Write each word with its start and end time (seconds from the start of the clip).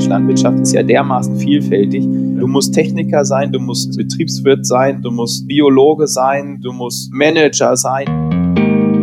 Mensch, 0.00 0.08
Landwirtschaft 0.08 0.60
ist 0.60 0.72
ja 0.72 0.82
dermaßen 0.82 1.36
vielfältig. 1.36 2.02
Du 2.04 2.46
musst 2.46 2.72
Techniker 2.72 3.22
sein, 3.22 3.52
du 3.52 3.60
musst 3.60 3.98
Betriebswirt 3.98 4.64
sein, 4.64 5.02
du 5.02 5.10
musst 5.10 5.46
Biologe 5.46 6.06
sein, 6.06 6.58
du 6.62 6.72
musst 6.72 7.12
Manager 7.12 7.76
sein. 7.76 8.06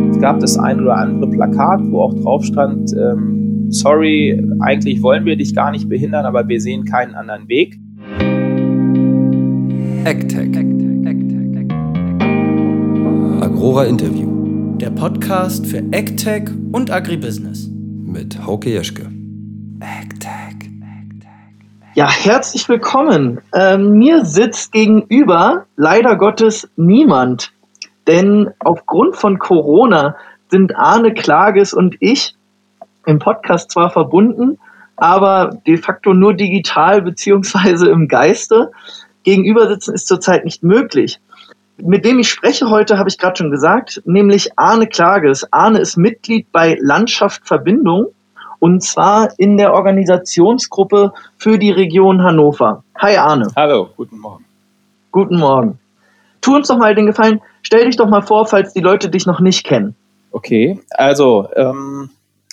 Es 0.09 0.19
gab 0.19 0.39
das 0.39 0.57
ein 0.57 0.79
oder 0.81 0.97
andere 0.97 1.29
Plakat, 1.29 1.81
wo 1.91 2.01
auch 2.01 2.15
drauf 2.15 2.43
stand, 2.43 2.91
ähm, 2.93 3.67
sorry, 3.69 4.41
eigentlich 4.61 5.03
wollen 5.03 5.25
wir 5.25 5.35
dich 5.35 5.53
gar 5.53 5.69
nicht 5.69 5.87
behindern, 5.87 6.25
aber 6.25 6.47
wir 6.47 6.59
sehen 6.59 6.83
keinen 6.85 7.13
anderen 7.13 7.47
Weg. 7.47 7.79
AgTech. 10.03 10.47
Agrora 13.39 13.85
Interview. 13.85 14.77
Der 14.77 14.89
Podcast 14.89 15.67
für 15.67 15.83
AgTech 15.93 16.49
und 16.71 16.89
Agribusiness. 16.89 17.69
Mit 18.03 18.43
Hauke 18.47 18.71
Jeschke. 18.71 19.11
Ja, 21.97 22.11
herzlich 22.11 22.69
willkommen. 22.69 23.41
Ähm, 23.55 23.93
mir 23.93 24.23
sitzt 24.23 24.71
gegenüber 24.71 25.65
leider 25.77 26.15
Gottes 26.15 26.69
niemand. 26.75 27.53
Denn 28.05 28.51
aufgrund 28.59 29.15
von 29.15 29.39
Corona 29.39 30.15
sind 30.47 30.75
Arne 30.75 31.15
Klages 31.15 31.73
und 31.73 31.95
ich 31.99 32.35
im 33.07 33.17
Podcast 33.17 33.71
zwar 33.71 33.89
verbunden, 33.89 34.59
aber 34.95 35.59
de 35.65 35.77
facto 35.77 36.13
nur 36.13 36.35
digital 36.35 37.01
beziehungsweise 37.01 37.89
im 37.89 38.07
Geiste. 38.07 38.69
Gegenüber 39.23 39.67
sitzen 39.67 39.95
ist 39.95 40.07
zurzeit 40.07 40.45
nicht 40.45 40.61
möglich. 40.61 41.19
Mit 41.77 42.05
dem 42.05 42.19
ich 42.19 42.29
spreche 42.29 42.69
heute, 42.69 42.99
habe 42.99 43.09
ich 43.09 43.17
gerade 43.17 43.37
schon 43.37 43.49
gesagt, 43.49 44.03
nämlich 44.05 44.51
Arne 44.55 44.85
Klages. 44.85 45.51
Arne 45.51 45.79
ist 45.79 45.97
Mitglied 45.97 46.51
bei 46.51 46.77
Landschaft 46.79 47.47
Verbindung 47.47 48.09
und 48.59 48.83
zwar 48.83 49.29
in 49.37 49.57
der 49.57 49.73
Organisationsgruppe 49.73 51.13
für 51.37 51.57
die 51.57 51.71
Region 51.71 52.23
Hannover. 52.23 52.83
Hi 52.97 53.17
Arne. 53.17 53.47
Hallo, 53.55 53.89
guten 53.95 54.19
Morgen. 54.19 54.45
Guten 55.11 55.39
Morgen. 55.39 55.79
Tu 56.41 56.55
uns 56.55 56.67
doch 56.67 56.77
mal 56.77 56.95
den 56.95 57.07
Gefallen, 57.07 57.41
stell 57.61 57.85
dich 57.85 57.97
doch 57.97 58.07
mal 58.07 58.21
vor, 58.21 58.45
falls 58.45 58.73
die 58.73 58.79
Leute 58.79 59.09
dich 59.09 59.25
noch 59.25 59.39
nicht 59.39 59.63
kennen. 59.65 59.95
Okay, 60.31 60.79
also 60.91 61.49
ähm, 61.55 62.09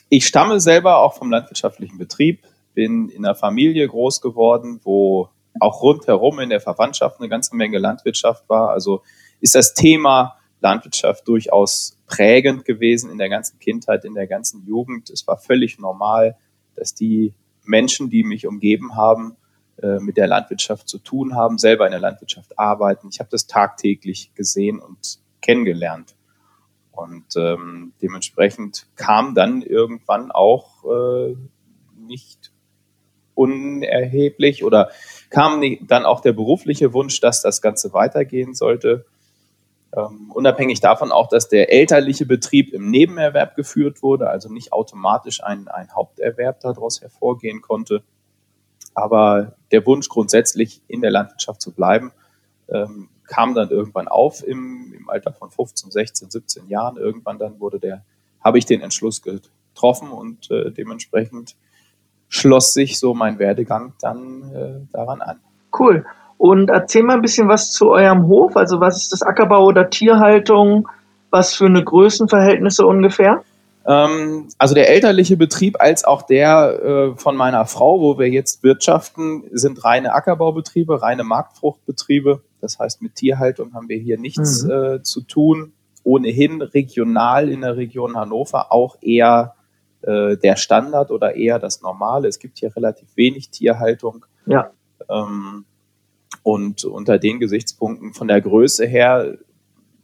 ich 0.09 0.27
stamme 0.27 0.61
selber 0.61 0.99
auch 0.99 1.15
vom 1.15 1.31
landwirtschaftlichen 1.31 1.99
Betrieb, 1.99 2.41
bin 2.75 3.09
in 3.09 3.25
einer 3.25 3.35
Familie 3.35 3.87
groß 3.87 4.21
geworden, 4.21 4.81
wo 4.85 5.29
auch 5.61 5.83
rundherum 5.83 6.41
in 6.41 6.51
der 6.51 6.61
Verwandtschaft 6.61 7.21
eine 7.21 7.29
ganze 7.29 7.55
Menge 7.57 7.79
Landwirtschaft 7.79 8.49
war. 8.49 8.71
Also 8.71 9.03
ist 9.41 9.55
das 9.55 9.75
Thema 9.75 10.37
Landwirtschaft 10.61 11.29
durchaus 11.29 11.94
prägend 12.07 12.65
gewesen 12.65 13.11
in 13.11 13.19
der 13.19 13.29
ganzen 13.29 13.59
Kindheit, 13.59 14.05
in 14.05 14.15
der 14.15 14.27
ganzen 14.27 14.67
Jugend. 14.67 15.11
Es 15.11 15.27
war 15.27 15.39
völlig 15.39 15.79
normal, 15.79 16.37
dass 16.75 16.95
die 16.95 17.35
Menschen, 17.65 18.11
die 18.11 18.25
mich 18.25 18.47
umgeben 18.47 18.97
haben, 18.97 19.37
äh, 19.83 19.99
mit 19.99 20.17
der 20.17 20.27
Landwirtschaft 20.27 20.89
zu 20.89 20.99
tun 20.99 21.35
haben, 21.35 21.59
selber 21.59 21.87
in 21.87 21.93
der 21.93 22.01
Landwirtschaft 22.01 22.59
arbeiten. 22.59 23.09
Ich 23.11 23.19
habe 23.21 23.31
das 23.31 23.47
tagtäglich 23.47 24.33
gesehen 24.35 24.79
und 24.79 25.19
kennengelernt. 25.41 26.15
Und 26.93 27.25
ähm, 27.37 27.93
dementsprechend 28.01 28.87
kam 28.95 29.35
dann 29.35 29.63
irgendwann 29.63 30.31
auch 30.31 30.85
äh, 30.85 31.35
nicht 31.97 32.53
unerheblich 33.35 34.63
oder 34.63 34.91
kam 35.29 35.61
dann 35.89 36.05
auch 36.05 36.21
der 36.21 36.33
berufliche 36.33 36.93
Wunsch, 36.93 37.21
dass 37.21 37.43
das 37.43 37.61
Ganze 37.61 37.93
weitergehen 37.93 38.55
sollte. 38.55 39.07
Ähm, 39.97 40.31
unabhängig 40.35 40.81
davon 40.81 41.13
auch, 41.13 41.29
dass 41.29 41.49
der 41.49 41.73
elterliche 41.73 42.27
Betrieb 42.27 42.73
im 42.73 42.91
Nebenerwerb 42.91 43.55
geführt 43.55 44.03
wurde, 44.03 44.29
also 44.29 44.53
nicht 44.53 44.73
automatisch 44.73 45.43
ein, 45.43 45.69
ein 45.69 45.95
Haupterwerb 45.95 46.61
daraus 46.61 47.01
hervorgehen 47.01 47.63
konnte. 47.63 48.03
Aber 48.95 49.55
der 49.71 49.87
Wunsch 49.87 50.09
grundsätzlich 50.09 50.83
in 50.89 51.01
der 51.01 51.11
Landwirtschaft 51.11 51.61
zu 51.61 51.73
bleiben, 51.73 52.13
ähm, 52.69 53.09
kam 53.27 53.55
dann 53.55 53.71
irgendwann 53.71 54.09
auf 54.09 54.47
im, 54.47 54.93
im 54.97 55.09
Alter 55.09 55.33
von 55.33 55.51
15, 55.51 55.91
16, 55.91 56.31
17 56.31 56.69
Jahren. 56.69 56.97
Irgendwann 56.97 57.39
dann 57.39 57.61
wurde 57.61 57.79
der, 57.79 58.05
habe 58.43 58.59
ich 58.59 58.67
den 58.67 58.81
Entschluss 58.81 59.23
getroffen 59.23 60.11
und 60.11 60.51
äh, 60.51 60.71
dementsprechend 60.71 61.57
schloss 62.29 62.75
sich 62.75 62.99
so 62.99 63.15
mein 63.15 63.39
Werdegang 63.39 63.95
dann 64.01 64.53
äh, 64.55 64.93
daran 64.93 65.21
an. 65.21 65.41
Cool. 65.77 66.05
Und 66.39 66.71
erzähl 66.71 67.03
mal 67.03 67.15
ein 67.15 67.23
bisschen 67.23 67.49
was 67.49 67.73
zu 67.73 67.91
eurem 67.91 68.27
Hof. 68.27 68.57
Also 68.57 68.81
was 68.81 68.97
ist 68.97 69.13
das 69.13 69.23
Ackerbau 69.23 69.65
oder 69.65 69.89
Tierhaltung? 69.91 70.89
Was 71.31 71.55
für 71.55 71.67
eine 71.67 71.83
Größenverhältnisse 71.83 72.87
ungefähr? 72.87 73.43
Ähm, 73.87 74.49
also 74.59 74.75
der 74.75 74.89
elterliche 74.89 75.37
Betrieb 75.37 75.81
als 75.81 76.05
auch 76.05 76.23
der 76.23 76.83
äh, 76.83 77.17
von 77.17 77.37
meiner 77.37 77.67
Frau, 77.67 78.01
wo 78.01 78.19
wir 78.19 78.29
jetzt 78.29 78.63
wirtschaften, 78.63 79.45
sind 79.53 79.85
reine 79.85 80.15
Ackerbaubetriebe, 80.15 81.03
reine 81.03 81.25
Marktfruchtbetriebe. 81.25 82.41
Das 82.61 82.79
heißt, 82.79 83.03
mit 83.03 83.15
Tierhaltung 83.17 83.75
haben 83.75 83.89
wir 83.89 83.99
hier 83.99 84.19
nichts 84.19 84.65
mhm. 84.65 84.71
äh, 84.71 85.03
zu 85.03 85.23
tun. 85.23 85.73
Ohnehin 86.03 86.63
regional 86.63 87.51
in 87.51 87.63
der 87.63 87.77
Region 87.77 88.17
Hannover 88.17 88.73
auch 88.73 88.97
eher 89.01 89.55
äh, 90.03 90.37
der 90.37 90.57
Standard 90.57 91.11
oder 91.11 91.35
eher 91.35 91.59
das 91.59 91.83
Normale. 91.83 92.29
Es 92.29 92.39
gibt 92.39 92.59
hier 92.59 92.75
relativ 92.75 93.09
wenig 93.17 93.51
Tierhaltung. 93.51 94.25
Ja. 94.47 94.71
Ähm, 95.09 95.65
und 96.45 96.85
unter 96.85 97.19
den 97.19 97.41
Gesichtspunkten 97.41 98.13
von 98.13 98.29
der 98.29 98.41
Größe 98.41 98.87
her, 98.87 99.39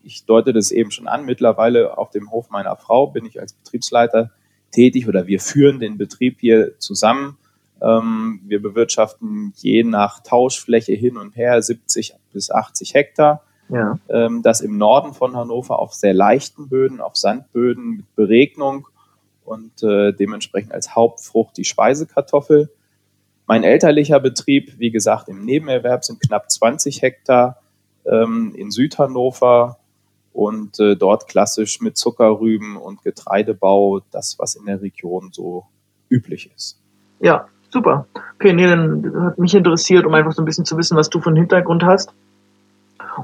ich 0.02 0.24
deute 0.24 0.52
das 0.52 0.72
eben 0.72 0.90
schon 0.90 1.06
an, 1.06 1.26
mittlerweile 1.26 1.98
auf 1.98 2.10
dem 2.10 2.32
Hof 2.32 2.48
meiner 2.50 2.74
Frau 2.76 3.06
bin 3.06 3.26
ich 3.26 3.38
als 3.38 3.52
Betriebsleiter 3.52 4.30
tätig 4.72 5.06
oder 5.06 5.26
wir 5.26 5.38
führen 5.38 5.78
den 5.78 5.98
Betrieb 5.98 6.40
hier 6.40 6.78
zusammen. 6.78 7.36
Ähm, 7.82 8.40
wir 8.46 8.62
bewirtschaften 8.62 9.52
je 9.56 9.84
nach 9.84 10.20
Tauschfläche 10.20 10.94
hin 10.94 11.18
und 11.18 11.36
her 11.36 11.60
70 11.60 12.14
bis 12.32 12.50
80 12.50 12.94
Hektar. 12.94 13.42
Ja. 13.68 13.98
Ähm, 14.08 14.42
das 14.42 14.62
im 14.62 14.78
Norden 14.78 15.12
von 15.12 15.36
Hannover 15.36 15.78
auf 15.78 15.92
sehr 15.92 16.14
leichten 16.14 16.70
Böden, 16.70 17.02
auf 17.02 17.16
Sandböden 17.16 17.98
mit 17.98 18.14
Beregnung 18.16 18.88
und 19.44 19.82
äh, 19.82 20.12
dementsprechend 20.12 20.72
als 20.72 20.96
Hauptfrucht 20.96 21.58
die 21.58 21.64
Speisekartoffel. 21.64 22.70
Mein 23.50 23.64
elterlicher 23.64 24.20
Betrieb, 24.20 24.78
wie 24.78 24.92
gesagt, 24.92 25.28
im 25.28 25.44
Nebenerwerb 25.44 26.04
sind 26.04 26.20
knapp 26.20 26.48
20 26.52 27.02
Hektar 27.02 27.56
ähm, 28.06 28.54
in 28.56 28.70
Südhannover 28.70 29.80
und 30.32 30.78
äh, 30.78 30.94
dort 30.94 31.26
klassisch 31.26 31.80
mit 31.80 31.96
Zuckerrüben 31.96 32.76
und 32.76 33.02
Getreidebau, 33.02 34.02
das, 34.12 34.38
was 34.38 34.54
in 34.54 34.66
der 34.66 34.80
Region 34.80 35.30
so 35.32 35.64
üblich 36.08 36.48
ist. 36.54 36.80
Ja, 37.18 37.48
super. 37.70 38.06
Okay, 38.36 38.52
nee, 38.52 38.68
dann 38.68 39.24
hat 39.24 39.38
mich 39.40 39.52
interessiert, 39.52 40.06
um 40.06 40.14
einfach 40.14 40.30
so 40.30 40.42
ein 40.42 40.44
bisschen 40.44 40.64
zu 40.64 40.76
wissen, 40.76 40.96
was 40.96 41.10
du 41.10 41.20
für 41.20 41.30
einen 41.30 41.38
Hintergrund 41.38 41.82
hast. 41.82 42.14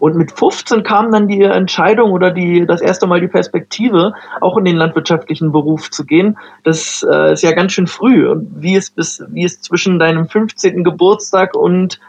Und 0.00 0.16
mit 0.16 0.32
15 0.32 0.82
kam 0.82 1.12
dann 1.12 1.28
die 1.28 1.42
Entscheidung 1.42 2.12
oder 2.12 2.30
die, 2.30 2.66
das 2.66 2.80
erste 2.80 3.06
Mal 3.06 3.20
die 3.20 3.28
Perspektive, 3.28 4.12
auch 4.40 4.56
in 4.56 4.64
den 4.64 4.76
landwirtschaftlichen 4.76 5.52
Beruf 5.52 5.90
zu 5.90 6.04
gehen. 6.04 6.38
Das 6.64 7.06
äh, 7.10 7.32
ist 7.32 7.42
ja 7.42 7.52
ganz 7.52 7.72
schön 7.72 7.86
früh. 7.86 8.28
Und 8.28 8.50
wie 8.56 8.76
es 8.76 8.90
bis, 8.90 9.22
wie 9.28 9.44
es 9.44 9.60
zwischen 9.60 9.98
deinem 9.98 10.28
15. 10.28 10.84
Geburtstag 10.84 11.54
und 11.56 12.00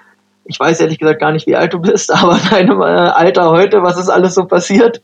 ich 0.45 0.59
weiß 0.59 0.79
ehrlich 0.79 0.99
gesagt 0.99 1.19
gar 1.19 1.33
nicht, 1.33 1.45
wie 1.45 1.55
alt 1.55 1.73
du 1.73 1.79
bist, 1.79 2.13
aber 2.13 2.39
deinem 2.49 2.81
äh, 2.81 2.85
Alter 2.85 3.51
heute, 3.51 3.83
was 3.83 3.97
ist 3.97 4.09
alles 4.09 4.35
so 4.35 4.45
passiert? 4.45 5.01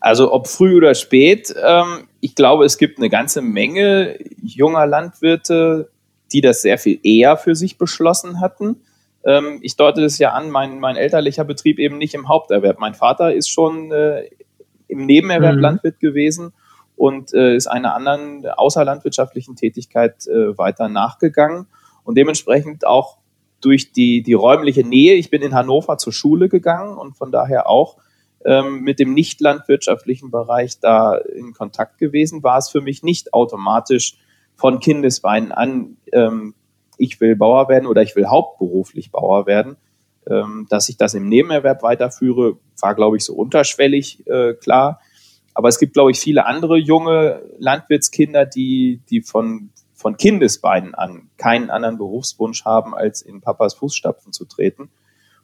Also 0.00 0.32
ob 0.32 0.48
früh 0.48 0.76
oder 0.76 0.94
spät, 0.94 1.54
ähm, 1.64 2.08
ich 2.20 2.34
glaube, 2.34 2.64
es 2.64 2.76
gibt 2.76 2.98
eine 2.98 3.08
ganze 3.08 3.40
Menge 3.40 4.18
junger 4.42 4.86
Landwirte, 4.86 5.88
die 6.32 6.40
das 6.40 6.62
sehr 6.62 6.78
viel 6.78 6.98
eher 7.02 7.36
für 7.36 7.54
sich 7.54 7.78
beschlossen 7.78 8.40
hatten 8.40 8.76
ähm, 9.24 9.58
ich 9.62 9.76
deute 9.76 10.00
das 10.00 10.18
ja 10.18 10.32
an, 10.32 10.50
mein, 10.50 10.80
mein 10.80 10.96
elterlicher 10.96 11.44
Betrieb 11.44 11.78
eben 11.78 11.98
nicht 11.98 12.14
im 12.14 12.28
Haupterwerb. 12.28 12.78
Mein 12.78 12.94
Vater 12.94 13.34
ist 13.34 13.48
schon 13.48 13.90
äh, 13.92 14.28
im 14.88 15.06
Nebenerwerb 15.06 15.56
mhm. 15.56 15.60
Landwirt 15.60 16.00
gewesen 16.00 16.52
und 16.96 17.32
äh, 17.34 17.56
ist 17.56 17.66
einer 17.66 17.94
anderen 17.94 18.46
außerlandwirtschaftlichen 18.46 19.56
Tätigkeit 19.56 20.26
äh, 20.26 20.56
weiter 20.56 20.88
nachgegangen 20.88 21.66
und 22.04 22.16
dementsprechend 22.16 22.86
auch 22.86 23.18
durch 23.60 23.92
die, 23.92 24.22
die 24.22 24.34
räumliche 24.34 24.84
Nähe, 24.84 25.14
ich 25.14 25.30
bin 25.30 25.40
in 25.40 25.54
Hannover 25.54 25.96
zur 25.96 26.12
Schule 26.12 26.48
gegangen 26.48 26.98
und 26.98 27.16
von 27.16 27.32
daher 27.32 27.66
auch 27.68 27.96
ähm, 28.44 28.82
mit 28.82 28.98
dem 28.98 29.14
nicht 29.14 29.40
landwirtschaftlichen 29.40 30.30
Bereich 30.30 30.78
da 30.80 31.14
in 31.14 31.54
Kontakt 31.54 31.96
gewesen, 31.96 32.42
war 32.42 32.58
es 32.58 32.68
für 32.68 32.82
mich 32.82 33.02
nicht 33.02 33.32
automatisch 33.32 34.18
von 34.54 34.80
Kindesbeinen 34.80 35.50
an 35.50 35.96
ähm, 36.12 36.54
ich 36.98 37.20
will 37.20 37.36
Bauer 37.36 37.68
werden 37.68 37.86
oder 37.86 38.02
ich 38.02 38.16
will 38.16 38.26
hauptberuflich 38.26 39.10
Bauer 39.10 39.46
werden. 39.46 39.76
Ähm, 40.26 40.66
dass 40.70 40.88
ich 40.88 40.96
das 40.96 41.12
im 41.12 41.28
Nebenerwerb 41.28 41.82
weiterführe, 41.82 42.56
war, 42.80 42.94
glaube 42.94 43.18
ich, 43.18 43.24
so 43.24 43.34
unterschwellig 43.34 44.26
äh, 44.26 44.54
klar. 44.54 45.00
Aber 45.52 45.68
es 45.68 45.78
gibt, 45.78 45.92
glaube 45.94 46.10
ich, 46.10 46.18
viele 46.18 46.46
andere 46.46 46.78
junge 46.78 47.42
Landwirtskinder, 47.58 48.46
die, 48.46 49.00
die 49.10 49.20
von, 49.20 49.70
von 49.94 50.16
Kindesbeinen 50.16 50.94
an 50.94 51.28
keinen 51.36 51.68
anderen 51.68 51.98
Berufswunsch 51.98 52.64
haben, 52.64 52.94
als 52.94 53.20
in 53.22 53.42
Papas 53.42 53.74
Fußstapfen 53.74 54.32
zu 54.32 54.46
treten. 54.46 54.88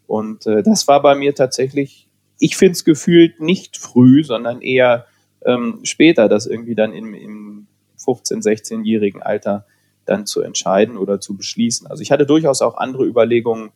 Und 0.07 0.47
äh, 0.47 0.63
das 0.63 0.89
war 0.89 1.03
bei 1.03 1.15
mir 1.15 1.35
tatsächlich, 1.35 2.09
ich 2.39 2.57
finde 2.57 2.73
es 2.73 2.85
gefühlt 2.85 3.41
nicht 3.41 3.77
früh, 3.77 4.25
sondern 4.25 4.63
eher 4.63 5.07
ähm, 5.45 5.81
später, 5.85 6.29
dass 6.29 6.47
irgendwie 6.47 6.75
dann 6.75 6.93
im, 6.93 7.15
im 7.15 7.67
15-, 7.99 8.43
16-jährigen 8.43 9.23
Alter 9.23 9.67
dann 10.05 10.27
zu 10.27 10.41
entscheiden 10.43 10.97
oder 10.97 11.21
zu 11.21 11.37
beschließen. 11.37 11.87
Also 11.87 12.03
ich 12.03 12.11
hatte 12.11 12.27
durchaus 12.27 12.63
auch 12.63 12.77
andere 12.77 13.05
Überlegungen. 13.05 13.71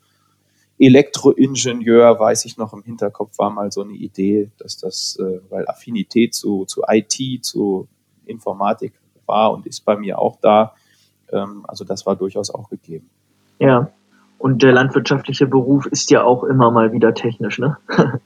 Elektroingenieur, 0.77 2.19
weiß 2.19 2.45
ich 2.47 2.57
noch 2.57 2.73
im 2.73 2.83
Hinterkopf, 2.83 3.39
war 3.39 3.51
mal 3.51 3.71
so 3.71 3.83
eine 3.83 3.93
Idee, 3.93 4.51
dass 4.59 4.77
das, 4.77 5.17
äh, 5.21 5.41
weil 5.49 5.69
Affinität 5.69 6.35
zu, 6.35 6.65
zu 6.65 6.83
IT, 6.89 7.45
zu 7.45 7.87
Informatik 8.27 8.93
war 9.27 9.53
und 9.53 9.67
ist 9.67 9.85
bei 9.85 9.97
mir 9.97 10.19
auch 10.19 10.37
da. 10.41 10.75
Ähm, 11.31 11.65
also 11.69 11.85
das 11.85 12.07
war 12.07 12.17
durchaus 12.17 12.51
auch 12.51 12.69
gegeben. 12.71 13.09
Ja, 13.61 13.93
und 14.39 14.63
der 14.63 14.73
landwirtschaftliche 14.73 15.47
Beruf 15.47 15.87
ist 15.87 16.11
ja 16.11 16.25
auch 16.25 16.45
immer 16.45 16.71
mal 16.71 16.93
wieder 16.93 17.15
technisch, 17.15 17.59
ne? 17.59 17.77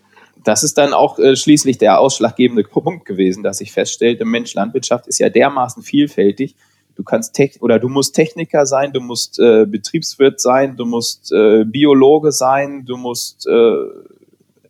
das 0.44 0.62
ist 0.62 0.78
dann 0.78 0.92
auch 0.92 1.18
äh, 1.18 1.36
schließlich 1.36 1.78
der 1.78 2.00
ausschlaggebende 2.00 2.64
Punkt 2.64 3.04
gewesen, 3.04 3.42
dass 3.42 3.60
ich 3.60 3.72
feststellte, 3.72 4.24
Mensch, 4.24 4.54
Landwirtschaft 4.54 5.06
ist 5.06 5.18
ja 5.18 5.28
dermaßen 5.28 5.82
vielfältig. 5.82 6.56
Du 6.98 7.04
kannst 7.04 7.32
Tech 7.32 7.62
oder 7.62 7.78
du 7.78 7.88
musst 7.88 8.16
Techniker 8.16 8.66
sein, 8.66 8.92
du 8.92 9.00
musst 9.00 9.38
äh, 9.38 9.66
Betriebswirt 9.66 10.40
sein, 10.40 10.76
du 10.76 10.84
musst 10.84 11.30
äh, 11.32 11.64
Biologe 11.64 12.32
sein, 12.32 12.84
du 12.84 12.96
musst 12.96 13.46
äh, 13.46 13.76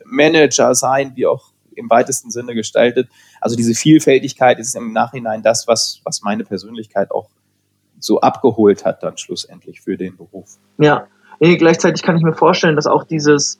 Manager 0.04 0.74
sein, 0.74 1.12
wie 1.14 1.26
auch 1.26 1.52
im 1.74 1.88
weitesten 1.88 2.30
Sinne 2.30 2.54
gestaltet. 2.54 3.08
Also 3.40 3.56
diese 3.56 3.72
Vielfältigkeit 3.72 4.58
ist 4.58 4.76
im 4.76 4.92
Nachhinein 4.92 5.42
das, 5.42 5.66
was, 5.66 6.02
was 6.04 6.20
meine 6.20 6.44
Persönlichkeit 6.44 7.10
auch 7.12 7.30
so 7.98 8.20
abgeholt 8.20 8.84
hat 8.84 9.02
dann 9.02 9.16
schlussendlich 9.16 9.80
für 9.80 9.96
den 9.96 10.18
Beruf. 10.18 10.58
Ja, 10.76 11.06
nee, 11.40 11.56
gleichzeitig 11.56 12.02
kann 12.02 12.18
ich 12.18 12.22
mir 12.22 12.34
vorstellen, 12.34 12.76
dass 12.76 12.86
auch 12.86 13.04
dieses, 13.04 13.58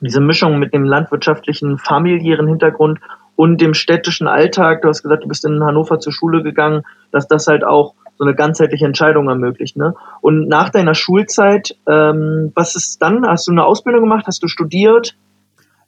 diese 0.00 0.22
Mischung 0.22 0.58
mit 0.58 0.72
dem 0.72 0.84
landwirtschaftlichen, 0.84 1.76
familiären 1.76 2.48
Hintergrund 2.48 2.98
und 3.36 3.60
dem 3.60 3.74
städtischen 3.74 4.28
Alltag, 4.28 4.82
du 4.82 4.88
hast 4.88 5.02
gesagt, 5.02 5.24
du 5.24 5.28
bist 5.28 5.44
in 5.44 5.64
Hannover 5.64 5.98
zur 5.98 6.12
Schule 6.12 6.42
gegangen, 6.42 6.82
dass 7.10 7.26
das 7.26 7.46
halt 7.46 7.64
auch 7.64 7.94
so 8.18 8.24
eine 8.24 8.34
ganzheitliche 8.34 8.84
Entscheidung 8.84 9.28
ermöglicht. 9.28 9.76
Ne? 9.76 9.94
Und 10.20 10.46
nach 10.46 10.68
deiner 10.68 10.94
Schulzeit, 10.94 11.76
ähm, 11.88 12.52
was 12.54 12.76
ist 12.76 13.00
dann? 13.00 13.26
Hast 13.26 13.46
du 13.46 13.52
eine 13.52 13.64
Ausbildung 13.64 14.02
gemacht? 14.02 14.26
Hast 14.26 14.42
du 14.42 14.48
studiert? 14.48 15.16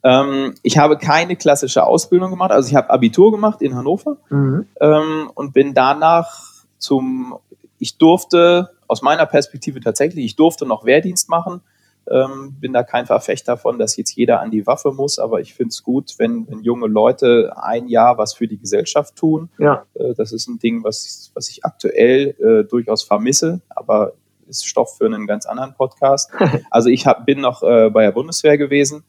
Ähm, 0.03 0.55
ich 0.63 0.79
habe 0.79 0.97
keine 0.97 1.37
klassische 1.37 1.85
Ausbildung 1.85 2.31
gemacht. 2.31 2.51
Also 2.51 2.71
ich 2.71 2.75
habe 2.75 2.89
Abitur 2.91 3.31
gemacht 3.31 3.61
in 3.61 3.77
Hannover 3.77 4.17
mhm. 4.31 4.67
ähm, 4.81 5.31
und 5.35 5.53
bin 5.53 5.75
danach 5.75 6.31
zum, 6.79 7.37
ich 7.79 7.99
durfte 7.99 8.71
aus 8.89 9.03
meiner 9.03 9.27
Perspektive 9.27 9.81
tatsächlich, 9.81 10.25
ich 10.25 10.37
durfte 10.37 10.67
noch 10.67 10.85
Wehrdienst 10.85 11.29
machen 11.29 11.61
ähm, 12.11 12.57
bin 12.61 12.73
da 12.73 12.83
kein 12.83 13.07
Verfechter 13.07 13.53
davon, 13.53 13.79
dass 13.79 13.97
jetzt 13.97 14.15
jeder 14.17 14.41
an 14.41 14.51
die 14.51 14.67
Waffe 14.67 14.93
muss, 14.93 15.19
aber 15.19 15.41
ich 15.41 15.55
finde 15.55 15.71
es 15.71 15.83
gut, 15.83 16.15
wenn, 16.19 16.49
wenn, 16.49 16.63
junge 16.63 16.87
Leute 16.87 17.53
ein 17.57 17.89
Jahr 17.89 18.19
was 18.19 18.35
für 18.35 18.49
die 18.49 18.59
Gesellschaft 18.59 19.17
tun. 19.17 19.51
Ja. 19.59 19.85
Äh, 19.95 20.15
das 20.15 20.33
ist 20.33 20.49
ein 20.49 20.59
Ding, 20.59 20.85
was, 20.85 21.31
was 21.35 21.49
ich 21.49 21.65
aktuell 21.65 22.35
äh, 22.41 22.69
durchaus 22.69 23.03
vermisse, 23.03 23.61
aber 23.71 24.13
ist 24.49 24.67
Stoff 24.67 24.97
für 24.99 25.07
einen 25.07 25.27
ganz 25.27 25.47
anderen 25.47 25.75
Podcast. 25.75 26.31
also 26.71 26.89
ich 26.89 27.07
hab, 27.07 27.25
bin 27.25 27.41
noch 27.41 27.63
äh, 27.63 27.91
bei 27.91 28.03
der 28.03 28.13
Bundeswehr 28.13 28.59
gewesen 28.59 29.05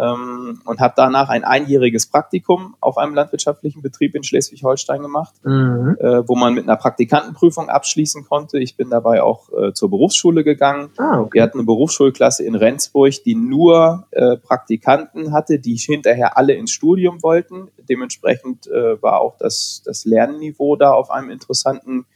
ähm, 0.00 0.60
und 0.64 0.80
habe 0.80 0.94
danach 0.96 1.28
ein 1.28 1.44
einjähriges 1.44 2.06
Praktikum 2.06 2.76
auf 2.80 2.98
einem 2.98 3.14
landwirtschaftlichen 3.14 3.82
Betrieb 3.82 4.14
in 4.14 4.22
Schleswig-Holstein 4.22 5.02
gemacht, 5.02 5.34
mhm. 5.44 5.96
äh, 6.00 6.28
wo 6.28 6.36
man 6.36 6.54
mit 6.54 6.64
einer 6.64 6.76
Praktikantenprüfung 6.76 7.68
abschließen 7.68 8.24
konnte. 8.24 8.58
Ich 8.58 8.76
bin 8.76 8.90
dabei 8.90 9.22
auch 9.22 9.50
äh, 9.52 9.72
zur 9.72 9.90
Berufsschule 9.90 10.44
gegangen. 10.44 10.90
Ah, 10.98 11.20
okay. 11.20 11.30
Wir 11.34 11.42
hatten 11.42 11.58
eine 11.58 11.66
Berufsschulklasse 11.66 12.44
in 12.44 12.54
Rendsburg, 12.54 13.22
die 13.24 13.34
nur 13.34 14.06
äh, 14.10 14.36
Praktikanten 14.36 15.32
hatte, 15.32 15.58
die 15.58 15.76
hinterher 15.76 16.36
alle 16.36 16.54
ins 16.54 16.72
Studium 16.72 17.22
wollten. 17.22 17.68
Dementsprechend 17.88 18.66
äh, 18.66 19.00
war 19.02 19.20
auch 19.20 19.36
das, 19.38 19.82
das 19.84 20.04
Lernniveau 20.04 20.76
da 20.76 20.92
auf 20.92 21.10
einem 21.10 21.30
interessanten 21.30 22.06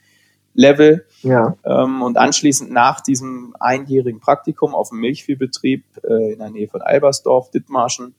Level. 0.55 1.07
Ja. 1.23 1.55
Ähm, 1.65 2.03
und 2.03 2.17
anschließend 2.17 2.71
nach 2.71 3.01
diesem 3.01 3.55
einjährigen 3.59 4.21
Praktikum 4.21 4.75
auf 4.75 4.91
dem 4.91 5.01
Milchviehbetrieb 5.01 5.85
äh, 6.03 6.33
in 6.33 6.39
der 6.39 6.51
Nähe 6.51 6.69
von 6.69 6.83
Albersdorf, 6.83 7.51
Dithmarschen, 7.51 8.15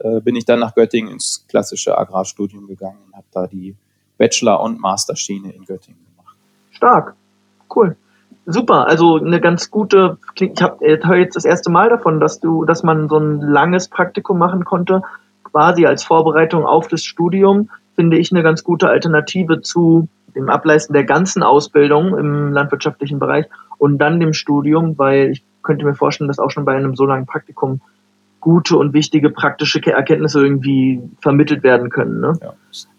äh, 0.00 0.20
bin 0.20 0.36
ich 0.36 0.44
dann 0.44 0.60
nach 0.60 0.74
Göttingen 0.74 1.12
ins 1.12 1.44
klassische 1.48 1.96
Agrarstudium 1.96 2.66
gegangen 2.66 2.98
und 3.06 3.14
habe 3.14 3.26
da 3.32 3.46
die 3.46 3.76
Bachelor- 4.18 4.60
und 4.60 4.80
Masterschiene 4.80 5.52
in 5.52 5.64
Göttingen 5.64 6.00
gemacht. 6.16 6.36
Stark, 6.70 7.14
cool. 7.74 7.96
Super, 8.48 8.86
also 8.86 9.16
eine 9.16 9.40
ganz 9.40 9.70
gute, 9.70 10.18
ich 10.38 10.62
habe 10.62 10.78
höre 10.86 11.16
jetzt 11.16 11.34
das 11.34 11.44
erste 11.44 11.68
Mal 11.70 11.88
davon, 11.88 12.20
dass 12.20 12.38
du, 12.38 12.64
dass 12.64 12.84
man 12.84 13.08
so 13.08 13.18
ein 13.18 13.40
langes 13.40 13.88
Praktikum 13.88 14.38
machen 14.38 14.64
konnte, 14.64 15.02
quasi 15.42 15.84
als 15.86 16.04
Vorbereitung 16.04 16.64
auf 16.64 16.86
das 16.86 17.02
Studium, 17.04 17.70
finde 17.96 18.18
ich 18.18 18.30
eine 18.30 18.42
ganz 18.42 18.62
gute 18.62 18.88
Alternative 18.88 19.62
zu 19.62 20.08
dem 20.36 20.48
Ableisten 20.48 20.92
der 20.92 21.04
ganzen 21.04 21.42
Ausbildung 21.42 22.16
im 22.16 22.52
landwirtschaftlichen 22.52 23.18
Bereich 23.18 23.46
und 23.78 23.98
dann 23.98 24.20
dem 24.20 24.32
Studium, 24.32 24.96
weil 24.98 25.30
ich 25.30 25.42
könnte 25.62 25.84
mir 25.84 25.94
vorstellen, 25.94 26.28
dass 26.28 26.38
auch 26.38 26.50
schon 26.50 26.64
bei 26.64 26.76
einem 26.76 26.94
so 26.94 27.06
langen 27.06 27.26
Praktikum 27.26 27.80
gute 28.40 28.76
und 28.76 28.92
wichtige 28.92 29.30
praktische 29.30 29.84
Erkenntnisse 29.84 30.40
irgendwie 30.40 31.02
vermittelt 31.20 31.64
werden 31.64 31.90
können. 31.90 32.20
Ne? 32.20 32.34
Ja. 32.40 32.52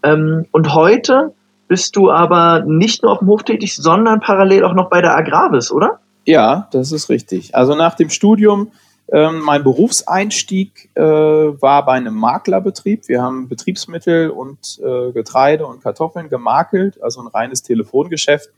Ähm, 0.04 0.46
und 0.52 0.74
heute 0.74 1.34
bist 1.70 1.96
du 1.96 2.12
aber 2.12 2.64
nicht 2.66 3.04
nur 3.04 3.14
auf 3.14 3.20
dem 3.20 3.30
Hof 3.30 3.44
tätig, 3.44 3.76
sondern 3.76 4.20
parallel 4.20 4.66
auch 4.66 4.74
noch 4.74 4.90
bei 4.90 5.02
der 5.02 5.16
Agravis, 5.16 5.72
oder? 5.72 6.00
Ja, 6.26 6.68
das 6.72 6.92
ist 6.92 7.10
richtig. 7.10 7.56
Also 7.56 7.76
nach 7.76 7.96
dem 7.96 8.10
Studium 8.10 8.72
ähm, 9.12 9.40
mein 9.40 9.64
Berufseinstieg 9.64 10.90
äh, 10.96 11.02
war 11.02 11.86
bei 11.86 11.94
einem 11.94 12.16
Maklerbetrieb. 12.16 13.08
Wir 13.08 13.22
haben 13.22 13.48
Betriebsmittel 13.48 14.30
und 14.30 14.80
äh, 14.84 15.12
Getreide 15.14 15.66
und 15.66 15.82
Kartoffeln 15.82 16.30
gemakelt, 16.30 17.02
also 17.02 17.22
ein 17.22 17.28
reines 17.28 17.64
Telefongeschäft, 17.64 18.50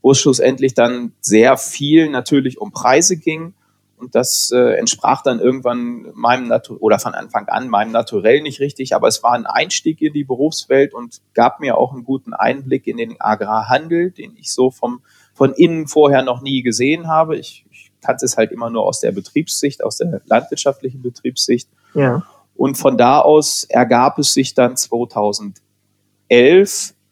wo 0.00 0.12
es 0.12 0.20
schlussendlich 0.20 0.74
dann 0.74 1.12
sehr 1.20 1.56
viel 1.56 2.10
natürlich 2.10 2.60
um 2.60 2.70
Preise 2.70 3.16
ging. 3.16 3.54
Und 3.96 4.16
das 4.16 4.50
äh, 4.52 4.74
entsprach 4.74 5.22
dann 5.22 5.38
irgendwann 5.38 6.06
meinem 6.14 6.48
Natur 6.48 6.80
oder 6.80 6.98
von 6.98 7.14
Anfang 7.14 7.48
an 7.48 7.68
meinem 7.68 7.92
Naturell 7.92 8.42
nicht 8.42 8.58
richtig, 8.58 8.96
aber 8.96 9.06
es 9.06 9.22
war 9.22 9.32
ein 9.32 9.46
Einstieg 9.46 10.02
in 10.02 10.12
die 10.12 10.24
Berufswelt 10.24 10.92
und 10.92 11.20
gab 11.34 11.60
mir 11.60 11.78
auch 11.78 11.92
einen 11.92 12.02
guten 12.02 12.34
Einblick 12.34 12.88
in 12.88 12.96
den 12.96 13.20
Agrarhandel, 13.20 14.10
den 14.10 14.36
ich 14.36 14.52
so 14.52 14.72
vom, 14.72 15.02
von 15.34 15.52
innen 15.52 15.86
vorher 15.86 16.22
noch 16.22 16.42
nie 16.42 16.62
gesehen 16.62 17.06
habe. 17.06 17.36
Ich 17.36 17.64
kannte 18.02 18.24
es 18.24 18.36
halt 18.36 18.52
immer 18.52 18.68
nur 18.68 18.84
aus 18.84 19.00
der 19.00 19.12
Betriebssicht, 19.12 19.82
aus 19.82 19.96
der 19.96 20.20
landwirtschaftlichen 20.26 21.02
Betriebssicht. 21.02 21.68
Ja. 21.94 22.24
Und 22.54 22.76
von 22.76 22.98
da 22.98 23.20
aus 23.20 23.64
ergab 23.64 24.18
es 24.18 24.34
sich 24.34 24.54
dann 24.54 24.76
2011, 24.76 25.62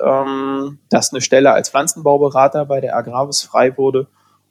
ähm, 0.01 0.79
dass 0.89 1.13
eine 1.13 1.21
Stelle 1.21 1.53
als 1.53 1.71
Pflanzenbauberater 1.71 2.65
bei 2.67 2.81
der 2.81 2.97
Agravis 2.97 3.43
frei 3.43 3.77
wurde. 3.77 4.07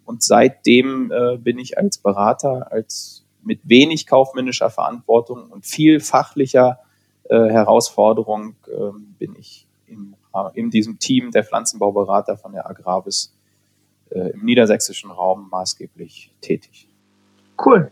Und 0.06 0.24
seitdem 0.24 1.12
äh, 1.12 1.38
bin 1.38 1.60
ich 1.60 1.78
als 1.78 2.00
Berater, 2.00 2.72
als 2.72 3.24
mit 3.44 3.62
wenig 3.64 4.08
kaufmännischer 4.08 4.70
Verantwortung 4.70 5.50
und 5.50 5.66
viel 5.66 6.00
fachlicher 6.00 6.80
äh, 7.30 7.50
Herausforderung 7.50 8.56
äh, 8.68 8.92
bin 9.18 9.36
ich 9.38 9.68
in, 9.86 10.16
in 10.54 10.70
diesem 10.70 11.00
Team 11.00 11.32
der 11.32 11.44
Pflanzenbauberater 11.44 12.38
von 12.38 12.54
der 12.54 12.70
Agravis 12.70 13.34
äh, 14.10 14.32
im 14.32 14.44
niedersächsischen 14.44 15.12
Raum 15.12 15.50
maßgeblich 15.52 16.32
tätig. 16.42 16.88
Cool, 17.64 17.92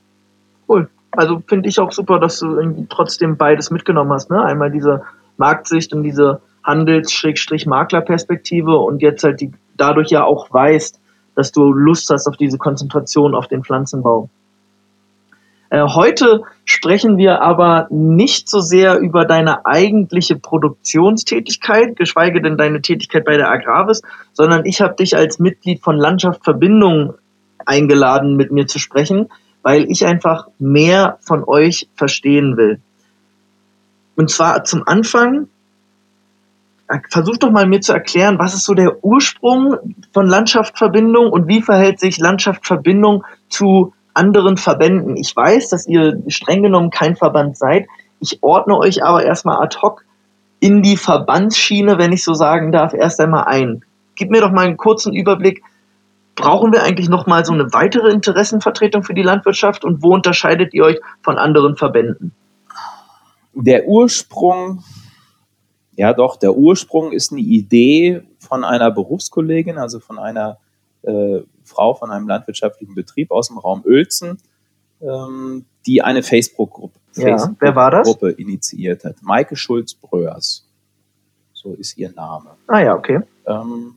cool. 0.67 0.89
Also 1.11 1.43
finde 1.47 1.69
ich 1.69 1.79
auch 1.79 1.91
super, 1.91 2.19
dass 2.19 2.39
du 2.39 2.55
irgendwie 2.55 2.87
trotzdem 2.89 3.37
beides 3.37 3.69
mitgenommen 3.71 4.13
hast. 4.13 4.29
Ne? 4.29 4.41
Einmal 4.41 4.71
diese 4.71 5.03
Marktsicht 5.37 5.93
und 5.93 6.03
diese 6.03 6.41
Handels-Makler-Perspektive 6.63 8.77
und 8.77 9.01
jetzt 9.01 9.23
halt 9.23 9.41
die, 9.41 9.51
dadurch 9.77 10.09
ja 10.09 10.23
auch 10.23 10.53
weißt, 10.53 10.99
dass 11.35 11.51
du 11.51 11.71
Lust 11.71 12.09
hast 12.09 12.27
auf 12.27 12.35
diese 12.35 12.57
Konzentration 12.57 13.35
auf 13.35 13.47
den 13.47 13.63
Pflanzenbau. 13.63 14.29
Äh, 15.69 15.81
heute 15.81 16.43
sprechen 16.65 17.17
wir 17.17 17.41
aber 17.41 17.87
nicht 17.89 18.49
so 18.49 18.61
sehr 18.61 18.99
über 18.99 19.25
deine 19.25 19.65
eigentliche 19.65 20.37
Produktionstätigkeit, 20.37 21.95
geschweige 21.95 22.41
denn 22.41 22.57
deine 22.57 22.81
Tätigkeit 22.81 23.25
bei 23.25 23.37
der 23.37 23.49
Agravis, 23.49 24.01
sondern 24.33 24.65
ich 24.65 24.81
habe 24.81 24.95
dich 24.95 25.15
als 25.15 25.39
Mitglied 25.39 25.83
von 25.83 25.97
Landschaft 25.97 26.43
Verbindung 26.43 27.15
eingeladen, 27.65 28.37
mit 28.37 28.51
mir 28.51 28.67
zu 28.67 28.79
sprechen, 28.79 29.29
weil 29.61 29.91
ich 29.91 30.05
einfach 30.05 30.47
mehr 30.57 31.17
von 31.21 31.43
euch 31.43 31.89
verstehen 31.95 32.55
will. 32.55 32.79
Und 34.15 34.29
zwar 34.29 34.63
zum 34.63 34.83
Anfang, 34.87 35.49
äh, 36.87 36.99
versuch 37.09 37.37
doch 37.37 37.51
mal 37.51 37.67
mir 37.67 37.81
zu 37.81 37.91
erklären, 37.91 38.39
was 38.39 38.53
ist 38.53 38.63
so 38.63 38.73
der 38.73 39.03
Ursprung 39.03 39.75
von 40.13 40.27
Landschaft 40.27 40.77
Verbindung 40.77 41.29
und 41.29 41.49
wie 41.49 41.61
verhält 41.61 41.99
sich 41.99 42.17
Landschaft 42.17 42.65
Verbindung 42.65 43.25
zu 43.49 43.93
anderen 44.17 44.57
Verbänden. 44.57 45.15
Ich 45.15 45.35
weiß, 45.35 45.69
dass 45.69 45.87
ihr 45.87 46.21
streng 46.27 46.63
genommen 46.63 46.89
kein 46.89 47.15
Verband 47.15 47.57
seid. 47.57 47.87
Ich 48.19 48.39
ordne 48.41 48.77
euch 48.77 49.03
aber 49.03 49.23
erstmal 49.23 49.61
ad 49.63 49.77
hoc 49.81 50.03
in 50.59 50.81
die 50.81 50.97
Verbandsschiene, 50.97 51.97
wenn 51.97 52.11
ich 52.11 52.23
so 52.23 52.33
sagen 52.33 52.71
darf, 52.71 52.93
erst 52.93 53.19
einmal 53.19 53.45
ein. 53.45 53.83
Gib 54.15 54.31
mir 54.31 54.41
doch 54.41 54.51
mal 54.51 54.65
einen 54.65 54.77
kurzen 54.77 55.13
Überblick. 55.13 55.63
Brauchen 56.35 56.71
wir 56.73 56.83
eigentlich 56.83 57.09
noch 57.09 57.27
mal 57.27 57.45
so 57.45 57.53
eine 57.53 57.71
weitere 57.73 58.11
Interessenvertretung 58.11 59.03
für 59.03 59.13
die 59.13 59.23
Landwirtschaft 59.23 59.83
und 59.83 60.03
wo 60.03 60.13
unterscheidet 60.13 60.73
ihr 60.73 60.83
euch 60.83 60.99
von 61.21 61.37
anderen 61.37 61.75
Verbänden? 61.75 62.31
Der 63.53 63.87
Ursprung, 63.87 64.83
ja 65.95 66.13
doch, 66.13 66.37
der 66.37 66.55
Ursprung 66.55 67.11
ist 67.11 67.31
eine 67.31 67.41
Idee 67.41 68.21
von 68.39 68.63
einer 68.63 68.91
Berufskollegin, 68.91 69.77
also 69.77 69.99
von 69.99 70.19
einer 70.19 70.57
äh, 71.03 71.41
Frau 71.67 71.93
von 71.93 72.09
einem 72.11 72.27
landwirtschaftlichen 72.27 72.95
Betrieb 72.95 73.31
aus 73.31 73.49
dem 73.49 73.57
Raum 73.57 73.83
Uelzen, 73.85 74.39
ähm, 75.01 75.65
die 75.85 76.01
eine 76.01 76.23
Facebook-Gruppe 76.23 76.99
ja, 77.15 77.37
Facebook 77.37 78.39
initiiert 78.39 79.03
hat. 79.03 79.17
Maike 79.21 79.55
Schulz-Bröers. 79.55 80.67
So 81.53 81.73
ist 81.73 81.97
ihr 81.97 82.11
Name. 82.11 82.51
Ah 82.67 82.79
ja, 82.79 82.95
okay. 82.95 83.21
Ähm, 83.45 83.95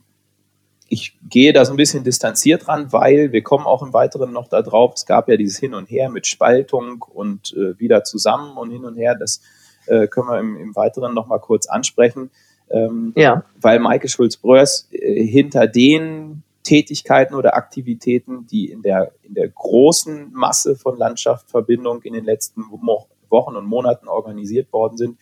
ich 0.89 1.17
gehe 1.29 1.53
da 1.53 1.63
so 1.63 1.71
ein 1.73 1.77
bisschen 1.77 2.03
distanziert 2.03 2.67
ran, 2.67 2.91
weil 2.91 3.31
wir 3.31 3.41
kommen 3.43 3.65
auch 3.65 3.81
im 3.81 3.93
Weiteren 3.93 4.33
noch 4.33 4.49
da 4.49 4.61
drauf. 4.61 4.93
Es 4.95 5.05
gab 5.05 5.29
ja 5.29 5.37
dieses 5.37 5.57
Hin 5.57 5.73
und 5.73 5.89
Her 5.89 6.09
mit 6.09 6.27
Spaltung 6.27 7.01
und 7.01 7.53
äh, 7.53 7.79
wieder 7.79 8.03
zusammen 8.03 8.57
und 8.57 8.71
hin 8.71 8.83
und 8.83 8.97
her. 8.97 9.15
Das 9.15 9.41
äh, 9.85 10.07
können 10.07 10.27
wir 10.27 10.39
im, 10.39 10.57
im 10.57 10.75
Weiteren 10.75 11.13
noch 11.13 11.27
mal 11.27 11.39
kurz 11.39 11.67
ansprechen. 11.67 12.29
Ähm, 12.69 13.13
ja. 13.15 13.43
Weil 13.59 13.79
Maike 13.79 14.09
Schulz-Bröers 14.09 14.89
äh, 14.91 15.23
hinter 15.25 15.67
den 15.67 16.43
Tätigkeiten 16.63 17.35
oder 17.35 17.55
Aktivitäten, 17.55 18.47
die 18.47 18.69
in 18.69 18.81
der, 18.81 19.11
in 19.23 19.33
der 19.33 19.49
großen 19.49 20.31
Masse 20.31 20.75
von 20.75 20.97
Landschaftsverbindung 20.97 22.01
in 22.03 22.13
den 22.13 22.25
letzten 22.25 22.63
Wochen 22.71 23.55
und 23.55 23.65
Monaten 23.65 24.07
organisiert 24.07 24.71
worden 24.71 24.97
sind, 24.97 25.17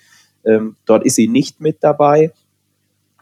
ähm, 0.46 0.76
dort 0.86 1.06
ist 1.06 1.16
sie 1.16 1.28
nicht 1.28 1.62
mit 1.62 1.84
dabei. 1.84 2.34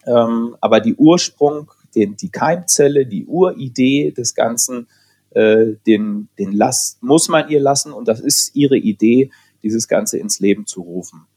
Ähm, 0.06 0.56
aber 0.62 0.80
die 0.80 0.96
Ursprung, 0.96 1.72
den, 1.96 2.16
die 2.16 2.30
Keimzelle, 2.30 3.06
die 3.06 3.26
Uridee 3.26 4.12
des 4.12 4.36
Ganzen, 4.36 4.88
äh, 5.32 5.74
den, 5.86 6.30
den 6.40 6.52
Last, 6.52 7.04
muss 7.04 7.28
man 7.28 7.50
ihr 7.50 7.60
lassen 7.60 7.92
und 7.92 8.08
das 8.08 8.20
ist 8.20 8.56
ihre 8.56 8.78
Idee, 8.78 9.32
dieses 9.64 9.88
Ganze 9.88 10.18
ins 10.18 10.40
Leben 10.40 10.66
zu 10.66 10.82
rufen. 10.82 11.28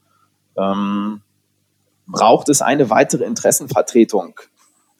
Ähm, 0.57 1.21
braucht 2.07 2.49
es 2.49 2.61
eine 2.61 2.89
weitere 2.89 3.25
Interessenvertretung? 3.25 4.39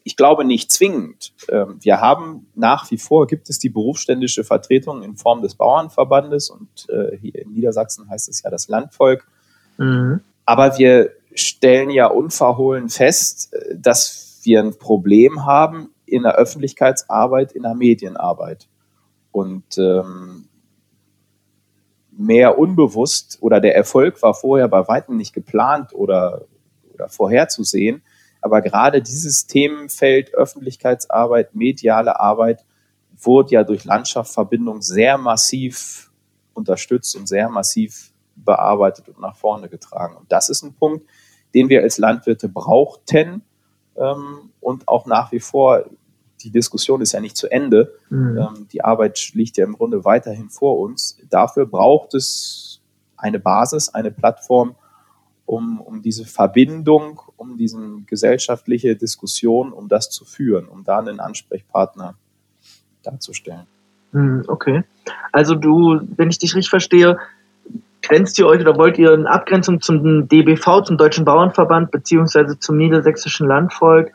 Ich 0.03 0.15
glaube 0.15 0.45
nicht 0.45 0.71
zwingend. 0.71 1.33
Ähm, 1.49 1.77
wir 1.79 2.01
haben 2.01 2.47
nach 2.55 2.89
wie 2.91 2.97
vor, 2.97 3.27
gibt 3.27 3.49
es 3.49 3.59
die 3.59 3.69
berufsständische 3.69 4.43
Vertretung 4.43 5.03
in 5.03 5.15
Form 5.15 5.41
des 5.41 5.55
Bauernverbandes 5.55 6.49
und 6.49 6.89
äh, 6.89 7.17
hier 7.17 7.35
in 7.35 7.51
Niedersachsen 7.51 8.09
heißt 8.09 8.29
es 8.29 8.41
ja 8.41 8.49
das 8.49 8.67
Landvolk. 8.67 9.27
Mhm. 9.77 10.21
Aber 10.45 10.77
wir 10.77 11.11
stellen 11.33 11.89
ja 11.89 12.07
unverhohlen 12.07 12.89
fest, 12.89 13.53
äh, 13.53 13.75
dass 13.77 14.39
wir 14.43 14.59
ein 14.59 14.77
Problem 14.77 15.45
haben 15.45 15.89
in 16.05 16.23
der 16.23 16.35
Öffentlichkeitsarbeit, 16.35 17.51
in 17.51 17.63
der 17.63 17.75
Medienarbeit. 17.75 18.67
Und 19.31 19.77
ähm, 19.77 20.47
mehr 22.11 22.57
unbewusst 22.57 23.37
oder 23.41 23.59
der 23.59 23.75
Erfolg 23.75 24.21
war 24.21 24.33
vorher 24.33 24.67
bei 24.67 24.87
weitem 24.87 25.17
nicht 25.17 25.33
geplant 25.33 25.93
oder, 25.93 26.45
oder 26.93 27.07
vorherzusehen. 27.07 28.01
Aber 28.41 28.61
gerade 28.61 29.01
dieses 29.01 29.45
Themenfeld 29.45 30.33
Öffentlichkeitsarbeit, 30.33 31.55
mediale 31.55 32.19
Arbeit 32.19 32.65
wurde 33.17 33.51
ja 33.51 33.63
durch 33.63 33.85
Landschaftsverbindung 33.85 34.81
sehr 34.81 35.17
massiv 35.17 36.11
unterstützt 36.53 37.15
und 37.15 37.27
sehr 37.27 37.49
massiv 37.49 38.11
bearbeitet 38.35 39.09
und 39.09 39.19
nach 39.19 39.35
vorne 39.35 39.69
getragen. 39.69 40.17
Und 40.17 40.31
das 40.31 40.49
ist 40.49 40.63
ein 40.63 40.73
Punkt, 40.73 41.05
den 41.53 41.69
wir 41.69 41.81
als 41.81 41.97
Landwirte 41.97 42.49
brauchten 42.49 43.43
ähm, 43.95 44.51
und 44.59 44.87
auch 44.87 45.05
nach 45.05 45.31
wie 45.31 45.39
vor. 45.39 45.85
Die 46.41 46.49
Diskussion 46.49 47.01
ist 47.01 47.11
ja 47.11 47.19
nicht 47.19 47.37
zu 47.37 47.51
Ende. 47.51 47.93
Mhm. 48.09 48.37
Ähm, 48.37 48.67
die 48.71 48.83
Arbeit 48.83 49.33
liegt 49.35 49.57
ja 49.57 49.65
im 49.65 49.73
Grunde 49.73 50.03
weiterhin 50.05 50.49
vor 50.49 50.79
uns. 50.79 51.17
Dafür 51.29 51.67
braucht 51.67 52.15
es 52.15 52.81
eine 53.15 53.39
Basis, 53.39 53.89
eine 53.89 54.09
Plattform, 54.09 54.75
um, 55.51 55.81
um 55.81 56.01
diese 56.01 56.23
Verbindung, 56.23 57.19
um 57.35 57.57
diese 57.57 57.77
gesellschaftliche 58.07 58.95
Diskussion, 58.95 59.73
um 59.73 59.89
das 59.89 60.09
zu 60.09 60.23
führen, 60.23 60.69
um 60.69 60.85
da 60.85 60.99
einen 60.99 61.19
Ansprechpartner 61.19 62.15
darzustellen. 63.03 63.67
Mhm, 64.13 64.45
okay. 64.47 64.83
Also 65.33 65.55
du, 65.55 65.99
wenn 66.15 66.29
ich 66.29 66.39
dich 66.39 66.55
richtig 66.55 66.69
verstehe, 66.69 67.17
grenzt 68.01 68.39
ihr 68.39 68.47
euch 68.47 68.61
oder 68.61 68.77
wollt 68.77 68.97
ihr 68.97 69.11
in 69.13 69.27
Abgrenzung 69.27 69.81
zum 69.81 70.29
DBV, 70.29 70.83
zum 70.85 70.97
Deutschen 70.97 71.25
Bauernverband 71.25 71.91
beziehungsweise 71.91 72.57
zum 72.57 72.77
Niedersächsischen 72.77 73.45
Landvolk 73.45 74.13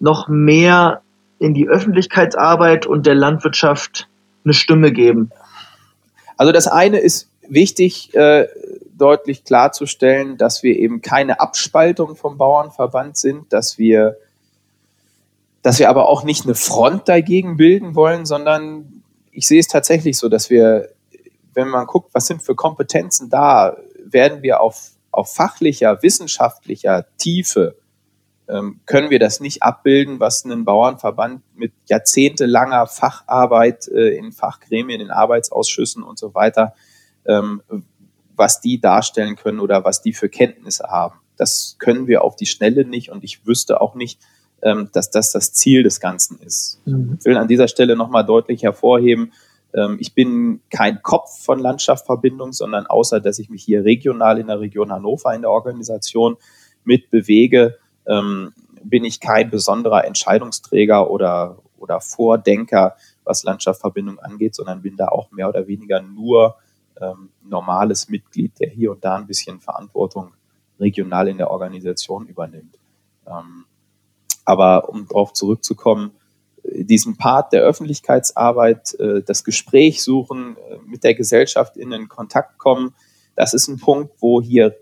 noch 0.00 0.28
mehr 0.28 1.00
in 1.38 1.54
die 1.54 1.66
Öffentlichkeitsarbeit 1.66 2.84
und 2.84 3.06
der 3.06 3.14
Landwirtschaft 3.14 4.06
eine 4.44 4.52
Stimme 4.52 4.92
geben? 4.92 5.30
Also 6.36 6.52
das 6.52 6.68
eine 6.68 6.98
ist 6.98 7.30
wichtig, 7.48 8.14
äh, 8.14 8.48
deutlich 8.96 9.44
klarzustellen, 9.44 10.36
dass 10.36 10.62
wir 10.62 10.78
eben 10.78 11.00
keine 11.02 11.40
Abspaltung 11.40 12.16
vom 12.16 12.38
Bauernverband 12.38 13.16
sind, 13.16 13.52
dass 13.52 13.78
wir, 13.78 14.16
dass 15.62 15.78
wir 15.78 15.90
aber 15.90 16.08
auch 16.08 16.24
nicht 16.24 16.44
eine 16.44 16.54
Front 16.54 17.08
dagegen 17.08 17.56
bilden 17.56 17.94
wollen, 17.94 18.26
sondern 18.26 19.02
ich 19.32 19.46
sehe 19.48 19.60
es 19.60 19.66
tatsächlich 19.66 20.16
so, 20.16 20.28
dass 20.28 20.48
wir 20.50 20.94
wenn 21.54 21.68
man 21.68 21.86
guckt, 21.86 22.10
was 22.12 22.26
sind 22.26 22.42
für 22.42 22.54
Kompetenzen 22.54 23.30
da, 23.30 23.76
werden 24.04 24.42
wir 24.42 24.60
auf, 24.60 24.90
auf 25.10 25.32
fachlicher, 25.32 26.02
wissenschaftlicher 26.02 27.06
Tiefe, 27.16 27.76
ähm, 28.46 28.80
können 28.84 29.08
wir 29.08 29.18
das 29.18 29.40
nicht 29.40 29.62
abbilden, 29.62 30.20
was 30.20 30.44
ein 30.44 30.64
Bauernverband 30.64 31.42
mit 31.56 31.72
jahrzehntelanger 31.86 32.86
Facharbeit 32.86 33.88
äh, 33.88 34.16
in 34.16 34.32
Fachgremien, 34.32 35.00
in 35.00 35.10
Arbeitsausschüssen 35.10 36.02
und 36.02 36.18
so 36.18 36.34
weiter, 36.34 36.74
ähm, 37.26 37.62
was 38.36 38.60
die 38.60 38.80
darstellen 38.80 39.36
können 39.36 39.60
oder 39.60 39.84
was 39.84 40.02
die 40.02 40.12
für 40.12 40.28
Kenntnisse 40.28 40.84
haben. 40.88 41.20
Das 41.36 41.76
können 41.78 42.06
wir 42.06 42.22
auf 42.22 42.36
die 42.36 42.46
Schnelle 42.46 42.84
nicht 42.84 43.10
und 43.10 43.24
ich 43.24 43.46
wüsste 43.46 43.80
auch 43.80 43.94
nicht, 43.94 44.20
ähm, 44.62 44.88
dass 44.92 45.10
das 45.10 45.32
das 45.32 45.52
Ziel 45.52 45.82
des 45.82 46.00
Ganzen 46.00 46.38
ist. 46.40 46.80
Mhm. 46.84 47.16
Ich 47.18 47.24
will 47.24 47.36
an 47.36 47.48
dieser 47.48 47.68
Stelle 47.68 47.96
nochmal 47.96 48.24
deutlich 48.24 48.62
hervorheben, 48.62 49.32
ähm, 49.74 49.96
ich 50.00 50.14
bin 50.14 50.60
kein 50.70 51.02
Kopf 51.02 51.42
von 51.42 51.58
Landschaftsverbindung, 51.58 52.52
sondern 52.52 52.86
außer, 52.86 53.20
dass 53.20 53.38
ich 53.38 53.50
mich 53.50 53.62
hier 53.62 53.84
regional 53.84 54.38
in 54.38 54.46
der 54.46 54.60
Region 54.60 54.92
Hannover 54.92 55.34
in 55.34 55.42
der 55.42 55.50
Organisation 55.50 56.36
mit 56.84 57.10
bewege, 57.10 57.78
ähm, 58.06 58.52
bin 58.82 59.04
ich 59.04 59.20
kein 59.20 59.50
besonderer 59.50 60.04
Entscheidungsträger 60.04 61.10
oder, 61.10 61.58
oder 61.78 62.00
Vordenker, 62.00 62.96
was 63.24 63.44
Landschaftsverbindung 63.44 64.18
angeht, 64.18 64.54
sondern 64.54 64.82
bin 64.82 64.96
da 64.96 65.08
auch 65.08 65.30
mehr 65.30 65.48
oder 65.48 65.66
weniger 65.66 66.02
nur 66.02 66.56
ähm, 67.00 67.30
normales 67.42 68.08
Mitglied, 68.08 68.58
der 68.60 68.70
hier 68.70 68.92
und 68.92 69.04
da 69.04 69.16
ein 69.16 69.26
bisschen 69.26 69.60
Verantwortung 69.60 70.32
regional 70.78 71.28
in 71.28 71.38
der 71.38 71.50
Organisation 71.50 72.26
übernimmt. 72.26 72.78
Ähm, 73.26 73.64
aber 74.44 74.88
um 74.88 75.06
darauf 75.08 75.32
zurückzukommen, 75.32 76.12
diesen 76.64 77.16
Part 77.16 77.52
der 77.52 77.62
Öffentlichkeitsarbeit, 77.62 78.94
äh, 78.98 79.22
das 79.22 79.44
Gespräch 79.44 80.02
suchen, 80.02 80.56
äh, 80.56 80.78
mit 80.86 81.04
der 81.04 81.14
Gesellschaft 81.14 81.76
in 81.76 81.90
den 81.90 82.08
Kontakt 82.08 82.58
kommen, 82.58 82.94
das 83.36 83.54
ist 83.54 83.68
ein 83.68 83.78
Punkt, 83.78 84.14
wo 84.20 84.40
hier 84.40 84.76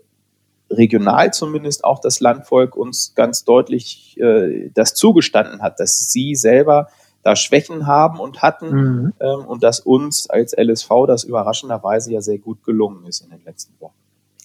regional 0.69 1.33
zumindest 1.33 1.83
auch 1.83 1.99
das 1.99 2.19
Landvolk 2.19 2.75
uns 2.75 3.13
ganz 3.15 3.43
deutlich 3.43 4.17
äh, 4.19 4.69
das 4.73 4.93
zugestanden 4.93 5.61
hat, 5.61 5.79
dass 5.79 6.07
sie 6.09 6.35
selber 6.35 6.87
da 7.23 7.35
Schwächen 7.35 7.87
haben 7.87 8.19
und 8.19 8.41
hatten 8.41 8.69
mhm. 8.69 9.13
ähm, 9.19 9.45
und 9.45 9.63
dass 9.63 9.79
uns 9.79 10.29
als 10.29 10.53
LSV 10.57 10.89
das 11.07 11.23
überraschenderweise 11.23 12.11
ja 12.11 12.21
sehr 12.21 12.37
gut 12.37 12.63
gelungen 12.63 13.05
ist 13.05 13.21
in 13.21 13.29
den 13.29 13.43
letzten 13.45 13.73
Wochen. 13.79 13.93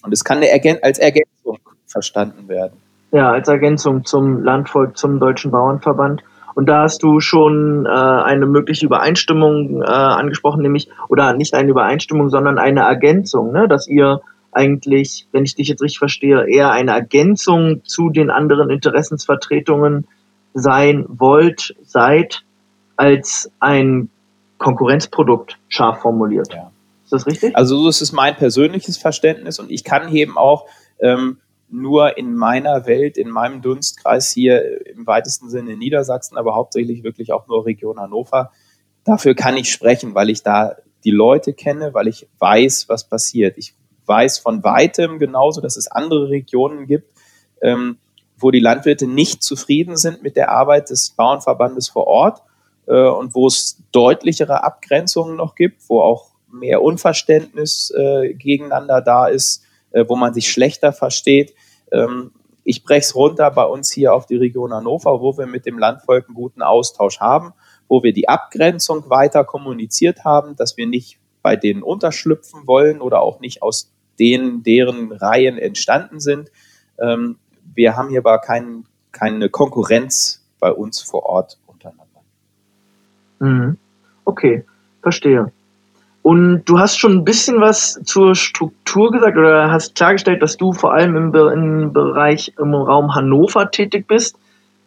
Und 0.03 0.13
es 0.13 0.23
kann 0.23 0.37
eine 0.37 0.49
als 0.81 0.97
Ergänzung 0.97 1.59
verstanden 1.85 2.47
werden. 2.47 2.77
Ja, 3.11 3.31
als 3.31 3.47
Ergänzung 3.47 4.05
zum 4.05 4.43
Landvolk, 4.43 4.97
zum 4.97 5.19
Deutschen 5.19 5.51
Bauernverband. 5.51 6.23
Und 6.55 6.67
da 6.67 6.83
hast 6.83 7.03
du 7.03 7.19
schon 7.19 7.85
äh, 7.85 7.89
eine 7.89 8.45
mögliche 8.45 8.85
Übereinstimmung 8.85 9.81
äh, 9.81 9.85
angesprochen, 9.85 10.61
nämlich, 10.61 10.89
oder 11.07 11.33
nicht 11.33 11.53
eine 11.53 11.69
Übereinstimmung, 11.69 12.29
sondern 12.29 12.57
eine 12.57 12.81
Ergänzung, 12.81 13.51
ne? 13.51 13.67
dass 13.67 13.87
ihr 13.87 14.21
eigentlich, 14.51 15.27
wenn 15.31 15.43
ich 15.43 15.55
dich 15.55 15.67
jetzt 15.67 15.81
richtig 15.81 15.99
verstehe, 15.99 16.47
eher 16.47 16.71
eine 16.71 16.91
Ergänzung 16.91 17.81
zu 17.85 18.09
den 18.09 18.29
anderen 18.29 18.69
Interessensvertretungen 18.69 20.07
sein 20.53 21.05
wollt, 21.07 21.75
seid, 21.83 22.43
als 22.99 23.49
ein 23.61 24.09
Konkurrenzprodukt 24.57 25.57
scharf 25.69 26.01
formuliert. 26.01 26.53
Ja. 26.53 26.69
Ist 27.05 27.13
das 27.13 27.25
richtig? 27.25 27.55
Also 27.55 27.77
so 27.77 27.87
ist 27.87 28.01
es 28.01 28.11
mein 28.11 28.35
persönliches 28.35 28.97
Verständnis 28.97 29.57
und 29.57 29.71
ich 29.71 29.85
kann 29.85 30.13
eben 30.13 30.37
auch 30.37 30.65
ähm, 30.99 31.37
nur 31.69 32.17
in 32.17 32.35
meiner 32.35 32.85
Welt, 32.87 33.17
in 33.17 33.29
meinem 33.29 33.61
Dunstkreis 33.61 34.31
hier 34.31 34.85
im 34.85 35.07
weitesten 35.07 35.49
Sinne 35.49 35.73
in 35.73 35.79
Niedersachsen, 35.79 36.37
aber 36.37 36.55
hauptsächlich 36.55 37.03
wirklich 37.03 37.31
auch 37.31 37.47
nur 37.47 37.65
Region 37.65 38.01
Hannover. 38.01 38.51
Dafür 39.05 39.33
kann 39.33 39.55
ich 39.55 39.71
sprechen, 39.71 40.13
weil 40.13 40.29
ich 40.29 40.43
da 40.43 40.75
die 41.05 41.11
Leute 41.11 41.53
kenne, 41.53 41.93
weil 41.93 42.09
ich 42.09 42.27
weiß, 42.39 42.89
was 42.89 43.07
passiert. 43.07 43.57
Ich 43.57 43.75
weiß 44.07 44.39
von 44.39 44.61
weitem 44.65 45.19
genauso, 45.19 45.61
dass 45.61 45.77
es 45.77 45.87
andere 45.87 46.29
Regionen 46.29 46.85
gibt, 46.85 47.17
ähm, 47.61 47.97
wo 48.37 48.51
die 48.51 48.59
Landwirte 48.59 49.07
nicht 49.07 49.41
zufrieden 49.41 49.95
sind 49.95 50.21
mit 50.21 50.35
der 50.35 50.51
Arbeit 50.51 50.89
des 50.89 51.11
Bauernverbandes 51.11 51.87
vor 51.87 52.05
Ort 52.07 52.41
äh, 52.89 53.07
und 53.07 53.33
wo 53.33 53.47
es 53.47 53.81
deutlichere 53.93 54.63
Abgrenzungen 54.65 55.37
noch 55.37 55.55
gibt, 55.55 55.87
wo 55.87 56.01
auch 56.01 56.31
mehr 56.51 56.81
Unverständnis 56.81 57.93
äh, 57.95 58.33
gegeneinander 58.33 59.01
da 59.01 59.27
ist 59.27 59.63
äh, 59.91 60.05
wo 60.07 60.15
man 60.15 60.33
sich 60.33 60.49
schlechter 60.49 60.93
versteht. 60.93 61.53
Ähm, 61.91 62.31
ich 62.63 62.83
breche 62.83 62.99
es 62.99 63.15
runter 63.15 63.49
bei 63.51 63.63
uns 63.63 63.91
hier 63.91 64.13
auf 64.13 64.25
die 64.25 64.35
Region 64.35 64.73
Hannover, 64.73 65.21
wo 65.21 65.37
wir 65.37 65.47
mit 65.47 65.65
dem 65.65 65.79
Landvolk 65.79 66.27
einen 66.27 66.35
guten 66.35 66.61
Austausch 66.61 67.19
haben, 67.19 67.53
wo 67.87 68.03
wir 68.03 68.13
die 68.13 68.29
Abgrenzung 68.29 69.09
weiter 69.09 69.43
kommuniziert 69.43 70.23
haben, 70.23 70.55
dass 70.55 70.77
wir 70.77 70.85
nicht 70.85 71.17
bei 71.41 71.55
denen 71.55 71.81
unterschlüpfen 71.81 72.67
wollen 72.67 73.01
oder 73.01 73.21
auch 73.21 73.39
nicht 73.39 73.61
aus 73.61 73.91
denen, 74.19 74.61
deren 74.61 75.11
Reihen 75.11 75.57
entstanden 75.57 76.19
sind. 76.19 76.51
Ähm, 76.99 77.37
wir 77.73 77.95
haben 77.95 78.09
hier 78.09 78.19
aber 78.19 78.39
kein, 78.39 78.85
keine 79.11 79.49
Konkurrenz 79.49 80.45
bei 80.59 80.71
uns 80.71 81.01
vor 81.01 81.23
Ort. 81.23 81.57
Mhm. 83.39 83.77
Okay, 84.25 84.65
verstehe. 85.01 85.51
Und 86.21 86.65
du 86.65 86.79
hast 86.79 86.99
schon 86.99 87.13
ein 87.13 87.23
bisschen 87.23 87.61
was 87.61 87.99
zur 88.03 88.35
Struktur 88.35 89.11
gesagt 89.11 89.37
oder 89.37 89.71
hast 89.71 89.95
klargestellt, 89.95 90.41
dass 90.41 90.57
du 90.57 90.73
vor 90.73 90.93
allem 90.93 91.15
im, 91.15 91.33
im 91.33 91.93
Bereich 91.93 92.53
im 92.59 92.73
Raum 92.73 93.15
Hannover 93.15 93.71
tätig 93.71 94.05
bist. 94.07 94.37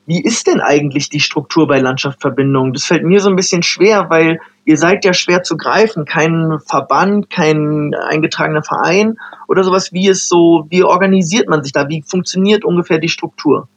Wie 0.05 0.23
ist 0.23 0.47
denn 0.47 0.61
eigentlich 0.61 1.09
die 1.09 1.21
Struktur 1.21 1.67
bei 1.67 1.79
Landschaftsverbindungen? 1.79 2.73
Das 2.73 2.85
fällt 2.85 3.05
mir 3.05 3.21
so 3.21 3.31
ein 3.31 3.37
bisschen 3.37 3.63
schwer, 3.63 4.11
weil 4.11 4.41
ihr 4.65 4.77
seid 4.77 5.05
ja 5.05 5.15
schwer 5.15 5.43
zu 5.43 5.57
greifen. 5.57 6.05
Kein 6.05 6.59
Verband, 6.67 7.31
kein 7.31 7.95
eingetragener 7.95 8.63
Verein 8.63 9.17
oder 9.49 9.65
sowas. 9.65 9.93
Wie 9.93 10.09
ist 10.09 10.29
so, 10.29 10.67
wie 10.71 10.83
organisiert 10.83 11.49
man 11.49 11.63
sich 11.63 11.73
da? 11.73 11.89
Wie 11.89 12.03
funktioniert 12.03 12.65
ungefähr 12.65 12.99
die 12.99 13.09
Struktur? 13.09 13.69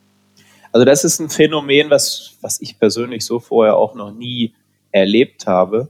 Also 0.72 0.84
das 0.84 1.03
ist 1.05 1.20
ein 1.20 1.29
Phänomen, 1.29 1.89
was, 1.89 2.36
was 2.41 2.60
ich 2.60 2.77
persönlich 2.77 3.24
so 3.24 3.39
vorher 3.39 3.77
auch 3.77 3.96
noch 3.96 4.12
nie 4.12 4.53
erlebt 4.95 5.45
habe. 5.45 5.89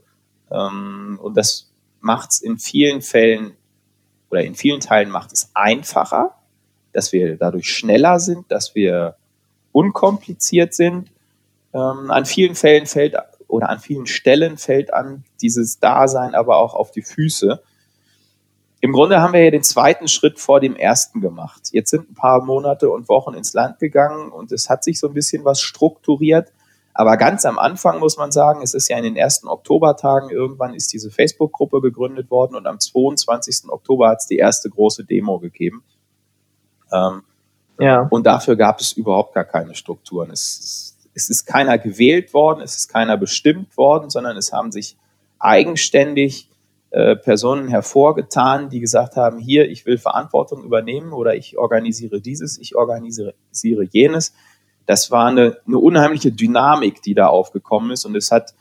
Ähm, 0.52 1.20
und 1.22 1.38
das 1.38 1.72
macht 2.02 2.32
es 2.32 2.42
in 2.42 2.58
vielen 2.58 3.02
Fällen 3.02 3.56
oder 4.32 4.44
in 4.44 4.56
vielen 4.56 4.80
Teilen 4.80 5.12
macht 5.12 5.32
es 5.32 5.52
einfacher, 5.54 6.36
dass 6.92 7.14
wir 7.14 7.38
dadurch 7.38 7.70
schneller 7.70 8.20
sind, 8.20 8.52
dass 8.52 8.74
wir 8.74 9.16
unkompliziert 9.72 10.74
sind. 10.74 11.12
Ähm, 11.74 12.10
an 12.10 12.26
vielen 12.26 12.56
Fällen 12.56 12.88
fällt 12.88 13.16
oder 13.48 13.70
an 13.70 13.80
vielen 13.80 14.08
Stellen 14.08 14.58
fällt 14.58 14.92
an 14.94 15.24
dieses 15.40 15.80
Dasein 15.80 16.34
aber 16.34 16.58
auch 16.58 16.74
auf 16.74 16.92
die 16.92 17.04
Füße. 17.04 17.62
Im 18.82 18.92
Grunde 18.92 19.22
haben 19.22 19.34
wir 19.34 19.44
ja 19.44 19.52
den 19.52 19.64
zweiten 19.64 20.08
Schritt 20.08 20.40
vor 20.40 20.60
dem 20.60 20.76
ersten 20.76 21.22
gemacht. 21.22 21.70
Jetzt 21.72 21.92
sind 21.92 22.10
ein 22.10 22.16
paar 22.16 22.44
Monate 22.44 22.90
und 22.90 23.08
Wochen 23.08 23.36
ins 23.36 23.54
Land 23.54 23.80
gegangen 23.80 24.32
und 24.32 24.52
es 24.52 24.70
hat 24.70 24.84
sich 24.84 25.00
so 25.00 25.08
ein 25.08 25.14
bisschen 25.14 25.46
was 25.46 25.62
strukturiert. 25.62 26.52
Aber 26.98 27.18
ganz 27.18 27.44
am 27.44 27.60
Anfang 27.60 28.00
muss 28.00 28.16
man 28.16 28.32
sagen, 28.32 28.62
es 28.64 28.74
ist 28.74 28.88
ja 28.88 28.98
in 28.98 29.04
den 29.04 29.18
ersten 29.18 29.50
Oktobertagen, 29.50 30.30
irgendwann 30.30 30.74
ist 30.74 30.94
diese 30.94 31.12
Facebook-Gruppe 31.12 31.82
gegründet 31.82 32.32
worden 32.32 32.56
und 32.56 32.66
am 32.66 32.80
22. 32.80 33.70
Oktober 33.70 34.08
hat 34.08 34.20
es 34.20 34.28
die 34.28 34.38
erste 34.38 34.70
große 34.70 35.04
Demo 35.04 35.40
gegeben. 35.40 35.84
Ähm, 36.94 37.24
ja. 37.80 38.08
Und 38.10 38.26
dafür 38.26 38.56
gab 38.56 38.80
es 38.80 38.94
überhaupt 38.94 39.34
gar 39.34 39.44
keine 39.44 39.76
Strukturen. 39.76 40.32
Es, 40.32 40.98
es 41.14 41.30
ist 41.30 41.46
keiner 41.46 41.78
gewählt 41.78 42.34
worden, 42.34 42.62
es 42.62 42.78
ist 42.78 42.88
keiner 42.88 43.18
bestimmt 43.18 43.76
worden, 43.76 44.10
sondern 44.10 44.38
es 44.38 44.54
haben 44.54 44.72
sich 44.72 44.96
eigenständig 45.38 46.50
äh, 46.92 47.18
Personen 47.18 47.68
hervorgetan, 47.68 48.70
die 48.70 48.80
gesagt 48.80 49.18
haben, 49.18 49.38
hier, 49.38 49.70
ich 49.70 49.86
will 49.86 49.98
Verantwortung 49.98 50.64
übernehmen 50.64 51.12
oder 51.12 51.36
ich 51.36 51.58
organisiere 51.58 52.22
dieses, 52.22 52.58
ich 52.58 52.78
organisiere 52.78 53.34
jenes. 53.92 54.34
Das 54.86 55.12
war 55.12 55.28
eine, 55.28 55.58
eine 55.66 55.78
unheimliche 55.78 56.32
Dynamik, 56.32 57.02
die 57.02 57.14
da 57.14 57.28
aufgekommen 57.28 57.92
ist 57.92 58.06
und 58.06 58.16
es 58.16 58.32
hat 58.32 58.54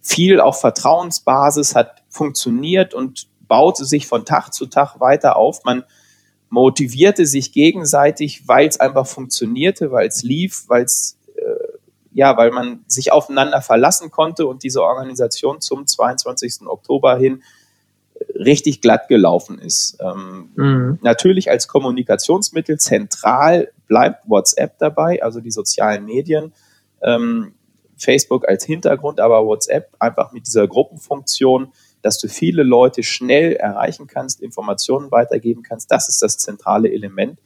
viel 0.00 0.40
auf 0.40 0.60
Vertrauensbasis, 0.60 1.74
hat 1.74 2.02
funktioniert 2.08 2.94
und 2.94 3.28
baute 3.46 3.84
sich 3.84 4.06
von 4.06 4.24
Tag 4.24 4.54
zu 4.54 4.66
Tag 4.66 5.00
weiter 5.00 5.36
auf. 5.36 5.64
Man 5.64 5.84
motivierte 6.50 7.26
sich 7.26 7.52
gegenseitig, 7.52 8.46
weil 8.46 8.68
es 8.68 8.80
einfach 8.80 9.06
funktionierte, 9.06 9.90
weil 9.90 10.08
es 10.08 10.22
lief, 10.22 10.64
weil 10.68 10.84
es 10.84 11.18
äh, 11.36 11.78
ja, 12.12 12.36
weil 12.36 12.50
man 12.50 12.84
sich 12.86 13.12
aufeinander 13.12 13.60
verlassen 13.60 14.10
konnte 14.10 14.46
und 14.46 14.62
diese 14.62 14.82
Organisation 14.82 15.60
zum 15.60 15.86
22. 15.86 16.66
Oktober 16.66 17.16
hin 17.16 17.42
richtig 18.34 18.80
glatt 18.80 19.08
gelaufen 19.08 19.58
ist. 19.58 19.98
Ähm, 20.00 20.50
mhm. 20.54 20.98
Natürlich 21.02 21.50
als 21.50 21.68
Kommunikationsmittel 21.68 22.78
zentral 22.78 23.70
bleibt 23.86 24.28
WhatsApp 24.28 24.78
dabei, 24.78 25.22
also 25.22 25.40
die 25.40 25.50
sozialen 25.50 26.04
Medien. 26.04 26.52
Ähm, 27.02 27.54
Facebook 27.96 28.48
als 28.48 28.64
Hintergrund, 28.64 29.18
aber 29.20 29.44
WhatsApp 29.44 29.88
einfach 29.98 30.32
mit 30.32 30.46
dieser 30.46 30.68
Gruppenfunktion 30.68 31.72
dass 32.02 32.18
du 32.18 32.28
viele 32.28 32.62
Leute 32.62 33.02
schnell 33.02 33.54
erreichen 33.54 34.06
kannst, 34.06 34.40
Informationen 34.40 35.10
weitergeben 35.10 35.62
kannst. 35.62 35.90
Das 35.90 36.08
ist 36.08 36.22
das 36.22 36.38
zentrale 36.38 36.90
Element. 36.90 37.40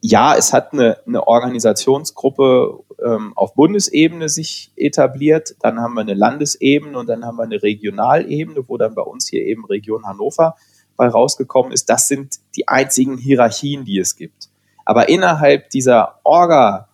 Ja, 0.00 0.36
es 0.36 0.52
hat 0.52 0.72
eine, 0.72 0.98
eine 1.06 1.26
Organisationsgruppe 1.26 2.80
ähm, 3.04 3.32
auf 3.36 3.54
Bundesebene 3.54 4.28
sich 4.28 4.72
etabliert. 4.76 5.56
Dann 5.60 5.80
haben 5.80 5.94
wir 5.94 6.00
eine 6.00 6.14
Landesebene 6.14 6.98
und 6.98 7.08
dann 7.08 7.24
haben 7.24 7.36
wir 7.36 7.44
eine 7.44 7.62
Regionalebene, 7.62 8.68
wo 8.68 8.76
dann 8.76 8.94
bei 8.94 9.02
uns 9.02 9.28
hier 9.28 9.44
eben 9.44 9.64
Region 9.64 10.04
Hannover 10.06 10.56
bei 10.96 11.08
rausgekommen 11.08 11.72
ist. 11.72 11.88
Das 11.88 12.08
sind 12.08 12.36
die 12.56 12.68
einzigen 12.68 13.18
Hierarchien, 13.18 13.84
die 13.84 13.98
es 13.98 14.16
gibt. 14.16 14.48
Aber 14.84 15.08
innerhalb 15.08 15.70
dieser 15.70 16.20
Orga 16.24 16.88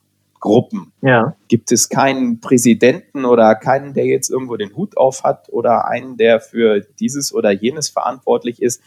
Gruppen. 0.44 0.92
Ja. 1.00 1.34
Gibt 1.48 1.72
es 1.72 1.88
keinen 1.88 2.38
Präsidenten 2.40 3.24
oder 3.24 3.54
keinen, 3.54 3.94
der 3.94 4.04
jetzt 4.04 4.28
irgendwo 4.28 4.58
den 4.58 4.76
Hut 4.76 4.98
auf 4.98 5.24
hat 5.24 5.48
oder 5.48 5.88
einen, 5.88 6.18
der 6.18 6.38
für 6.38 6.80
dieses 7.00 7.32
oder 7.32 7.50
jenes 7.50 7.88
verantwortlich 7.88 8.60
ist. 8.60 8.82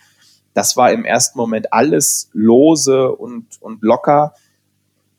Das 0.54 0.78
war 0.78 0.92
im 0.92 1.04
ersten 1.04 1.36
Moment 1.36 1.74
alles 1.74 2.30
lose 2.32 3.12
und, 3.12 3.60
und 3.60 3.82
locker. 3.82 4.36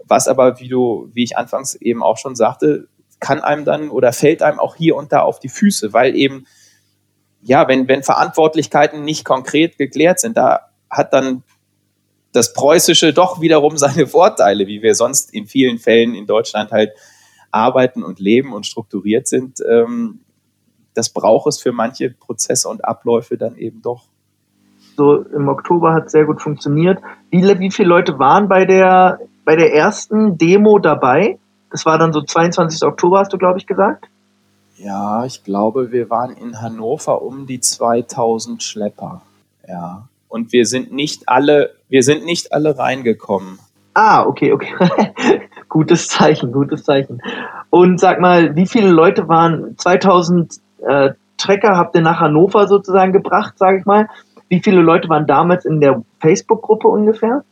Was 0.08 0.26
aber, 0.26 0.58
wie 0.58 0.68
du, 0.68 1.10
wie 1.12 1.24
ich 1.24 1.36
anfangs 1.36 1.74
eben 1.74 2.02
auch 2.02 2.18
schon 2.18 2.34
sagte, 2.34 2.88
kann 3.20 3.40
einem 3.40 3.64
dann 3.64 3.90
oder 3.90 4.12
fällt 4.12 4.42
einem 4.42 4.58
auch 4.58 4.76
hier 4.76 4.96
und 4.96 5.12
da 5.12 5.20
auf 5.20 5.38
die 5.38 5.48
Füße, 5.48 5.92
weil 5.92 6.16
eben, 6.16 6.46
ja, 7.42 7.68
wenn, 7.68 7.88
wenn 7.88 8.02
Verantwortlichkeiten 8.02 9.04
nicht 9.04 9.24
konkret 9.24 9.78
geklärt 9.78 10.20
sind, 10.20 10.36
da 10.36 10.70
hat 10.90 11.12
dann 11.12 11.42
das 12.32 12.52
Preußische 12.52 13.12
doch 13.12 13.40
wiederum 13.40 13.76
seine 13.76 14.06
Vorteile, 14.06 14.66
wie 14.66 14.82
wir 14.82 14.94
sonst 14.94 15.32
in 15.34 15.46
vielen 15.46 15.78
Fällen 15.78 16.14
in 16.14 16.26
Deutschland 16.26 16.70
halt 16.70 16.92
arbeiten 17.50 18.02
und 18.02 18.20
leben 18.20 18.52
und 18.52 18.66
strukturiert 18.66 19.26
sind. 19.26 19.58
Ähm, 19.68 20.20
das 20.94 21.10
braucht 21.10 21.48
es 21.48 21.60
für 21.60 21.72
manche 21.72 22.10
Prozesse 22.10 22.68
und 22.68 22.84
Abläufe 22.84 23.36
dann 23.38 23.56
eben 23.56 23.82
doch. 23.82 24.08
So 24.96 25.22
im 25.22 25.48
Oktober 25.48 25.94
hat 25.94 26.06
es 26.06 26.12
sehr 26.12 26.24
gut 26.24 26.42
funktioniert. 26.42 26.98
Wie, 27.30 27.42
wie 27.60 27.70
viele 27.70 27.88
Leute 27.88 28.18
waren 28.18 28.48
bei 28.48 28.64
der, 28.64 29.20
bei 29.48 29.56
der 29.56 29.72
ersten 29.72 30.36
Demo 30.36 30.78
dabei? 30.78 31.38
Das 31.70 31.86
war 31.86 31.96
dann 31.96 32.12
so 32.12 32.20
22. 32.20 32.82
Oktober, 32.82 33.20
hast 33.20 33.32
du, 33.32 33.38
glaube 33.38 33.58
ich, 33.58 33.66
gesagt? 33.66 34.04
Ja, 34.76 35.24
ich 35.24 35.42
glaube, 35.42 35.90
wir 35.90 36.10
waren 36.10 36.36
in 36.36 36.60
Hannover 36.60 37.22
um 37.22 37.46
die 37.46 37.58
2000 37.58 38.62
Schlepper. 38.62 39.22
Ja. 39.66 40.06
Und 40.28 40.52
wir 40.52 40.66
sind 40.66 40.92
nicht 40.92 41.30
alle 41.30 41.70
wir 41.88 42.02
sind 42.02 42.26
nicht 42.26 42.52
alle 42.52 42.78
reingekommen. 42.78 43.58
Ah, 43.94 44.26
okay, 44.26 44.52
okay. 44.52 44.74
gutes 45.70 46.08
Zeichen, 46.08 46.52
gutes 46.52 46.84
Zeichen. 46.84 47.22
Und 47.70 47.98
sag 47.98 48.20
mal, 48.20 48.54
wie 48.54 48.66
viele 48.66 48.90
Leute 48.90 49.28
waren 49.28 49.78
2000 49.78 50.60
äh, 50.86 51.12
Trecker 51.38 51.74
habt 51.74 51.94
ihr 51.94 52.02
nach 52.02 52.20
Hannover 52.20 52.68
sozusagen 52.68 53.14
gebracht, 53.14 53.56
sage 53.56 53.78
ich 53.78 53.86
mal? 53.86 54.08
Wie 54.50 54.60
viele 54.60 54.82
Leute 54.82 55.08
waren 55.08 55.26
damals 55.26 55.64
in 55.64 55.80
der 55.80 56.02
Facebook-Gruppe 56.20 56.88
ungefähr? 56.88 57.44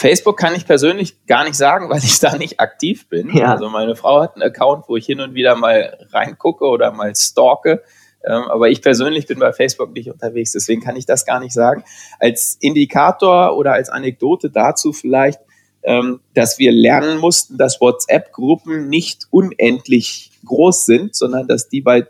Facebook 0.00 0.38
kann 0.38 0.54
ich 0.54 0.64
persönlich 0.64 1.26
gar 1.26 1.44
nicht 1.44 1.56
sagen, 1.56 1.90
weil 1.90 1.98
ich 1.98 2.20
da 2.20 2.34
nicht 2.38 2.58
aktiv 2.58 3.06
bin. 3.08 3.36
Ja. 3.36 3.52
Also 3.52 3.68
meine 3.68 3.96
Frau 3.96 4.22
hat 4.22 4.34
einen 4.34 4.42
Account, 4.42 4.88
wo 4.88 4.96
ich 4.96 5.04
hin 5.04 5.20
und 5.20 5.34
wieder 5.34 5.56
mal 5.56 5.98
reingucke 6.10 6.64
oder 6.64 6.90
mal 6.90 7.14
stalke. 7.14 7.82
Ähm, 8.24 8.44
aber 8.48 8.70
ich 8.70 8.80
persönlich 8.80 9.26
bin 9.26 9.38
bei 9.38 9.52
Facebook 9.52 9.92
nicht 9.92 10.10
unterwegs, 10.10 10.52
deswegen 10.52 10.80
kann 10.80 10.96
ich 10.96 11.04
das 11.04 11.26
gar 11.26 11.38
nicht 11.38 11.52
sagen. 11.52 11.84
Als 12.18 12.56
Indikator 12.60 13.56
oder 13.56 13.74
als 13.74 13.90
Anekdote 13.90 14.48
dazu 14.48 14.94
vielleicht, 14.94 15.40
ähm, 15.82 16.20
dass 16.32 16.58
wir 16.58 16.72
lernen 16.72 17.18
mussten, 17.18 17.58
dass 17.58 17.80
WhatsApp-Gruppen 17.80 18.88
nicht 18.88 19.26
unendlich 19.30 20.32
groß 20.46 20.86
sind, 20.86 21.14
sondern 21.14 21.46
dass 21.46 21.68
die 21.68 21.82
bei 21.82 22.06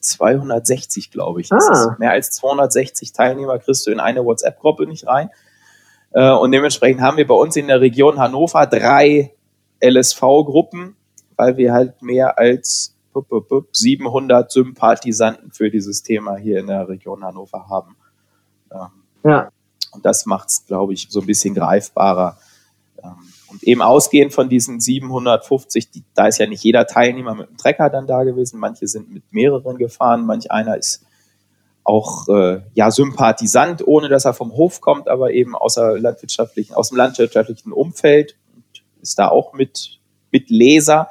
260, 0.00 1.10
glaube 1.10 1.42
ich, 1.42 1.52
ah. 1.52 1.96
mehr 1.98 2.12
als 2.12 2.30
260 2.30 3.12
Teilnehmer 3.12 3.58
kriegst 3.58 3.86
du 3.86 3.90
in 3.90 4.00
eine 4.00 4.24
WhatsApp-Gruppe 4.24 4.86
nicht 4.86 5.06
rein. 5.06 5.28
Äh, 6.14 6.32
und 6.32 6.52
dementsprechend 6.52 7.00
haben 7.00 7.16
wir 7.16 7.26
bei 7.26 7.34
uns 7.34 7.56
in 7.56 7.68
der 7.68 7.80
Region 7.80 8.18
Hannover 8.18 8.66
drei 8.66 9.34
LSV-Gruppen, 9.82 10.96
weil 11.36 11.56
wir 11.56 11.72
halt 11.72 12.02
mehr 12.02 12.38
als 12.38 12.94
700 13.72 14.50
Sympathisanten 14.50 15.52
für 15.52 15.70
dieses 15.70 16.02
Thema 16.02 16.36
hier 16.36 16.60
in 16.60 16.66
der 16.66 16.88
Region 16.88 17.24
Hannover 17.24 17.68
haben. 17.68 17.96
Ähm, 18.72 18.88
ja. 19.24 19.48
Und 19.92 20.04
das 20.06 20.24
macht 20.24 20.48
es, 20.48 20.64
glaube 20.66 20.94
ich, 20.94 21.08
so 21.10 21.20
ein 21.20 21.26
bisschen 21.26 21.54
greifbarer. 21.54 22.38
Ähm, 23.02 23.16
und 23.50 23.62
eben 23.64 23.82
ausgehend 23.82 24.32
von 24.32 24.48
diesen 24.48 24.80
750, 24.80 25.90
die, 25.90 26.04
da 26.14 26.26
ist 26.26 26.38
ja 26.38 26.46
nicht 26.46 26.64
jeder 26.64 26.86
Teilnehmer 26.86 27.34
mit 27.34 27.50
dem 27.50 27.56
Trecker 27.58 27.90
dann 27.90 28.06
da 28.06 28.22
gewesen, 28.24 28.58
manche 28.58 28.88
sind 28.88 29.12
mit 29.12 29.30
mehreren 29.30 29.76
gefahren, 29.76 30.24
manch 30.24 30.50
einer 30.50 30.78
ist 30.78 31.04
auch 31.84 32.28
äh, 32.28 32.62
ja 32.74 32.90
Sympathisant, 32.90 33.86
ohne 33.86 34.08
dass 34.08 34.24
er 34.24 34.34
vom 34.34 34.52
Hof 34.52 34.80
kommt, 34.80 35.08
aber 35.08 35.32
eben 35.32 35.54
außer 35.54 35.98
landwirtschaftlichen, 35.98 36.74
aus 36.74 36.90
dem 36.90 36.98
landwirtschaftlichen 36.98 37.72
Umfeld 37.72 38.36
und 38.54 38.84
ist 39.00 39.18
da 39.18 39.28
auch 39.28 39.52
mit, 39.52 40.00
mit 40.30 40.50
Leser. 40.50 41.08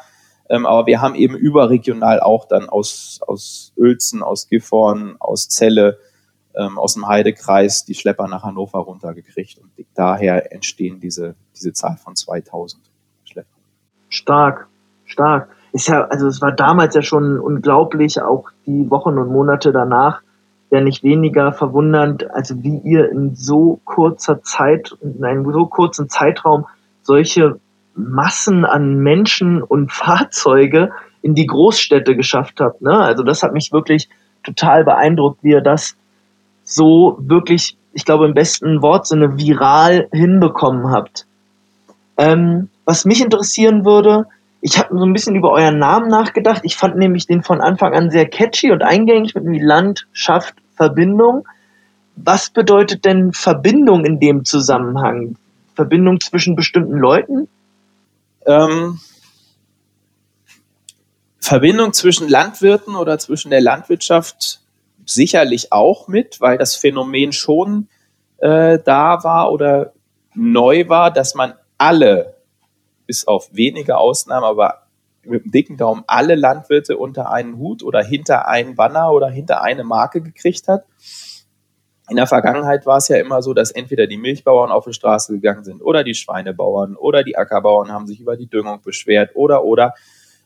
Ähm, 0.50 0.66
aber 0.66 0.86
wir 0.86 1.02
haben 1.02 1.16
eben 1.16 1.36
überregional 1.36 2.20
auch 2.20 2.46
dann 2.46 2.70
aus, 2.70 3.20
aus 3.26 3.74
Uelzen, 3.78 4.24
aus 4.24 4.48
Gifhorn, 4.48 5.16
aus 5.20 5.50
Celle, 5.50 5.98
ähm, 6.56 6.78
aus 6.78 6.94
dem 6.94 7.08
Heidekreis 7.08 7.86
die 7.86 7.96
Schlepper 7.96 8.28
nach 8.28 8.44
Hannover 8.44 8.80
runtergekriegt. 8.80 9.60
Und 9.60 9.72
daher 9.94 10.52
entstehen 10.54 11.00
diese, 11.00 11.36
diese 11.56 11.74
Zahl 11.74 11.98
von 11.98 12.16
2000 12.16 12.82
Schlepper. 13.24 13.50
Stark, 14.10 14.68
stark. 15.06 15.50
Ist 15.74 15.88
ja, 15.88 16.04
also 16.06 16.28
es 16.28 16.42
war 16.42 16.52
damals 16.52 16.96
ja 16.96 17.02
schon 17.02 17.40
unglaublich, 17.40 18.22
auch 18.22 18.50
die 18.66 18.90
Wochen 18.92 19.18
und 19.18 19.32
Monate 19.32 19.72
danach, 19.72 20.22
ja 20.72 20.82
nicht 20.82 21.04
weniger 21.04 21.52
verwundernd, 21.52 22.32
also 22.32 22.64
wie 22.64 22.78
ihr 22.78 23.12
in 23.12 23.36
so 23.36 23.80
kurzer 23.84 24.42
Zeit, 24.42 24.96
in 25.02 25.24
einem 25.24 25.52
so 25.52 25.66
kurzen 25.66 26.10
Zeitraum 26.10 26.66
solche 27.04 27.60
Massen 27.94 28.66
an 28.66 29.00
Menschen 29.00 29.62
und 29.62 29.92
Fahrzeuge 29.92 30.92
in 31.22 31.36
die 31.36 31.46
Großstädte 31.46 32.16
geschafft 32.16 32.60
habt. 32.62 32.82
Ne? 32.82 32.98
Also 32.98 33.24
das 33.24 33.44
hat 33.44 33.54
mich 33.54 33.72
wirklich 33.72 34.10
total 34.44 34.84
beeindruckt, 34.84 35.44
wie 35.44 35.52
ihr 35.52 35.62
das 35.62 35.96
so 36.64 37.18
wirklich, 37.20 37.78
ich 37.94 38.06
glaube 38.06 38.26
im 38.26 38.34
besten 38.34 38.82
Wortsinne, 38.82 39.38
viral 39.38 40.08
hinbekommen 40.12 40.92
habt. 40.92 41.28
Ähm, 42.18 42.70
was 42.86 43.06
mich 43.06 43.22
interessieren 43.22 43.86
würde, 43.86 44.26
ich 44.62 44.78
habe 44.80 44.98
so 44.98 45.04
ein 45.04 45.14
bisschen 45.14 45.36
über 45.36 45.52
euren 45.52 45.80
Namen 45.80 46.08
nachgedacht. 46.08 46.62
Ich 46.64 46.78
fand 46.78 46.96
nämlich 46.96 47.26
den 47.26 47.44
von 47.44 47.62
Anfang 47.62 47.94
an 47.94 48.12
sehr 48.12 48.28
catchy 48.28 48.72
und 48.72 48.84
eingängig 48.84 49.34
mit 49.36 49.62
Land, 49.62 50.08
Schafft, 50.14 50.56
Verbindung. 50.82 51.48
Was 52.16 52.50
bedeutet 52.50 53.06
denn 53.06 53.34
Verbindung 53.34 54.04
in 54.04 54.20
dem 54.20 54.46
Zusammenhang? 54.46 55.36
Verbindung 55.76 56.20
zwischen 56.20 56.56
bestimmten 56.56 56.98
Leuten? 56.98 57.48
Ähm, 58.48 59.00
Verbindung 61.38 61.94
zwischen 61.94 62.28
Landwirten 62.28 62.96
oder 62.96 63.20
zwischen 63.20 63.52
der 63.52 63.62
Landwirtschaft 63.62 64.62
sicherlich 65.06 65.72
auch 65.72 66.08
mit, 66.08 66.42
weil 66.42 66.58
das 66.58 66.76
Phänomen 66.76 67.32
schon 67.32 67.88
äh, 68.38 68.80
da 68.84 69.24
war 69.24 69.52
oder 69.52 69.94
neu 70.34 70.90
war, 70.90 71.12
dass 71.12 71.36
man 71.36 71.54
alle 71.78 72.38
bis 73.06 73.28
auf 73.28 73.50
wenige 73.52 73.98
Ausnahmen, 73.98 74.46
aber 74.46 74.81
mit 75.24 75.46
dem 75.46 75.52
dicken 75.52 75.78
Daumen 75.78 76.04
alle 76.08 76.36
Landwirte 76.36 76.98
unter 76.98 77.32
einen 77.32 77.58
Hut 77.58 77.84
oder 77.84 78.04
hinter 78.04 78.48
einen 78.48 78.76
Banner 78.76 79.12
oder 79.12 79.30
hinter 79.30 79.62
eine 79.62 79.84
Marke 79.84 80.22
gekriegt 80.22 80.68
hat. 80.68 80.86
In 82.10 82.18
der 82.18 82.28
Vergangenheit 82.28 82.86
war 82.86 82.98
es 82.98 83.08
ja 83.08 83.18
immer 83.18 83.42
so, 83.42 83.54
dass 83.54 83.72
entweder 83.72 84.08
die 84.08 84.18
Milchbauern 84.18 84.72
auf 84.72 84.86
die 84.86 84.94
Straße 84.94 85.34
gegangen 85.34 85.64
sind 85.64 85.82
oder 85.82 86.04
die 86.04 86.16
Schweinebauern 86.16 86.96
oder 86.96 87.24
die 87.24 87.38
Ackerbauern 87.38 87.92
haben 87.92 88.08
sich 88.08 88.20
über 88.20 88.36
die 88.36 88.48
Düngung 88.48 88.82
beschwert 88.82 89.32
oder 89.36 89.64
oder. 89.64 89.94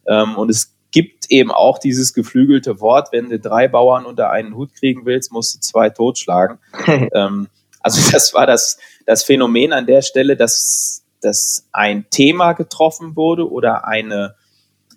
Ähm, 0.07 0.35
und 0.35 0.49
es 0.49 0.75
gibt 0.91 1.31
eben 1.31 1.51
auch 1.51 1.79
dieses 1.79 2.13
geflügelte 2.13 2.79
Wort, 2.81 3.09
wenn 3.11 3.29
du 3.29 3.39
drei 3.39 3.67
Bauern 3.67 4.05
unter 4.05 4.29
einen 4.29 4.55
Hut 4.55 4.73
kriegen 4.75 5.05
willst, 5.05 5.31
musst 5.31 5.55
du 5.55 5.59
zwei 5.59 5.89
totschlagen. 5.89 6.59
ähm, 7.13 7.47
also 7.79 8.11
das 8.11 8.33
war 8.33 8.45
das, 8.45 8.77
das 9.05 9.23
Phänomen 9.23 9.73
an 9.73 9.87
der 9.87 10.01
Stelle, 10.01 10.35
dass 10.35 11.05
dass 11.25 11.67
ein 11.71 12.05
Thema 12.09 12.53
getroffen 12.53 13.15
wurde 13.15 13.49
oder 13.49 13.87
eine, 13.87 14.35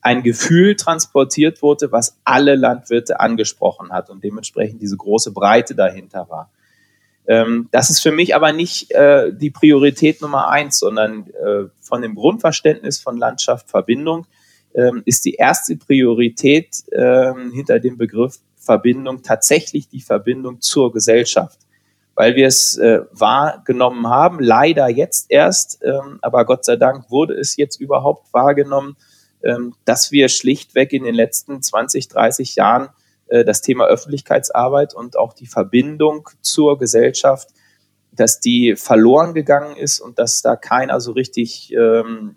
ein 0.08 0.22
Gefühl 0.22 0.74
transportiert 0.74 1.60
wurde, 1.60 1.92
was 1.92 2.16
alle 2.24 2.54
Landwirte 2.54 3.20
angesprochen 3.20 3.92
hat 3.92 4.08
und 4.08 4.24
dementsprechend 4.24 4.80
diese 4.80 4.96
große 4.96 5.32
Breite 5.32 5.74
dahinter 5.74 6.30
war. 6.30 6.50
Ähm, 7.26 7.68
das 7.72 7.90
ist 7.90 8.00
für 8.00 8.10
mich 8.10 8.34
aber 8.34 8.54
nicht 8.54 8.90
äh, 8.92 9.30
die 9.34 9.50
Priorität 9.50 10.22
Nummer 10.22 10.48
eins, 10.48 10.78
sondern 10.78 11.26
äh, 11.28 11.64
von 11.82 12.00
dem 12.00 12.14
Grundverständnis 12.14 12.98
von 12.98 13.18
Landschaft 13.18 13.68
Verbindung 13.68 14.26
ähm, 14.74 15.02
ist 15.04 15.26
die 15.26 15.34
erste 15.34 15.76
Priorität 15.76 16.84
ähm, 16.90 17.52
hinter 17.52 17.78
dem 17.78 17.98
Begriff 17.98 18.38
Verbindung 18.56 19.22
tatsächlich 19.22 19.90
die 19.90 20.00
Verbindung 20.00 20.62
zur 20.62 20.90
Gesellschaft 20.90 21.58
weil 22.14 22.34
wir 22.34 22.48
es 22.48 22.76
äh, 22.76 23.02
wahrgenommen 23.12 24.08
haben, 24.08 24.40
leider 24.40 24.88
jetzt 24.88 25.26
erst, 25.28 25.78
ähm, 25.84 26.18
aber 26.20 26.44
Gott 26.46 26.64
sei 26.64 26.74
Dank 26.74 27.12
wurde 27.12 27.34
es 27.34 27.56
jetzt 27.56 27.80
überhaupt 27.80 28.32
wahrgenommen, 28.32 28.96
dass 29.84 30.10
wir 30.10 30.28
schlichtweg 30.28 30.92
in 30.92 31.04
den 31.04 31.14
letzten 31.14 31.62
20, 31.62 32.08
30 32.08 32.56
Jahren 32.56 32.88
äh, 33.28 33.44
das 33.44 33.62
Thema 33.62 33.86
Öffentlichkeitsarbeit 33.86 34.94
und 34.94 35.16
auch 35.16 35.32
die 35.32 35.46
Verbindung 35.46 36.28
zur 36.40 36.78
Gesellschaft, 36.78 37.48
dass 38.12 38.40
die 38.40 38.74
verloren 38.76 39.34
gegangen 39.34 39.76
ist 39.76 40.00
und 40.00 40.18
dass 40.18 40.42
da 40.42 40.56
keiner 40.56 41.00
so 41.00 41.12
richtig 41.12 41.72
ähm, 41.72 42.36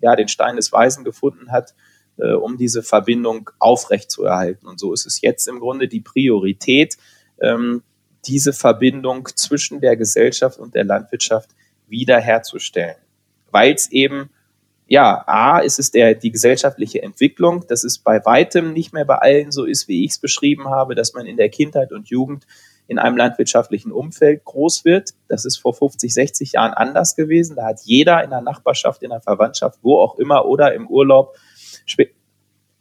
ja, 0.00 0.16
den 0.16 0.28
Stein 0.28 0.56
des 0.56 0.72
Weisen 0.72 1.04
gefunden 1.04 1.52
hat, 1.52 1.74
äh, 2.16 2.32
um 2.32 2.56
diese 2.56 2.82
Verbindung 2.82 3.50
aufrechtzuerhalten. 3.58 4.66
Und 4.66 4.80
so 4.80 4.92
ist 4.92 5.06
es 5.06 5.20
jetzt 5.20 5.48
im 5.48 5.60
Grunde 5.60 5.88
die 5.88 6.00
Priorität, 6.00 6.96
ähm, 7.40 7.82
diese 8.26 8.52
Verbindung 8.52 9.28
zwischen 9.34 9.80
der 9.80 9.96
Gesellschaft 9.96 10.58
und 10.58 10.74
der 10.74 10.84
Landwirtschaft 10.84 11.50
wiederherzustellen. 11.88 12.96
Weil 13.50 13.74
es 13.74 13.90
eben, 13.90 14.30
ja, 14.92 15.24
A, 15.26 15.60
ist 15.60 15.78
es 15.78 15.90
der, 15.90 16.14
die 16.14 16.30
gesellschaftliche 16.30 17.02
Entwicklung, 17.02 17.66
dass 17.66 17.82
es 17.82 17.96
bei 17.96 18.22
weitem 18.26 18.74
nicht 18.74 18.92
mehr 18.92 19.06
bei 19.06 19.16
allen 19.16 19.50
so 19.50 19.64
ist, 19.64 19.88
wie 19.88 20.04
ich 20.04 20.10
es 20.10 20.18
beschrieben 20.18 20.68
habe, 20.68 20.94
dass 20.94 21.14
man 21.14 21.24
in 21.24 21.38
der 21.38 21.48
Kindheit 21.48 21.92
und 21.92 22.10
Jugend 22.10 22.46
in 22.88 22.98
einem 22.98 23.16
landwirtschaftlichen 23.16 23.90
Umfeld 23.90 24.44
groß 24.44 24.84
wird. 24.84 25.14
Das 25.28 25.46
ist 25.46 25.56
vor 25.56 25.72
50, 25.72 26.12
60 26.12 26.52
Jahren 26.52 26.74
anders 26.74 27.16
gewesen. 27.16 27.56
Da 27.56 27.68
hat 27.68 27.80
jeder 27.84 28.22
in 28.22 28.28
der 28.28 28.42
Nachbarschaft, 28.42 29.02
in 29.02 29.08
der 29.08 29.22
Verwandtschaft, 29.22 29.78
wo 29.80 29.98
auch 29.98 30.18
immer 30.18 30.44
oder 30.44 30.74
im 30.74 30.86
Urlaub 30.86 31.36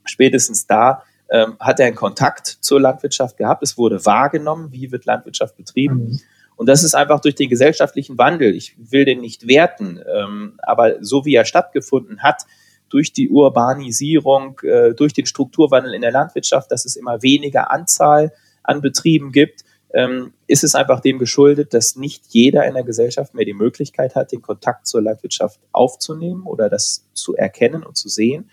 spätestens 0.04 0.68
da 0.68 1.04
ähm, 1.30 1.56
hat 1.62 1.80
er 1.80 1.86
einen 1.86 1.96
Kontakt 1.96 2.46
zur 2.60 2.82
Landwirtschaft 2.82 3.38
gehabt. 3.38 3.64
Es 3.64 3.78
wurde 3.78 4.06
wahrgenommen, 4.06 4.74
wie 4.74 4.92
wird 4.92 5.06
Landwirtschaft 5.06 5.56
betrieben. 5.56 6.10
Mhm. 6.10 6.20
Und 6.62 6.68
das 6.68 6.84
ist 6.84 6.94
einfach 6.94 7.22
durch 7.22 7.34
den 7.34 7.50
gesellschaftlichen 7.50 8.20
Wandel. 8.20 8.56
Ich 8.56 8.76
will 8.78 9.04
den 9.04 9.20
nicht 9.20 9.48
werten, 9.48 10.00
ähm, 10.16 10.60
aber 10.62 11.04
so 11.04 11.26
wie 11.26 11.34
er 11.34 11.44
stattgefunden 11.44 12.22
hat, 12.22 12.44
durch 12.88 13.12
die 13.12 13.32
Urbanisierung, 13.32 14.60
äh, 14.62 14.94
durch 14.94 15.12
den 15.14 15.26
Strukturwandel 15.26 15.96
in 15.96 16.02
der 16.02 16.12
Landwirtschaft, 16.12 16.72
dass 16.72 16.86
es 16.86 16.96
immer 16.96 17.24
weniger 17.24 17.72
Anzahl 17.72 18.32
an 18.62 18.82
Betrieben 18.82 19.32
gibt, 19.32 19.62
ähm, 19.96 20.34
ist 20.46 20.64
es 20.64 20.76
einfach 20.76 21.00
dem 21.00 21.18
geschuldet, 21.18 21.74
dass 21.74 21.96
nicht 21.96 22.26
jeder 22.28 22.68
in 22.68 22.76
der 22.76 22.84
Gesellschaft 22.84 23.34
mehr 23.34 23.46
die 23.46 23.56
Möglichkeit 23.56 24.14
hat, 24.14 24.32
den 24.32 24.44
Kontakt 24.44 24.86
zur 24.86 25.02
Landwirtschaft 25.02 25.60
aufzunehmen 25.72 26.44
oder 26.44 26.70
das 26.70 27.08
zu 27.14 27.36
erkennen 27.36 27.82
und 27.82 27.98
zu 27.98 28.08
sehen. 28.08 28.52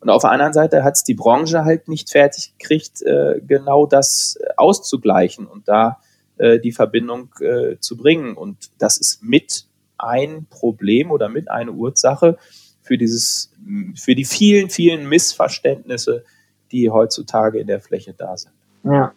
Und 0.00 0.10
auf 0.10 0.20
der 0.20 0.32
anderen 0.32 0.52
Seite 0.52 0.84
hat 0.84 0.96
es 0.96 1.02
die 1.02 1.14
Branche 1.14 1.64
halt 1.64 1.88
nicht 1.88 2.10
fertig 2.10 2.52
gekriegt, 2.58 3.00
äh, 3.00 3.40
genau 3.40 3.86
das 3.86 4.38
auszugleichen 4.58 5.46
und 5.46 5.66
da 5.66 6.02
äh, 6.38 6.58
die 6.58 6.72
Verbindung 6.72 7.30
äh, 7.40 7.76
zu 7.80 7.96
bringen. 7.96 8.34
Und 8.34 8.70
das 8.78 8.98
ist 8.98 9.22
mit 9.22 9.66
ein 9.98 10.46
Problem 10.48 11.10
oder 11.10 11.28
mit 11.28 11.50
eine 11.50 11.72
Ursache 11.72 12.38
für 12.82 12.96
dieses, 12.96 13.52
für 13.96 14.14
die 14.14 14.24
vielen, 14.24 14.70
vielen 14.70 15.08
Missverständnisse, 15.08 16.24
die 16.72 16.90
heutzutage 16.90 17.58
in 17.58 17.66
der 17.66 17.80
Fläche 17.80 18.14
da 18.16 18.36
sind. 18.36 18.52
Ja. 18.84 19.12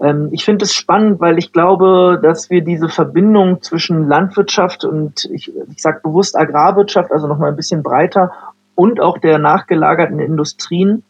Ähm, 0.00 0.28
ich 0.32 0.44
finde 0.44 0.64
es 0.64 0.74
spannend, 0.74 1.20
weil 1.20 1.38
ich 1.38 1.52
glaube, 1.52 2.18
dass 2.22 2.50
wir 2.50 2.62
diese 2.62 2.88
Verbindung 2.88 3.62
zwischen 3.62 4.08
Landwirtschaft 4.08 4.84
und 4.84 5.24
ich, 5.32 5.52
ich 5.70 5.82
sage 5.82 6.00
bewusst 6.02 6.36
Agrarwirtschaft, 6.36 7.12
also 7.12 7.26
nochmal 7.26 7.50
ein 7.50 7.56
bisschen 7.56 7.82
breiter 7.82 8.32
und 8.74 9.00
auch 9.00 9.18
der 9.18 9.38
nachgelagerten 9.38 10.18
Industrien 10.18 11.02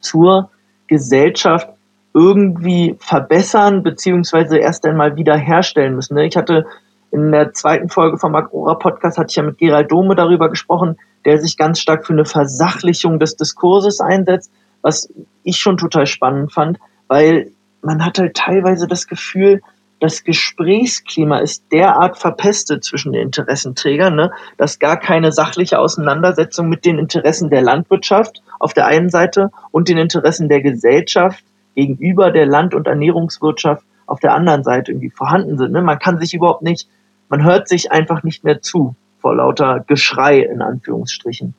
zur 0.00 0.50
Gesellschaft 0.86 1.70
irgendwie 2.16 2.96
verbessern 2.98 3.82
beziehungsweise 3.82 4.56
erst 4.56 4.86
einmal 4.86 5.16
wiederherstellen 5.16 5.94
müssen. 5.94 6.14
Ne? 6.14 6.24
Ich 6.26 6.34
hatte 6.34 6.64
in 7.12 7.30
der 7.30 7.52
zweiten 7.52 7.90
Folge 7.90 8.16
vom 8.16 8.34
Agrora 8.34 8.74
Podcast 8.74 9.18
hatte 9.18 9.28
ich 9.28 9.36
ja 9.36 9.42
mit 9.42 9.58
Gerald 9.58 9.92
Dome 9.92 10.14
darüber 10.14 10.48
gesprochen, 10.48 10.96
der 11.26 11.38
sich 11.38 11.58
ganz 11.58 11.78
stark 11.78 12.06
für 12.06 12.14
eine 12.14 12.24
Versachlichung 12.24 13.18
des 13.18 13.36
Diskurses 13.36 14.00
einsetzt, 14.00 14.50
was 14.80 15.12
ich 15.42 15.58
schon 15.58 15.76
total 15.76 16.06
spannend 16.06 16.54
fand, 16.54 16.78
weil 17.06 17.50
man 17.82 18.02
hat 18.02 18.18
halt 18.18 18.34
teilweise 18.34 18.88
das 18.88 19.06
Gefühl, 19.08 19.60
das 20.00 20.24
Gesprächsklima 20.24 21.38
ist 21.38 21.64
derart 21.70 22.16
verpestet 22.16 22.82
zwischen 22.82 23.12
den 23.12 23.22
Interessenträgern, 23.22 24.16
ne, 24.16 24.30
dass 24.56 24.78
gar 24.78 24.98
keine 24.98 25.32
sachliche 25.32 25.78
Auseinandersetzung 25.78 26.70
mit 26.70 26.86
den 26.86 26.98
Interessen 26.98 27.50
der 27.50 27.62
Landwirtschaft 27.62 28.42
auf 28.58 28.72
der 28.72 28.86
einen 28.86 29.10
Seite 29.10 29.50
und 29.70 29.88
den 29.88 29.98
Interessen 29.98 30.48
der 30.48 30.62
Gesellschaft 30.62 31.44
gegenüber 31.76 32.32
der 32.32 32.46
Land- 32.46 32.74
und 32.74 32.88
Ernährungswirtschaft 32.88 33.84
auf 34.06 34.18
der 34.18 34.34
anderen 34.34 34.64
Seite 34.64 34.92
irgendwie 34.92 35.10
vorhanden 35.10 35.58
sind. 35.58 35.72
Ne? 35.72 35.82
Man 35.82 35.98
kann 35.98 36.18
sich 36.18 36.34
überhaupt 36.34 36.62
nicht, 36.62 36.88
man 37.28 37.44
hört 37.44 37.68
sich 37.68 37.92
einfach 37.92 38.24
nicht 38.24 38.42
mehr 38.42 38.60
zu 38.60 38.96
vor 39.20 39.36
lauter 39.36 39.84
Geschrei 39.86 40.40
in 40.40 40.62
Anführungsstrichen. 40.62 41.54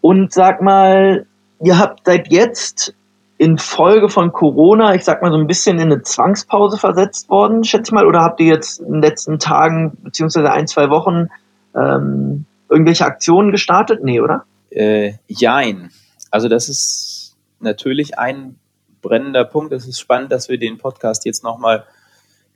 Und 0.00 0.32
sag 0.32 0.62
mal, 0.62 1.26
ihr 1.62 1.78
habt 1.78 2.06
seit 2.06 2.30
jetzt 2.30 2.94
infolge 3.38 4.08
von 4.08 4.32
Corona, 4.32 4.94
ich 4.94 5.04
sag 5.04 5.22
mal 5.22 5.30
so 5.30 5.38
ein 5.38 5.46
bisschen 5.46 5.78
in 5.78 5.92
eine 5.92 6.02
Zwangspause 6.02 6.76
versetzt 6.76 7.30
worden, 7.30 7.64
schätze 7.64 7.90
ich 7.90 7.92
mal, 7.92 8.06
oder 8.06 8.20
habt 8.20 8.40
ihr 8.40 8.46
jetzt 8.46 8.80
in 8.80 8.94
den 8.94 9.02
letzten 9.02 9.38
Tagen 9.38 9.96
beziehungsweise 10.02 10.50
ein, 10.50 10.66
zwei 10.66 10.90
Wochen 10.90 11.28
ähm, 11.74 12.46
irgendwelche 12.68 13.06
Aktionen 13.06 13.52
gestartet? 13.52 14.02
Nee, 14.02 14.20
oder? 14.20 14.44
Äh, 14.70 15.14
jein. 15.28 15.90
also 16.30 16.48
das 16.48 16.68
ist 16.68 17.36
natürlich 17.60 18.18
ein 18.18 18.56
brennender 19.00 19.44
Punkt. 19.44 19.72
Es 19.72 19.86
ist 19.86 20.00
spannend, 20.00 20.32
dass 20.32 20.48
wir 20.48 20.58
den 20.58 20.78
Podcast 20.78 21.24
jetzt 21.24 21.42
nochmal 21.42 21.84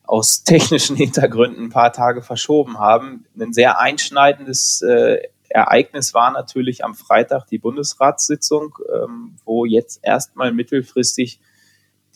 aus 0.05 0.43
technischen 0.45 0.97
Hintergründen 0.97 1.65
ein 1.65 1.71
paar 1.71 1.93
Tage 1.93 2.23
verschoben 2.23 2.79
haben. 2.79 3.25
Ein 3.39 3.53
sehr 3.53 3.81
einschneidendes 3.81 4.83
äh, 4.83 5.19
Ereignis 5.49 6.15
war 6.15 6.31
natürlich 6.31 6.85
am 6.85 6.95
Freitag 6.95 7.47
die 7.47 7.59
Bundesratssitzung, 7.59 8.79
ähm, 8.93 9.37
wo 9.45 9.65
jetzt 9.65 10.01
erstmal 10.03 10.53
mittelfristig 10.53 11.41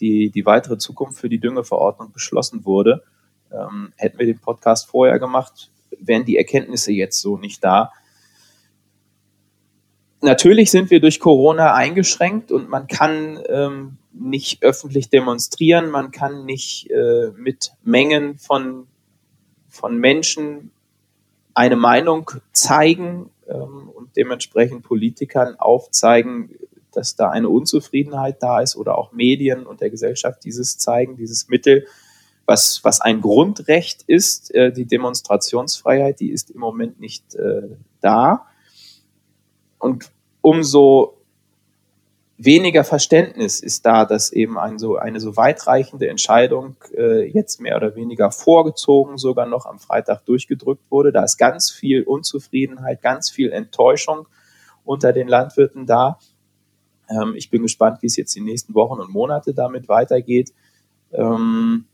die, 0.00 0.30
die 0.30 0.46
weitere 0.46 0.78
Zukunft 0.78 1.20
für 1.20 1.28
die 1.28 1.38
Düngeverordnung 1.38 2.12
beschlossen 2.12 2.64
wurde. 2.64 3.02
Ähm, 3.52 3.92
hätten 3.96 4.18
wir 4.18 4.26
den 4.26 4.40
Podcast 4.40 4.88
vorher 4.88 5.18
gemacht, 5.18 5.70
wären 5.98 6.24
die 6.24 6.36
Erkenntnisse 6.36 6.92
jetzt 6.92 7.20
so 7.20 7.36
nicht 7.36 7.62
da. 7.62 7.92
Natürlich 10.22 10.70
sind 10.70 10.90
wir 10.90 11.00
durch 11.00 11.20
Corona 11.20 11.74
eingeschränkt 11.74 12.50
und 12.50 12.68
man 12.68 12.86
kann 12.88 13.38
ähm, 13.48 13.98
nicht 14.18 14.62
öffentlich 14.62 15.10
demonstrieren, 15.10 15.90
man 15.90 16.10
kann 16.10 16.44
nicht 16.44 16.90
äh, 16.90 17.30
mit 17.36 17.72
Mengen 17.82 18.38
von, 18.38 18.86
von 19.68 19.98
Menschen 19.98 20.70
eine 21.54 21.76
Meinung 21.76 22.30
zeigen 22.52 23.30
ähm, 23.48 23.88
und 23.94 24.16
dementsprechend 24.16 24.82
Politikern 24.82 25.56
aufzeigen, 25.56 26.50
dass 26.92 27.14
da 27.14 27.30
eine 27.30 27.48
Unzufriedenheit 27.48 28.42
da 28.42 28.60
ist 28.60 28.76
oder 28.76 28.96
auch 28.96 29.12
Medien 29.12 29.66
und 29.66 29.80
der 29.80 29.90
Gesellschaft 29.90 30.44
dieses 30.44 30.78
zeigen, 30.78 31.16
dieses 31.16 31.48
Mittel, 31.48 31.86
was, 32.46 32.80
was 32.84 33.00
ein 33.00 33.20
Grundrecht 33.20 34.02
ist, 34.06 34.54
äh, 34.54 34.72
die 34.72 34.86
Demonstrationsfreiheit, 34.86 36.20
die 36.20 36.30
ist 36.30 36.50
im 36.50 36.60
Moment 36.60 37.00
nicht 37.00 37.34
äh, 37.34 37.68
da. 38.00 38.46
Und 39.78 40.10
umso 40.40 41.15
weniger 42.38 42.84
Verständnis 42.84 43.60
ist 43.60 43.86
da, 43.86 44.04
dass 44.04 44.32
eben 44.32 44.58
ein 44.58 44.78
so, 44.78 44.96
eine 44.96 45.20
so 45.20 45.36
weitreichende 45.36 46.08
Entscheidung 46.08 46.76
äh, 46.94 47.24
jetzt 47.30 47.60
mehr 47.60 47.76
oder 47.76 47.96
weniger 47.96 48.30
vorgezogen 48.30 49.16
sogar 49.16 49.46
noch 49.46 49.66
am 49.66 49.78
Freitag 49.78 50.24
durchgedrückt 50.26 50.90
wurde. 50.90 51.12
Da 51.12 51.24
ist 51.24 51.38
ganz 51.38 51.70
viel 51.70 52.02
Unzufriedenheit, 52.02 53.00
ganz 53.02 53.30
viel 53.30 53.52
Enttäuschung 53.52 54.26
unter 54.84 55.12
den 55.12 55.28
Landwirten 55.28 55.86
da. 55.86 56.18
Ähm, 57.08 57.34
ich 57.36 57.50
bin 57.50 57.62
gespannt, 57.62 58.02
wie 58.02 58.06
es 58.06 58.16
jetzt 58.16 58.34
die 58.34 58.40
nächsten 58.40 58.74
Wochen 58.74 59.00
und 59.00 59.10
Monate 59.10 59.54
damit 59.54 59.88
weitergeht. 59.88 60.52
Ähm, 61.12 61.86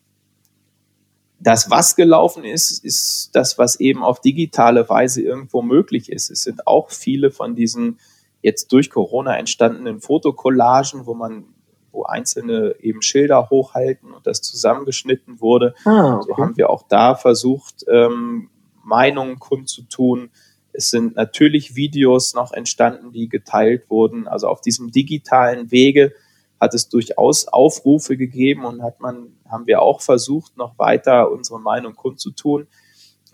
das, 1.38 1.70
was 1.70 1.96
gelaufen 1.96 2.44
ist, 2.44 2.84
ist 2.84 3.30
das, 3.32 3.58
was 3.58 3.80
eben 3.80 4.02
auf 4.02 4.20
digitale 4.20 4.88
Weise 4.88 5.22
irgendwo 5.22 5.62
möglich 5.62 6.10
ist. 6.10 6.30
Es 6.30 6.42
sind 6.42 6.66
auch 6.66 6.90
viele 6.90 7.30
von 7.30 7.56
diesen 7.56 7.98
jetzt 8.42 8.72
durch 8.72 8.90
Corona 8.90 9.36
entstandenen 9.38 10.00
Fotokollagen, 10.00 11.06
wo 11.06 11.14
man 11.14 11.46
wo 11.92 12.04
einzelne 12.04 12.74
eben 12.80 13.02
Schilder 13.02 13.50
hochhalten 13.50 14.12
und 14.12 14.26
das 14.26 14.40
zusammengeschnitten 14.40 15.40
wurde. 15.40 15.74
Ah, 15.84 16.16
okay. 16.16 16.24
So 16.26 16.36
haben 16.38 16.56
wir 16.56 16.70
auch 16.70 16.84
da 16.88 17.14
versucht, 17.14 17.84
ähm, 17.88 18.48
Meinungen 18.82 19.38
kundzutun. 19.38 20.30
Es 20.72 20.90
sind 20.90 21.16
natürlich 21.16 21.76
Videos 21.76 22.34
noch 22.34 22.52
entstanden, 22.52 23.12
die 23.12 23.28
geteilt 23.28 23.90
wurden. 23.90 24.26
Also 24.26 24.48
auf 24.48 24.62
diesem 24.62 24.90
digitalen 24.90 25.70
Wege 25.70 26.12
hat 26.58 26.74
es 26.74 26.88
durchaus 26.88 27.48
Aufrufe 27.48 28.16
gegeben 28.16 28.64
und 28.64 28.82
hat 28.82 29.00
man, 29.00 29.36
haben 29.48 29.66
wir 29.66 29.82
auch 29.82 30.00
versucht, 30.00 30.56
noch 30.56 30.78
weiter 30.78 31.30
unsere 31.30 31.60
Meinung 31.60 31.94
kundzutun. 31.94 32.68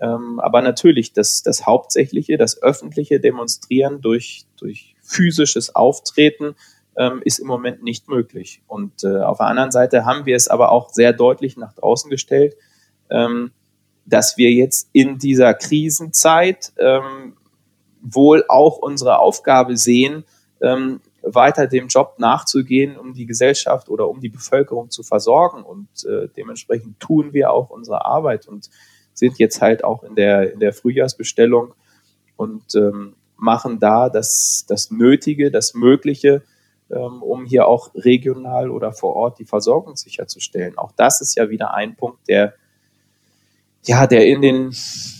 Ähm, 0.01 0.41
aber 0.41 0.63
natürlich, 0.63 1.13
das, 1.13 1.43
das 1.43 1.67
Hauptsächliche, 1.67 2.39
das 2.39 2.63
öffentliche 2.63 3.21
Demonstrieren 3.21 4.01
durch, 4.01 4.47
durch 4.57 4.95
physisches 5.09 5.75
Auftreten 5.75 6.55
ähm, 6.97 7.23
ist 7.25 7.39
im 7.39 7.47
Moment 7.47 7.83
nicht 7.83 8.09
möglich. 8.09 8.63
Und 8.67 9.05
äh, 9.05 9.21
auf 9.21 9.39
der 9.39 9.47
anderen 9.47 9.71
Seite 9.71 10.05
haben 10.05 10.27
wir 10.27 10.37
es 10.37 10.49
aber 10.49 10.71
auch 10.73 10.91
sehr 10.91 11.13
deutlich 11.13 11.57
nach 11.57 11.73
draußen 11.73 12.11
gestellt, 12.11 12.57
ähm, 13.11 13.53
dass 14.05 14.37
wir 14.37 14.51
jetzt 14.51 14.89
in 14.93 15.19
dieser 15.19 15.55
Krisenzeit 15.55 16.73
ähm, 16.79 17.37
wohl 18.01 18.45
auch 18.49 18.79
unsere 18.79 19.19
Aufgabe 19.19 19.77
sehen, 19.77 20.25
ähm, 20.61 21.01
weiter 21.23 21.67
dem 21.67 21.89
Job 21.89 22.15
nachzugehen, 22.19 22.97
um 22.97 23.13
die 23.13 23.27
Gesellschaft 23.27 23.89
oder 23.89 24.09
um 24.09 24.21
die 24.21 24.29
Bevölkerung 24.29 24.91
zu 24.91 25.03
versorgen. 25.03 25.63
Und 25.63 25.89
äh, 26.05 26.29
dementsprechend 26.37 27.01
tun 27.01 27.33
wir 27.33 27.53
auch 27.53 27.71
unsere 27.71 28.07
Arbeit 28.07 28.49
und 28.49 28.71
sind 29.15 29.39
jetzt 29.39 29.61
halt 29.61 29.85
auch 29.85 30.05
in 30.05 30.15
der, 30.15 30.53
in 30.53 30.61
der 30.61 30.73
Frühjahrsbestellung 30.73 31.75
und 32.37 32.75
ähm, 32.77 33.15
machen 33.39 33.79
da 33.79 34.09
das, 34.09 34.67
das 34.69 34.91
Nötige, 34.91 35.51
das 35.51 35.75
Mögliche, 35.75 36.43
ähm, 36.91 37.23
um 37.23 37.45
hier 37.45 37.67
auch 37.67 37.95
regional 37.95 38.71
oder 38.71 38.93
vor 38.93 39.15
Ort 39.15 39.39
die 39.39 39.45
Versorgung 39.45 39.97
sicherzustellen. 39.97 40.77
Auch 40.77 40.93
das 40.93 41.21
ist 41.21 41.37
ja 41.37 41.49
wieder 41.49 41.75
ein 41.75 41.97
Punkt, 41.97 42.29
der, 42.29 42.55
ja, 43.85 44.07
der 44.07 44.27
in 44.27 44.43
den 44.43 44.73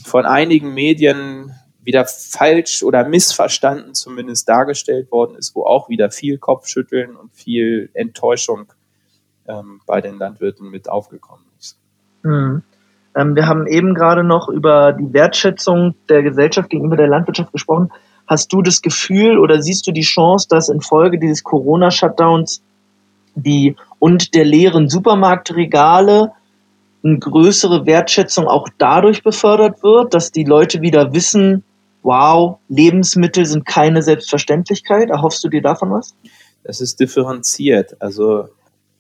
von 0.05 0.27
einigen 0.27 0.75
Medien 0.75 1.53
wieder 1.83 2.05
falsch 2.05 2.83
oder 2.83 3.09
missverstanden 3.09 3.95
zumindest 3.95 4.49
dargestellt 4.49 5.11
worden 5.11 5.37
ist, 5.37 5.55
wo 5.55 5.65
auch 5.65 5.89
wieder 5.89 6.11
viel 6.11 6.37
Kopfschütteln 6.37 7.17
und 7.17 7.33
viel 7.33 7.89
Enttäuschung 7.95 8.73
ähm, 9.47 9.81
bei 9.87 10.01
den 10.01 10.19
Landwirten 10.19 10.71
mit 10.71 10.91
aufgekommen 10.91 11.47
ist. 11.59 11.79
Mhm. 12.23 12.63
Ähm, 13.17 13.35
wir 13.35 13.47
haben 13.47 13.67
eben 13.67 13.95
gerade 13.95 14.23
noch 14.23 14.49
über 14.49 14.93
die 14.93 15.13
Wertschätzung 15.13 15.95
der 16.09 16.23
Gesellschaft 16.23 16.71
gegenüber 16.71 16.97
der 16.97 17.09
Landwirtschaft 17.09 17.53
gesprochen. 17.53 17.91
Hast 18.29 18.53
du 18.53 18.61
das 18.63 18.83
Gefühl 18.83 19.39
oder 19.39 19.63
siehst 19.63 19.87
du 19.87 19.93
die 19.93 20.03
Chance, 20.03 20.47
dass 20.49 20.69
infolge 20.69 21.19
dieses 21.19 21.43
Corona-Shutdowns 21.43 22.63
die 23.35 23.75
und 23.99 24.35
der 24.35 24.45
leeren 24.45 24.89
Supermarktregale 24.89 26.33
eine 27.03 27.19
größere 27.19 27.87
Wertschätzung 27.87 28.47
auch 28.47 28.69
dadurch 28.77 29.23
befördert 29.23 29.83
wird, 29.83 30.15
dass 30.15 30.31
die 30.31 30.45
Leute 30.45 30.83
wieder 30.83 31.15
wissen, 31.15 31.65
wow, 32.03 32.59
Lebensmittel 32.69 33.47
sind 33.47 33.65
keine 33.65 34.03
Selbstverständlichkeit. 34.03 35.11
Erhoffst 35.11 35.43
du 35.43 35.49
dir 35.49 35.63
davon 35.63 35.91
was? 35.91 36.15
Das 36.65 36.81
ist 36.81 37.01
differenziert. 37.01 37.97
Also 38.01 38.49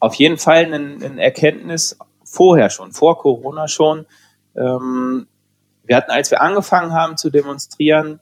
auf 0.00 0.14
jeden 0.14 0.38
Fall 0.38 0.72
ein, 0.72 1.02
ein 1.02 1.18
Erkenntnis 1.18 1.98
vorher 2.24 2.70
schon, 2.70 2.92
vor 2.92 3.18
Corona 3.18 3.68
schon. 3.68 4.06
Ähm, 4.56 5.26
wir 5.84 5.96
hatten, 5.96 6.10
als 6.10 6.30
wir 6.30 6.40
angefangen 6.40 6.92
haben 6.92 7.16
zu 7.16 7.30
demonstrieren, 7.30 8.20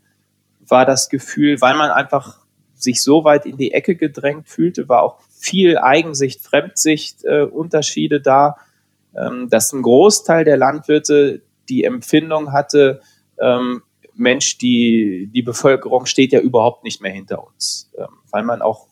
war 0.68 0.86
das 0.86 1.08
Gefühl, 1.08 1.60
weil 1.60 1.76
man 1.76 1.90
einfach 1.90 2.46
sich 2.74 3.02
so 3.02 3.24
weit 3.24 3.46
in 3.46 3.56
die 3.56 3.72
Ecke 3.72 3.96
gedrängt 3.96 4.48
fühlte, 4.48 4.88
war 4.88 5.02
auch 5.02 5.20
viel 5.30 5.78
Eigensicht, 5.78 6.42
Fremdsicht, 6.42 7.24
äh, 7.24 7.42
Unterschiede 7.42 8.20
da, 8.20 8.56
ähm, 9.16 9.48
dass 9.48 9.72
ein 9.72 9.82
Großteil 9.82 10.44
der 10.44 10.56
Landwirte 10.56 11.42
die 11.68 11.84
Empfindung 11.84 12.52
hatte, 12.52 13.00
ähm, 13.40 13.82
Mensch, 14.14 14.58
die, 14.58 15.30
die 15.32 15.42
Bevölkerung 15.42 16.06
steht 16.06 16.32
ja 16.32 16.40
überhaupt 16.40 16.84
nicht 16.84 17.02
mehr 17.02 17.12
hinter 17.12 17.46
uns, 17.46 17.90
ähm, 17.98 18.08
weil 18.30 18.44
man 18.44 18.62
auch 18.62 18.86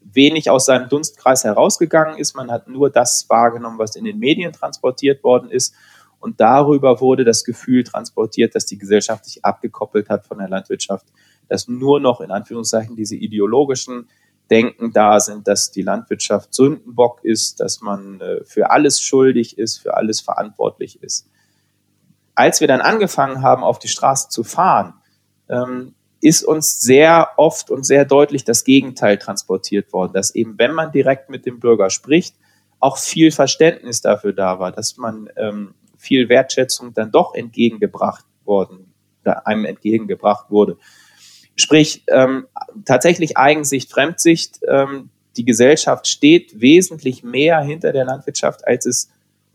wenig 0.00 0.50
aus 0.50 0.66
seinem 0.66 0.88
Dunstkreis 0.88 1.44
herausgegangen 1.44 2.18
ist. 2.18 2.34
Man 2.34 2.50
hat 2.50 2.68
nur 2.68 2.90
das 2.90 3.26
wahrgenommen, 3.28 3.78
was 3.78 3.96
in 3.96 4.04
den 4.04 4.18
Medien 4.18 4.52
transportiert 4.52 5.22
worden 5.22 5.50
ist. 5.50 5.74
Und 6.20 6.40
darüber 6.40 7.00
wurde 7.00 7.24
das 7.24 7.44
Gefühl 7.44 7.84
transportiert, 7.84 8.54
dass 8.54 8.66
die 8.66 8.78
Gesellschaft 8.78 9.24
sich 9.24 9.44
abgekoppelt 9.44 10.08
hat 10.08 10.26
von 10.26 10.38
der 10.38 10.48
Landwirtschaft, 10.48 11.06
dass 11.48 11.68
nur 11.68 12.00
noch 12.00 12.20
in 12.20 12.30
Anführungszeichen 12.30 12.96
diese 12.96 13.16
ideologischen 13.16 14.08
Denken 14.50 14.92
da 14.92 15.20
sind, 15.20 15.46
dass 15.46 15.70
die 15.70 15.82
Landwirtschaft 15.82 16.54
Sündenbock 16.54 17.22
ist, 17.22 17.60
dass 17.60 17.80
man 17.80 18.20
äh, 18.20 18.44
für 18.44 18.70
alles 18.70 19.00
schuldig 19.00 19.58
ist, 19.58 19.78
für 19.78 19.94
alles 19.94 20.20
verantwortlich 20.20 21.02
ist. 21.02 21.28
Als 22.34 22.60
wir 22.60 22.68
dann 22.68 22.80
angefangen 22.80 23.42
haben, 23.42 23.62
auf 23.62 23.78
die 23.78 23.88
Straße 23.88 24.28
zu 24.30 24.44
fahren, 24.44 24.94
ähm, 25.48 25.94
ist 26.20 26.44
uns 26.44 26.80
sehr 26.80 27.30
oft 27.36 27.70
und 27.70 27.84
sehr 27.84 28.04
deutlich 28.04 28.44
das 28.44 28.64
Gegenteil 28.64 29.18
transportiert 29.18 29.92
worden, 29.92 30.12
dass 30.14 30.34
eben, 30.34 30.58
wenn 30.58 30.72
man 30.72 30.92
direkt 30.92 31.30
mit 31.30 31.46
dem 31.46 31.60
Bürger 31.60 31.90
spricht, 31.90 32.34
auch 32.80 32.96
viel 32.96 33.30
Verständnis 33.30 34.00
dafür 34.00 34.32
da 34.32 34.58
war, 34.58 34.72
dass 34.72 34.96
man 34.96 35.28
ähm, 35.36 35.74
viel 36.08 36.28
Wertschätzung 36.28 36.94
dann 36.94 37.12
doch 37.12 37.34
entgegengebracht 37.34 38.24
worden, 38.44 38.92
einem 39.44 39.66
entgegengebracht 39.66 40.50
wurde. 40.50 40.78
Sprich, 41.54 42.02
ähm, 42.08 42.46
tatsächlich 42.84 43.36
Eigensicht, 43.36 43.90
Fremdsicht, 43.90 44.60
ähm, 44.66 45.10
die 45.36 45.44
Gesellschaft 45.44 46.08
steht 46.08 46.60
wesentlich 46.60 47.22
mehr 47.22 47.60
hinter 47.60 47.92
der 47.92 48.06
Landwirtschaft, 48.06 48.66
als 48.66 48.86
es 48.86 49.10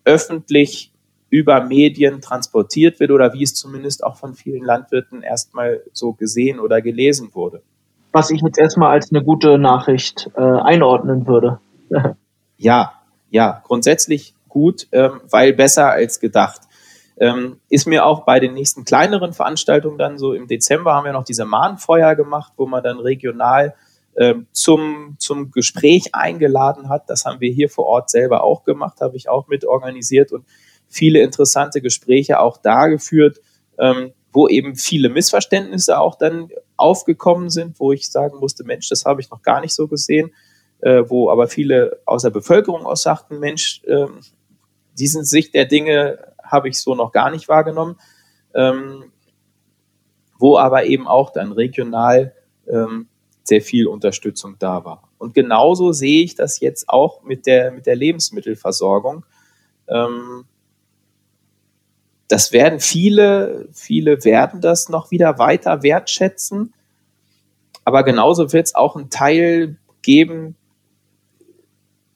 öffentlich 0.05 0.91
über 1.29 1.63
Medien 1.63 2.21
transportiert 2.21 2.99
wird 2.99 3.09
oder 3.09 3.33
wie 3.33 3.41
es 3.41 3.55
zumindest 3.55 4.03
auch 4.03 4.17
von 4.17 4.35
vielen 4.35 4.63
Landwirten 4.63 5.23
erstmal 5.23 5.81
so 5.91 6.13
gesehen 6.13 6.59
oder 6.59 6.81
gelesen 6.81 7.33
wurde. 7.33 7.63
Was 8.11 8.29
ich 8.29 8.41
jetzt 8.41 8.59
erstmal 8.59 8.91
als 8.91 9.11
eine 9.11 9.23
gute 9.23 9.57
Nachricht 9.57 10.29
äh, 10.35 10.41
einordnen 10.41 11.25
würde. 11.25 11.59
ja, 12.57 12.93
ja, 13.31 13.63
grundsätzlich 13.65 14.35
gut, 14.53 14.87
ähm, 14.91 15.19
weil 15.29 15.53
besser 15.53 15.89
als 15.89 16.19
gedacht. 16.19 16.61
Ähm, 17.17 17.59
ist 17.69 17.85
mir 17.85 18.05
auch 18.05 18.25
bei 18.25 18.39
den 18.39 18.53
nächsten 18.53 18.85
kleineren 18.85 19.33
Veranstaltungen 19.33 19.97
dann 19.97 20.17
so 20.17 20.33
im 20.33 20.47
Dezember 20.47 20.93
haben 20.93 21.05
wir 21.05 21.13
noch 21.13 21.25
diese 21.25 21.45
Mahnfeuer 21.45 22.15
gemacht, 22.15 22.53
wo 22.57 22.65
man 22.65 22.83
dann 22.83 22.99
regional 22.99 23.75
ähm, 24.15 24.47
zum, 24.51 25.15
zum 25.19 25.51
Gespräch 25.51 26.13
eingeladen 26.13 26.89
hat. 26.89 27.09
Das 27.09 27.25
haben 27.25 27.39
wir 27.39 27.51
hier 27.51 27.69
vor 27.69 27.85
Ort 27.85 28.09
selber 28.09 28.43
auch 28.43 28.63
gemacht, 28.63 29.01
habe 29.01 29.17
ich 29.17 29.27
auch 29.27 29.47
mit 29.47 29.65
organisiert 29.65 30.31
und 30.31 30.45
viele 30.87 31.21
interessante 31.21 31.81
Gespräche 31.81 32.39
auch 32.39 32.57
da 32.57 32.87
geführt, 32.87 33.39
ähm, 33.79 34.11
wo 34.31 34.47
eben 34.47 34.75
viele 34.75 35.09
Missverständnisse 35.09 35.99
auch 35.99 36.15
dann 36.15 36.49
aufgekommen 36.77 37.49
sind, 37.49 37.79
wo 37.79 37.91
ich 37.91 38.09
sagen 38.09 38.37
musste, 38.39 38.63
Mensch, 38.63 38.89
das 38.89 39.05
habe 39.05 39.21
ich 39.21 39.29
noch 39.29 39.41
gar 39.41 39.61
nicht 39.61 39.73
so 39.73 39.87
gesehen, 39.87 40.31
äh, 40.81 41.03
wo 41.07 41.29
aber 41.29 41.47
viele 41.47 41.99
aus 42.05 42.23
der 42.23 42.29
Bevölkerung 42.31 42.85
auch 42.85 42.97
sagten, 42.97 43.39
Mensch, 43.39 43.81
äh, 43.85 44.07
diesen 44.97 45.23
Sicht 45.23 45.53
der 45.53 45.65
Dinge 45.65 46.33
habe 46.43 46.69
ich 46.69 46.79
so 46.79 46.95
noch 46.95 47.11
gar 47.11 47.31
nicht 47.31 47.47
wahrgenommen, 47.47 47.97
ähm, 48.53 49.11
wo 50.37 50.57
aber 50.57 50.85
eben 50.85 51.07
auch 51.07 51.31
dann 51.31 51.51
regional 51.51 52.33
ähm, 52.67 53.07
sehr 53.43 53.61
viel 53.61 53.87
Unterstützung 53.87 54.55
da 54.59 54.85
war. 54.85 55.09
Und 55.17 55.33
genauso 55.33 55.91
sehe 55.91 56.23
ich 56.23 56.35
das 56.35 56.59
jetzt 56.59 56.89
auch 56.89 57.23
mit 57.23 57.45
der, 57.45 57.71
mit 57.71 57.85
der 57.85 57.95
Lebensmittelversorgung. 57.95 59.25
Ähm, 59.87 60.45
das 62.27 62.51
werden 62.51 62.79
viele, 62.79 63.67
viele 63.73 64.23
werden 64.23 64.61
das 64.61 64.89
noch 64.89 65.11
wieder 65.11 65.37
weiter 65.37 65.83
wertschätzen. 65.83 66.73
Aber 67.85 68.03
genauso 68.03 68.53
wird 68.53 68.67
es 68.67 68.75
auch 68.75 68.95
einen 68.95 69.09
Teil 69.09 69.77
geben, 70.01 70.55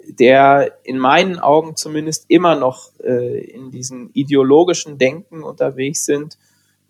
der 0.09 0.77
in 0.83 0.99
meinen 0.99 1.39
Augen 1.39 1.75
zumindest 1.75 2.25
immer 2.27 2.55
noch 2.55 2.91
äh, 3.03 3.39
in 3.39 3.71
diesem 3.71 4.09
ideologischen 4.13 4.97
Denken 4.97 5.43
unterwegs 5.43 6.05
sind, 6.05 6.37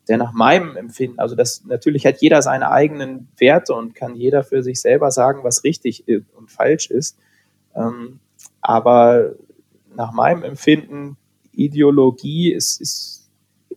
der 0.08 0.18
nach 0.18 0.32
meinem 0.34 0.78
Empfinden, 0.78 1.20
also 1.20 1.36
das 1.36 1.66
natürlich 1.66 2.06
hat 2.06 2.22
jeder 2.22 2.42
seine 2.42 2.72
eigenen 2.72 3.28
Werte 3.38 3.74
und 3.74 3.94
kann 3.94 4.16
jeder 4.16 4.44
für 4.44 4.64
sich 4.64 4.80
selber 4.80 5.12
sagen, 5.12 5.44
was 5.44 5.64
richtig 5.64 6.06
und 6.08 6.50
falsch 6.50 6.90
ist. 6.90 7.18
Ähm, 7.76 8.20
aber 8.62 9.36
nach 9.96 10.14
meinem 10.14 10.44
Empfinden, 10.44 11.18
Ideologie 11.52 12.54
ist, 12.54 12.80
ist 12.80 13.30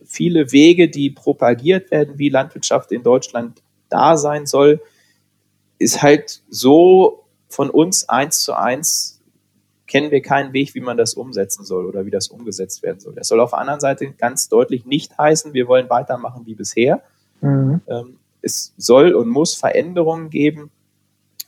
viele 0.05 0.51
Wege, 0.51 0.89
die 0.89 1.09
propagiert 1.09 1.91
werden, 1.91 2.17
wie 2.17 2.29
Landwirtschaft 2.29 2.91
in 2.91 3.03
Deutschland 3.03 3.61
da 3.89 4.17
sein 4.17 4.45
soll, 4.45 4.81
ist 5.79 6.01
halt 6.01 6.43
so 6.49 7.25
von 7.49 7.69
uns 7.69 8.07
eins 8.07 8.41
zu 8.41 8.53
eins 8.53 9.20
kennen 9.91 10.09
wir 10.09 10.21
keinen 10.21 10.53
Weg, 10.53 10.73
wie 10.73 10.79
man 10.79 10.95
das 10.95 11.15
umsetzen 11.15 11.65
soll 11.65 11.85
oder 11.85 12.05
wie 12.05 12.11
das 12.11 12.29
umgesetzt 12.29 12.81
werden 12.81 13.01
soll. 13.01 13.13
Das 13.13 13.27
soll 13.27 13.41
auf 13.41 13.49
der 13.49 13.59
anderen 13.59 13.81
Seite 13.81 14.09
ganz 14.13 14.47
deutlich 14.47 14.85
nicht 14.85 15.17
heißen, 15.17 15.53
wir 15.53 15.67
wollen 15.67 15.89
weitermachen 15.89 16.45
wie 16.45 16.55
bisher. 16.55 17.03
Mhm. 17.41 17.81
Ähm, 17.87 18.17
es 18.41 18.73
soll 18.77 19.13
und 19.13 19.27
muss 19.27 19.53
Veränderungen 19.53 20.29
geben, 20.29 20.71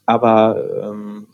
aber 0.06 0.90
ähm, 0.90 1.28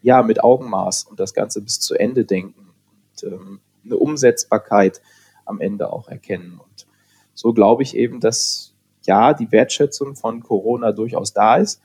ja, 0.00 0.22
mit 0.22 0.42
Augenmaß 0.42 1.04
und 1.04 1.20
das 1.20 1.34
Ganze 1.34 1.60
bis 1.60 1.80
zu 1.80 1.94
Ende 1.94 2.24
denken 2.24 2.70
und 2.70 3.30
ähm, 3.30 3.60
eine 3.84 3.96
Umsetzbarkeit 3.96 5.02
am 5.44 5.60
Ende 5.60 5.92
auch 5.92 6.08
erkennen. 6.08 6.58
Und 6.58 6.86
so 7.34 7.52
glaube 7.52 7.82
ich 7.82 7.94
eben, 7.94 8.20
dass 8.20 8.72
ja, 9.02 9.34
die 9.34 9.52
Wertschätzung 9.52 10.16
von 10.16 10.42
Corona 10.42 10.92
durchaus 10.92 11.34
da 11.34 11.56
ist 11.56 11.82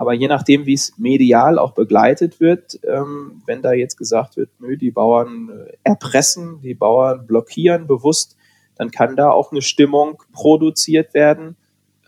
aber 0.00 0.14
je 0.14 0.28
nachdem, 0.28 0.64
wie 0.64 0.72
es 0.72 0.96
medial 0.96 1.58
auch 1.58 1.72
begleitet 1.72 2.40
wird, 2.40 2.80
ähm, 2.84 3.42
wenn 3.44 3.60
da 3.60 3.74
jetzt 3.74 3.98
gesagt 3.98 4.38
wird, 4.38 4.48
nö, 4.58 4.78
die 4.78 4.90
Bauern 4.90 5.50
äh, 5.50 5.76
erpressen, 5.84 6.62
die 6.62 6.72
Bauern 6.72 7.26
blockieren 7.26 7.86
bewusst, 7.86 8.34
dann 8.76 8.90
kann 8.90 9.14
da 9.14 9.30
auch 9.30 9.52
eine 9.52 9.60
Stimmung 9.60 10.22
produziert 10.32 11.12
werden, 11.12 11.58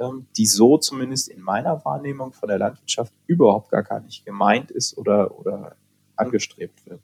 ähm, 0.00 0.24
die 0.38 0.46
so 0.46 0.78
zumindest 0.78 1.28
in 1.28 1.42
meiner 1.42 1.84
Wahrnehmung 1.84 2.32
von 2.32 2.48
der 2.48 2.56
Landwirtschaft 2.56 3.12
überhaupt 3.26 3.70
gar, 3.70 3.82
gar 3.82 4.00
nicht 4.00 4.24
gemeint 4.24 4.70
ist 4.70 4.96
oder, 4.96 5.38
oder 5.38 5.76
angestrebt 6.16 6.86
wird. 6.86 7.02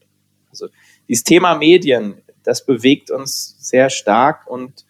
Also 0.48 0.68
dieses 1.06 1.22
Thema 1.22 1.56
Medien, 1.56 2.22
das 2.44 2.64
bewegt 2.64 3.10
uns 3.10 3.56
sehr 3.58 3.90
stark 3.90 4.46
und 4.46 4.86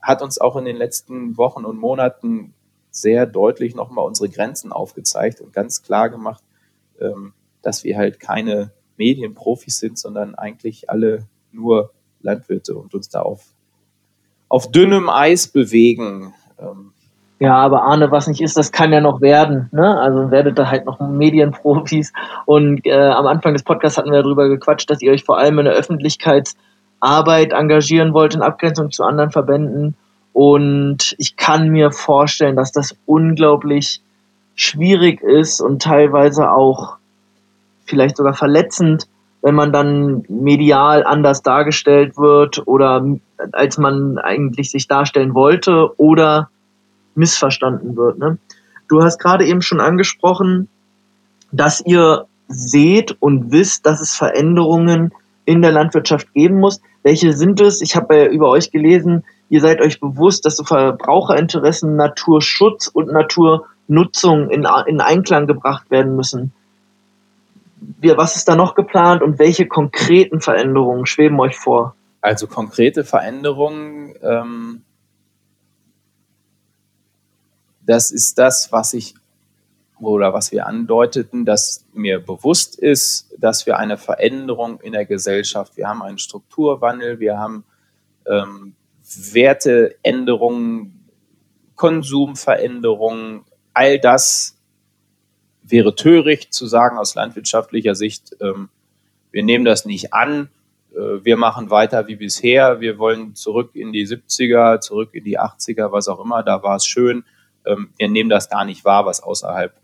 hat 0.00 0.22
uns 0.22 0.40
auch 0.40 0.56
in 0.56 0.64
den 0.64 0.76
letzten 0.76 1.36
Wochen 1.36 1.66
und 1.66 1.76
Monaten 1.76 2.54
sehr 2.90 3.26
deutlich 3.26 3.74
nochmal 3.74 4.04
unsere 4.04 4.28
Grenzen 4.28 4.72
aufgezeigt 4.72 5.40
und 5.40 5.52
ganz 5.52 5.82
klar 5.82 6.08
gemacht, 6.08 6.42
ähm, 7.00 7.32
dass 7.62 7.84
wir 7.84 7.96
halt 7.96 8.20
keine 8.20 8.72
Medienprofis 8.96 9.78
sind, 9.78 9.98
sondern 9.98 10.34
eigentlich 10.34 10.90
alle 10.90 11.26
nur 11.52 11.92
Landwirte 12.20 12.74
und 12.74 12.94
uns 12.94 13.08
da 13.08 13.22
auf, 13.22 13.44
auf 14.48 14.70
dünnem 14.70 15.08
Eis 15.08 15.48
bewegen. 15.48 16.34
Ähm. 16.58 16.92
Ja, 17.38 17.54
aber 17.56 17.82
Arne, 17.82 18.10
was 18.10 18.26
nicht 18.26 18.40
ist, 18.40 18.56
das 18.56 18.72
kann 18.72 18.92
ja 18.92 19.00
noch 19.00 19.20
werden. 19.20 19.68
Ne? 19.72 20.00
Also 20.00 20.30
werdet 20.30 20.58
da 20.58 20.70
halt 20.70 20.86
noch 20.86 20.98
Medienprofis. 21.00 22.12
Und 22.46 22.84
äh, 22.84 22.92
am 22.92 23.26
Anfang 23.26 23.52
des 23.52 23.62
Podcasts 23.62 23.96
hatten 23.96 24.10
wir 24.10 24.22
darüber 24.22 24.48
gequatscht, 24.48 24.90
dass 24.90 25.00
ihr 25.00 25.12
euch 25.12 25.24
vor 25.24 25.38
allem 25.38 25.60
in 25.60 25.66
der 25.66 25.74
Öffentlichkeitsarbeit 25.74 27.52
engagieren 27.52 28.12
wollt, 28.12 28.34
in 28.34 28.42
Abgrenzung 28.42 28.90
zu 28.90 29.04
anderen 29.04 29.30
Verbänden. 29.30 29.96
Und 30.38 31.16
ich 31.18 31.34
kann 31.34 31.70
mir 31.70 31.90
vorstellen, 31.90 32.54
dass 32.54 32.70
das 32.70 32.94
unglaublich 33.06 34.00
schwierig 34.54 35.20
ist 35.20 35.60
und 35.60 35.82
teilweise 35.82 36.52
auch 36.52 36.98
vielleicht 37.86 38.16
sogar 38.16 38.34
verletzend, 38.34 39.08
wenn 39.42 39.56
man 39.56 39.72
dann 39.72 40.22
medial 40.28 41.02
anders 41.02 41.42
dargestellt 41.42 42.18
wird 42.18 42.62
oder 42.68 43.04
als 43.50 43.78
man 43.78 44.18
eigentlich 44.18 44.70
sich 44.70 44.86
darstellen 44.86 45.34
wollte 45.34 45.98
oder 45.98 46.50
missverstanden 47.16 47.96
wird. 47.96 48.20
Ne? 48.20 48.38
Du 48.88 49.02
hast 49.02 49.18
gerade 49.18 49.44
eben 49.44 49.60
schon 49.60 49.80
angesprochen, 49.80 50.68
dass 51.50 51.84
ihr 51.84 52.26
seht 52.46 53.16
und 53.18 53.50
wisst, 53.50 53.86
dass 53.86 54.00
es 54.00 54.14
Veränderungen 54.14 55.12
in 55.46 55.62
der 55.62 55.72
Landwirtschaft 55.72 56.32
geben 56.32 56.60
muss. 56.60 56.80
Welche 57.02 57.32
sind 57.32 57.60
es? 57.60 57.80
Ich 57.80 57.96
habe 57.96 58.16
ja 58.16 58.26
über 58.26 58.50
euch 58.50 58.70
gelesen, 58.70 59.24
ihr 59.48 59.60
seid 59.60 59.80
euch 59.80 60.00
bewusst, 60.00 60.44
dass 60.44 60.56
so 60.56 60.64
Verbraucherinteressen, 60.64 61.96
Naturschutz 61.96 62.88
und 62.88 63.08
Naturnutzung 63.08 64.50
in, 64.50 64.66
in 64.86 65.00
Einklang 65.00 65.46
gebracht 65.46 65.90
werden 65.90 66.16
müssen. 66.16 66.52
Wir, 67.80 68.16
was 68.16 68.36
ist 68.36 68.48
da 68.48 68.56
noch 68.56 68.74
geplant 68.74 69.22
und 69.22 69.38
welche 69.38 69.66
konkreten 69.66 70.40
Veränderungen 70.40 71.06
schweben 71.06 71.38
euch 71.40 71.56
vor? 71.56 71.94
Also 72.20 72.46
konkrete 72.48 73.04
Veränderungen, 73.04 74.14
ähm, 74.22 74.82
das 77.86 78.10
ist 78.10 78.38
das, 78.38 78.72
was 78.72 78.92
ich 78.92 79.14
oder 80.00 80.32
was 80.32 80.52
wir 80.52 80.66
andeuteten, 80.66 81.44
dass 81.44 81.84
mir 81.92 82.20
bewusst 82.20 82.78
ist, 82.78 83.34
dass 83.38 83.66
wir 83.66 83.78
eine 83.78 83.96
Veränderung 83.96 84.80
in 84.80 84.92
der 84.92 85.06
Gesellschaft, 85.06 85.76
wir 85.76 85.88
haben 85.88 86.02
einen 86.02 86.18
Strukturwandel, 86.18 87.18
wir 87.18 87.38
haben 87.38 87.64
ähm, 88.26 88.74
Werteänderungen, 89.32 91.08
Konsumveränderungen, 91.74 93.44
all 93.72 93.98
das 93.98 94.56
wäre 95.62 95.94
töricht 95.94 96.52
zu 96.52 96.66
sagen 96.66 96.98
aus 96.98 97.14
landwirtschaftlicher 97.14 97.94
Sicht, 97.94 98.36
ähm, 98.40 98.68
wir 99.30 99.42
nehmen 99.42 99.64
das 99.64 99.84
nicht 99.84 100.12
an, 100.12 100.48
äh, 100.92 101.24
wir 101.24 101.36
machen 101.36 101.70
weiter 101.70 102.06
wie 102.08 102.16
bisher, 102.16 102.80
wir 102.80 102.98
wollen 102.98 103.34
zurück 103.34 103.70
in 103.74 103.92
die 103.92 104.06
70er, 104.06 104.80
zurück 104.80 105.10
in 105.12 105.24
die 105.24 105.38
80er, 105.38 105.92
was 105.92 106.08
auch 106.08 106.24
immer, 106.24 106.42
da 106.42 106.62
war 106.62 106.76
es 106.76 106.86
schön, 106.86 107.24
ähm, 107.66 107.90
wir 107.96 108.08
nehmen 108.08 108.30
das 108.30 108.48
gar 108.48 108.64
nicht 108.64 108.84
wahr, 108.84 109.06
was 109.06 109.22
außerhalb 109.22 109.74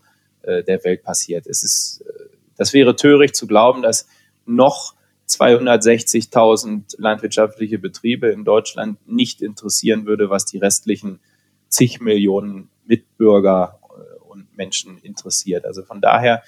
äh, 0.41 0.63
der 0.63 0.83
Welt 0.83 1.03
passiert. 1.03 1.47
Es 1.47 1.63
ist, 1.63 2.03
äh, 2.07 2.35
das 2.57 2.73
wäre 2.73 2.95
töricht 2.95 3.35
zu 3.35 3.47
glauben, 3.47 3.81
dass 3.81 4.07
noch 4.45 4.94
260.000 5.27 6.95
landwirtschaftliche 6.99 7.79
Betriebe 7.79 8.29
in 8.29 8.45
Deutschland 8.45 8.99
nicht 9.07 9.41
interessieren 9.41 10.05
würde, 10.05 10.29
was 10.29 10.45
die 10.45 10.59
restlichen 10.59 11.19
zig 11.67 11.99
Millionen 11.99 12.69
Mitbürger 12.85 13.79
äh, 13.83 14.19
und 14.23 14.55
Menschen 14.55 14.99
interessiert. 14.99 15.65
Also 15.65 15.83
von 15.83 15.99
daher, 16.01 16.43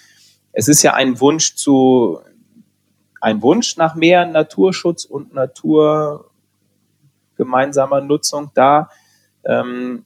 es 0.51 0.67
ist 0.67 0.83
ja 0.83 0.93
ein 0.93 1.19
Wunsch 1.19 1.55
zu, 1.55 2.19
ein 3.19 3.41
Wunsch 3.41 3.77
nach 3.77 3.95
mehr 3.95 4.23
Naturschutz 4.25 5.05
und 5.05 5.33
naturgemeinsamer 5.33 8.01
Nutzung 8.01 8.51
da. 8.53 8.91
Ähm, 9.43 10.05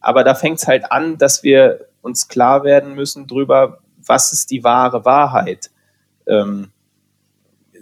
aber 0.00 0.24
da 0.24 0.34
fängt 0.34 0.58
es 0.58 0.66
halt 0.66 0.90
an, 0.90 1.16
dass 1.16 1.44
wir 1.44 1.86
uns 2.02 2.26
klar 2.28 2.64
werden 2.64 2.94
müssen 2.94 3.26
drüber, 3.26 3.80
was 3.96 4.32
ist 4.32 4.50
die 4.50 4.64
wahre 4.64 5.04
Wahrheit. 5.04 5.70
Ähm, 6.26 6.70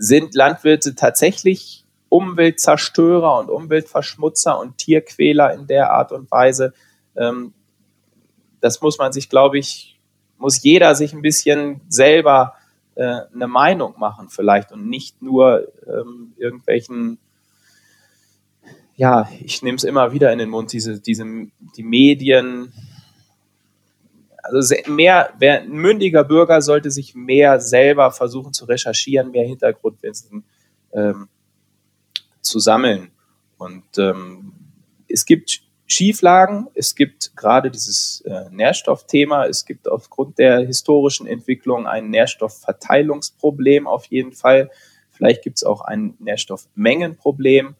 sind 0.03 0.35
Landwirte 0.35 0.97
tatsächlich 0.97 1.85
Umweltzerstörer 2.09 3.39
und 3.39 3.49
Umweltverschmutzer 3.49 4.59
und 4.59 4.77
Tierquäler 4.77 5.55
in 5.55 5.69
der 5.69 5.93
Art 5.93 6.11
und 6.11 6.29
Weise. 6.33 6.75
Ähm, 7.17 7.55
das 8.61 8.81
muss 8.83 8.99
man 8.99 9.13
sich, 9.13 9.29
glaube 9.29 9.59
ich, 9.59 10.01
muss 10.39 10.61
jeder 10.65 10.97
sich 10.97 11.13
ein 11.13 11.23
bisschen 11.23 11.83
selber 11.89 12.55
äh, 12.97 13.21
eine 13.33 13.47
Meinung 13.47 13.95
machen 13.97 14.29
vielleicht 14.29 14.73
und 14.73 14.89
nicht 14.89 15.23
nur 15.23 15.73
ähm, 15.87 16.33
irgendwelchen, 16.37 17.19
ja, 18.97 19.29
ich 19.41 19.63
nehme 19.63 19.77
es 19.77 19.85
immer 19.85 20.13
wieder 20.13 20.33
in 20.33 20.41
den 20.41 20.51
Mund, 20.51 20.73
diese, 20.73 21.01
diese, 21.01 21.25
die 21.77 21.85
Medien, 21.85 22.73
also 24.43 24.75
mehr, 24.87 25.33
wer, 25.39 25.63
ein 25.63 25.71
mündiger 25.71 26.25
Bürger 26.25 26.61
sollte 26.61 26.91
sich 26.91 27.15
mehr 27.15 27.61
selber 27.61 28.11
versuchen 28.11 28.53
zu 28.53 28.65
recherchieren, 28.65 29.31
mehr 29.31 29.47
Hintergrundwissen 29.47 30.45
ähm, 30.93 31.29
zu 32.41 32.59
sammeln. 32.59 33.13
Und 33.57 33.85
ähm, 33.99 34.53
es 35.09 35.25
gibt 35.25 35.63
Schieflagen, 35.87 36.69
es 36.75 36.95
gibt 36.95 37.37
gerade 37.37 37.71
dieses 37.71 38.23
äh, 38.23 38.49
Nährstoffthema, 38.51 39.47
es 39.47 39.65
gibt 39.65 39.89
aufgrund 39.89 40.39
der 40.39 40.61
historischen 40.61 41.27
Entwicklung 41.27 41.87
ein 41.87 42.11
Nährstoffverteilungsproblem 42.11 43.87
auf 43.87 44.07
jeden 44.07 44.33
Fall. 44.33 44.71
Vielleicht 45.11 45.43
gibt 45.43 45.59
es 45.59 45.65
auch 45.65 45.83
ein 45.83 46.15
Nährstoffmengenproblem. 46.19 47.77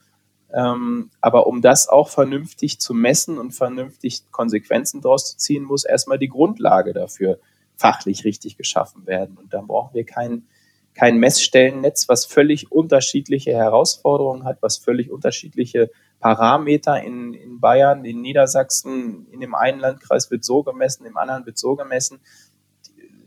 Ähm, 0.55 1.11
aber 1.21 1.47
um 1.47 1.63
das 1.63 1.89
auch 1.89 2.09
vernünftig 2.09 2.79
zu 2.79 2.93
messen 2.95 3.39
und 3.39 3.53
vernünftig 3.53 4.31
Konsequenzen 4.31 5.01
daraus 5.01 5.33
zu 5.33 5.39
ziehen, 5.39 5.65
muss 5.65 5.85
erstmal 5.85 6.19
die 6.19 6.29
Grundlage 6.29 6.93
dafür 6.93 7.39
fachlich 7.77 8.25
richtig 8.25 8.57
geschaffen 8.57 9.07
werden. 9.07 9.39
Und 9.39 9.55
dann 9.55 9.67
brauchen 9.67 9.95
wir 9.95 10.05
kein, 10.05 10.47
kein 10.95 11.19
Messstellennetz, 11.19 12.09
was 12.09 12.27
völlig 12.27 12.71
unterschiedliche 12.71 13.53
Herausforderungen 13.53 14.45
hat, 14.45 14.59
was 14.61 14.77
völlig 14.77 15.11
unterschiedliche 15.11 15.91
Parameter 16.21 17.03
in, 17.03 17.33
in 17.33 17.59
Bayern, 17.59 18.05
in 18.05 18.21
Niedersachsen, 18.21 19.27
in 19.31 19.41
dem 19.41 19.55
einen 19.55 19.81
Landkreis 19.81 20.31
wird 20.31 20.45
so 20.45 20.63
gemessen, 20.63 21.07
im 21.07 21.17
anderen 21.17 21.47
wird 21.47 21.59
so 21.59 21.77
gemessen. 21.77 22.21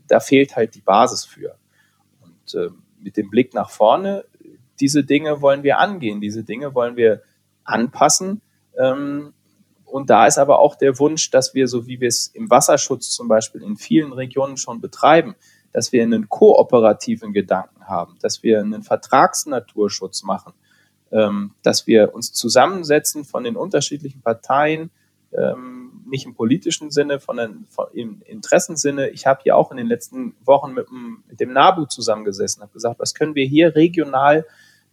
Da 0.06 0.20
fehlt 0.20 0.54
halt 0.54 0.76
die 0.76 0.80
Basis 0.80 1.24
für. 1.24 1.56
Und 2.20 2.54
äh, 2.54 2.70
mit 3.00 3.16
dem 3.16 3.30
Blick 3.30 3.52
nach 3.52 3.70
vorne 3.70 4.24
diese 4.80 5.04
Dinge 5.04 5.40
wollen 5.40 5.62
wir 5.62 5.78
angehen, 5.78 6.20
diese 6.20 6.44
Dinge 6.44 6.74
wollen 6.74 6.96
wir 6.96 7.22
anpassen. 7.64 8.40
Ähm, 8.78 9.32
und 9.84 10.10
da 10.10 10.26
ist 10.26 10.38
aber 10.38 10.58
auch 10.58 10.74
der 10.74 10.98
Wunsch, 10.98 11.30
dass 11.30 11.54
wir, 11.54 11.68
so 11.68 11.86
wie 11.86 12.00
wir 12.00 12.08
es 12.08 12.26
im 12.28 12.50
Wasserschutz 12.50 13.10
zum 13.10 13.28
Beispiel 13.28 13.62
in 13.62 13.76
vielen 13.76 14.12
Regionen 14.12 14.56
schon 14.56 14.80
betreiben, 14.80 15.36
dass 15.72 15.92
wir 15.92 16.02
einen 16.02 16.28
kooperativen 16.28 17.32
Gedanken 17.32 17.86
haben, 17.86 18.16
dass 18.20 18.42
wir 18.42 18.60
einen 18.60 18.82
Vertragsnaturschutz 18.82 20.22
machen, 20.22 20.54
ähm, 21.12 21.52
dass 21.62 21.86
wir 21.86 22.14
uns 22.14 22.32
zusammensetzen 22.32 23.24
von 23.24 23.44
den 23.44 23.56
unterschiedlichen 23.56 24.22
Parteien, 24.22 24.90
ähm, 25.32 26.02
nicht 26.08 26.24
im 26.24 26.34
politischen 26.34 26.90
Sinne, 26.90 27.18
sondern 27.18 27.66
im 27.92 28.22
Interessensinne. 28.24 29.10
Ich 29.10 29.26
habe 29.26 29.40
hier 29.42 29.56
auch 29.56 29.70
in 29.70 29.76
den 29.76 29.86
letzten 29.86 30.34
Wochen 30.44 30.72
mit 30.72 30.88
dem, 30.88 31.24
mit 31.28 31.40
dem 31.40 31.52
NABU 31.52 31.86
zusammengesessen, 31.86 32.62
habe 32.62 32.72
gesagt, 32.72 33.00
was 33.00 33.14
können 33.14 33.34
wir 33.34 33.46
hier 33.46 33.74
regional 33.74 34.46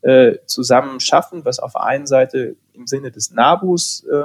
äh, 0.04 0.38
zusammen 0.46 1.00
schaffen, 1.00 1.46
was 1.46 1.60
auf 1.60 1.74
der 1.74 1.84
einen 1.84 2.06
Seite 2.06 2.56
im 2.74 2.88
Sinne 2.88 3.12
des 3.12 3.32
NABUs 3.32 4.06
äh, 4.12 4.24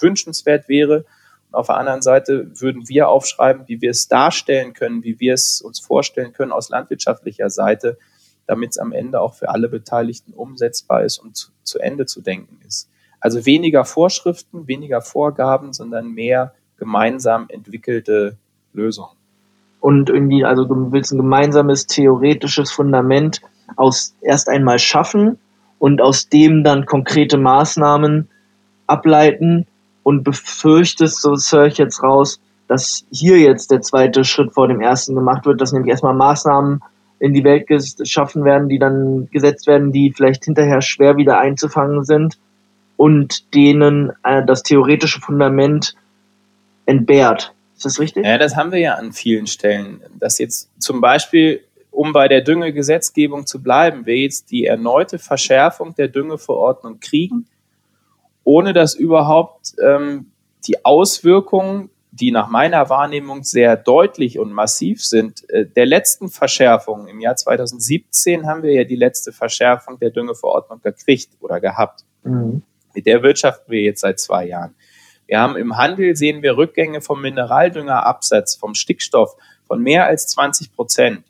wünschenswert 0.00 0.68
wäre. 0.68 1.04
Und 1.50 1.54
auf 1.54 1.66
der 1.66 1.76
anderen 1.76 2.02
Seite 2.02 2.50
würden 2.60 2.88
wir 2.88 3.08
aufschreiben, 3.08 3.68
wie 3.68 3.80
wir 3.80 3.90
es 3.90 4.08
darstellen 4.08 4.72
können, 4.72 5.04
wie 5.04 5.20
wir 5.20 5.34
es 5.34 5.60
uns 5.60 5.80
vorstellen 5.80 6.32
können 6.32 6.52
aus 6.52 6.70
landwirtschaftlicher 6.70 7.50
Seite, 7.50 7.98
damit 8.46 8.70
es 8.70 8.78
am 8.78 8.92
Ende 8.92 9.20
auch 9.20 9.34
für 9.34 9.48
alle 9.48 9.68
Beteiligten 9.68 10.32
umsetzbar 10.32 11.04
ist 11.04 11.18
und 11.18 11.36
zu, 11.36 11.50
zu 11.62 11.78
Ende 11.78 12.06
zu 12.06 12.20
denken 12.20 12.58
ist. 12.66 12.88
Also 13.20 13.46
weniger 13.46 13.84
Vorschriften, 13.84 14.66
weniger 14.66 15.00
Vorgaben, 15.00 15.72
sondern 15.72 16.08
mehr 16.08 16.54
gemeinsam 16.78 17.46
entwickelte 17.48 18.36
Lösungen. 18.72 19.16
Und 19.78 20.10
irgendwie, 20.10 20.44
also 20.44 20.64
du 20.64 20.90
willst 20.90 21.12
ein 21.12 21.18
gemeinsames 21.18 21.86
theoretisches 21.86 22.72
Fundament 22.72 23.40
aus 23.76 24.14
erst 24.20 24.48
einmal 24.48 24.78
schaffen 24.78 25.38
und 25.78 26.00
aus 26.00 26.28
dem 26.28 26.64
dann 26.64 26.86
konkrete 26.86 27.38
Maßnahmen 27.38 28.28
ableiten 28.86 29.66
und 30.02 30.24
befürchtest, 30.24 31.20
so 31.20 31.34
höre 31.34 31.66
ich 31.66 31.78
jetzt 31.78 32.02
raus, 32.02 32.40
dass 32.68 33.04
hier 33.10 33.38
jetzt 33.38 33.70
der 33.70 33.82
zweite 33.82 34.24
Schritt 34.24 34.52
vor 34.52 34.68
dem 34.68 34.80
ersten 34.80 35.14
gemacht 35.14 35.44
wird, 35.44 35.60
dass 35.60 35.72
nämlich 35.72 35.90
erstmal 35.90 36.14
Maßnahmen 36.14 36.80
in 37.18 37.34
die 37.34 37.44
Welt 37.44 37.66
geschaffen 37.66 38.44
werden, 38.44 38.68
die 38.68 38.78
dann 38.78 39.28
gesetzt 39.30 39.66
werden, 39.66 39.92
die 39.92 40.12
vielleicht 40.12 40.44
hinterher 40.44 40.80
schwer 40.80 41.16
wieder 41.16 41.38
einzufangen 41.38 42.04
sind 42.04 42.38
und 42.96 43.54
denen 43.54 44.12
äh, 44.24 44.44
das 44.44 44.62
theoretische 44.62 45.20
Fundament 45.20 45.94
entbehrt. 46.86 47.54
Ist 47.76 47.84
das 47.84 48.00
richtig? 48.00 48.24
Ja, 48.24 48.38
das 48.38 48.56
haben 48.56 48.72
wir 48.72 48.78
ja 48.78 48.94
an 48.94 49.12
vielen 49.12 49.46
Stellen. 49.46 50.00
Dass 50.18 50.38
jetzt 50.38 50.70
zum 50.78 51.00
Beispiel 51.00 51.62
um 51.92 52.12
bei 52.12 52.26
der 52.26 52.40
Düngegesetzgebung 52.40 53.46
zu 53.46 53.62
bleiben, 53.62 54.06
wir 54.06 54.16
jetzt 54.16 54.50
die 54.50 54.64
erneute 54.64 55.18
Verschärfung 55.18 55.94
der 55.94 56.08
Düngeverordnung 56.08 56.98
kriegen, 56.98 57.46
ohne 58.44 58.72
dass 58.72 58.94
überhaupt 58.94 59.74
ähm, 59.80 60.32
die 60.66 60.84
Auswirkungen, 60.84 61.90
die 62.10 62.30
nach 62.30 62.48
meiner 62.48 62.88
Wahrnehmung 62.88 63.44
sehr 63.44 63.76
deutlich 63.76 64.38
und 64.38 64.52
massiv 64.52 65.04
sind, 65.04 65.48
äh, 65.50 65.66
der 65.66 65.86
letzten 65.86 66.28
Verschärfung 66.28 67.06
im 67.08 67.20
Jahr 67.20 67.36
2017 67.36 68.46
haben 68.46 68.62
wir 68.62 68.72
ja 68.72 68.84
die 68.84 68.96
letzte 68.96 69.32
Verschärfung 69.32 69.98
der 69.98 70.10
Düngeverordnung 70.10 70.80
gekriegt 70.82 71.30
oder 71.40 71.60
gehabt. 71.60 72.04
Mhm. 72.24 72.62
Mit 72.94 73.06
der 73.06 73.22
wirtschaften 73.22 73.70
wir 73.70 73.82
jetzt 73.82 74.00
seit 74.00 74.18
zwei 74.18 74.46
Jahren. 74.46 74.74
Wir 75.26 75.40
haben 75.40 75.56
im 75.56 75.76
Handel 75.76 76.16
sehen 76.16 76.42
wir 76.42 76.56
Rückgänge 76.56 77.00
vom 77.00 77.20
Mineraldüngerabsatz, 77.22 78.56
vom 78.56 78.74
Stickstoff 78.74 79.36
von 79.66 79.82
mehr 79.82 80.06
als 80.06 80.26
20 80.28 80.74
Prozent. 80.74 81.24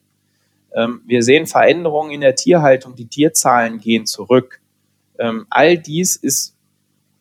Ähm, 0.75 1.03
wir 1.07 1.23
sehen 1.23 1.47
Veränderungen 1.47 2.13
in 2.13 2.21
der 2.21 2.35
Tierhaltung, 2.35 2.95
die 2.95 3.07
Tierzahlen 3.07 3.79
gehen 3.79 4.07
zurück. 4.07 4.61
Ähm, 5.19 5.47
all 5.51 5.79
dies 5.79 6.17
ist 6.17 6.57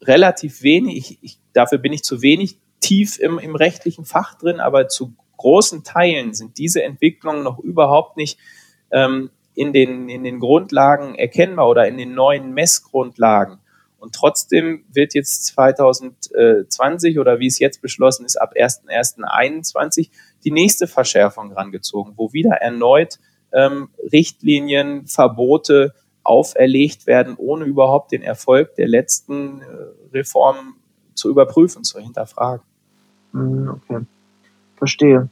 relativ 0.01 0.63
wenig, 0.63 1.19
ich, 1.21 1.39
dafür 1.53 1.77
bin 1.77 1.93
ich 1.93 2.03
zu 2.03 2.21
wenig 2.21 2.57
tief 2.79 3.19
im, 3.19 3.39
im 3.39 3.55
rechtlichen 3.55 4.05
Fach 4.05 4.35
drin, 4.35 4.59
aber 4.59 4.87
zu 4.87 5.13
großen 5.37 5.83
Teilen 5.83 6.33
sind 6.33 6.57
diese 6.57 6.83
Entwicklungen 6.83 7.43
noch 7.43 7.59
überhaupt 7.59 8.17
nicht 8.17 8.39
ähm, 8.91 9.29
in, 9.53 9.73
den, 9.73 10.09
in 10.09 10.23
den 10.23 10.39
Grundlagen 10.39 11.15
erkennbar 11.15 11.67
oder 11.67 11.87
in 11.87 11.97
den 11.97 12.13
neuen 12.13 12.53
Messgrundlagen. 12.53 13.59
Und 13.99 14.15
trotzdem 14.15 14.83
wird 14.91 15.13
jetzt 15.13 15.45
2020 15.45 17.19
oder 17.19 17.39
wie 17.39 17.45
es 17.45 17.59
jetzt 17.59 17.83
beschlossen 17.83 18.25
ist, 18.25 18.35
ab 18.35 18.53
1.1.21 18.55 20.09
die 20.43 20.51
nächste 20.51 20.87
Verschärfung 20.87 21.51
rangezogen, 21.51 22.13
wo 22.15 22.33
wieder 22.33 22.55
erneut 22.55 23.19
ähm, 23.53 23.89
Richtlinien, 24.11 25.07
Verbote 25.07 25.93
auferlegt 26.23 27.07
werden, 27.07 27.35
ohne 27.37 27.65
überhaupt 27.65 28.11
den 28.11 28.21
Erfolg 28.21 28.75
der 28.75 28.87
letzten 28.87 29.61
äh, 29.61 29.65
Reformen 30.13 30.75
zu 31.15 31.29
überprüfen, 31.29 31.83
zu 31.83 31.99
hinterfragen. 31.99 32.63
Hm, 33.33 33.69
okay, 33.69 34.05
verstehe. 34.77 35.29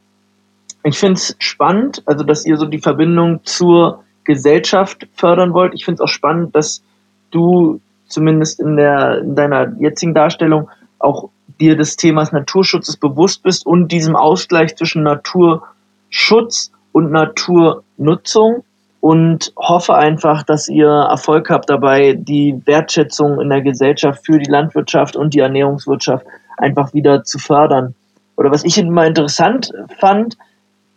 Ich 0.82 0.98
finde 0.98 1.14
es 1.14 1.36
spannend, 1.38 2.02
also 2.06 2.24
dass 2.24 2.46
ihr 2.46 2.56
so 2.56 2.66
die 2.66 2.78
Verbindung 2.78 3.40
zur 3.44 4.04
Gesellschaft 4.24 5.06
fördern 5.14 5.52
wollt. 5.52 5.74
Ich 5.74 5.84
finde 5.84 6.02
es 6.02 6.08
auch 6.08 6.12
spannend, 6.12 6.54
dass 6.54 6.82
du 7.30 7.80
zumindest 8.06 8.60
in, 8.60 8.76
der, 8.76 9.18
in 9.18 9.34
deiner 9.34 9.76
jetzigen 9.78 10.14
Darstellung 10.14 10.70
auch 10.98 11.30
dir 11.60 11.76
des 11.76 11.96
Themas 11.96 12.32
Naturschutzes 12.32 12.96
bewusst 12.96 13.42
bist 13.42 13.66
und 13.66 13.92
diesem 13.92 14.16
Ausgleich 14.16 14.76
zwischen 14.76 15.02
Naturschutz 15.02 16.72
und 16.92 17.10
Naturnutzung 17.10 18.64
und 19.00 19.52
hoffe 19.56 19.94
einfach, 19.94 20.42
dass 20.42 20.68
ihr 20.68 20.88
Erfolg 20.88 21.48
habt 21.50 21.70
dabei, 21.70 22.14
die 22.14 22.60
Wertschätzung 22.66 23.40
in 23.40 23.48
der 23.48 23.62
Gesellschaft 23.62 24.24
für 24.26 24.38
die 24.38 24.50
Landwirtschaft 24.50 25.16
und 25.16 25.34
die 25.34 25.40
Ernährungswirtschaft 25.40 26.26
einfach 26.58 26.92
wieder 26.92 27.24
zu 27.24 27.38
fördern. 27.38 27.94
Oder 28.36 28.50
was 28.50 28.64
ich 28.64 28.78
immer 28.78 29.06
interessant 29.06 29.72
fand, 29.98 30.36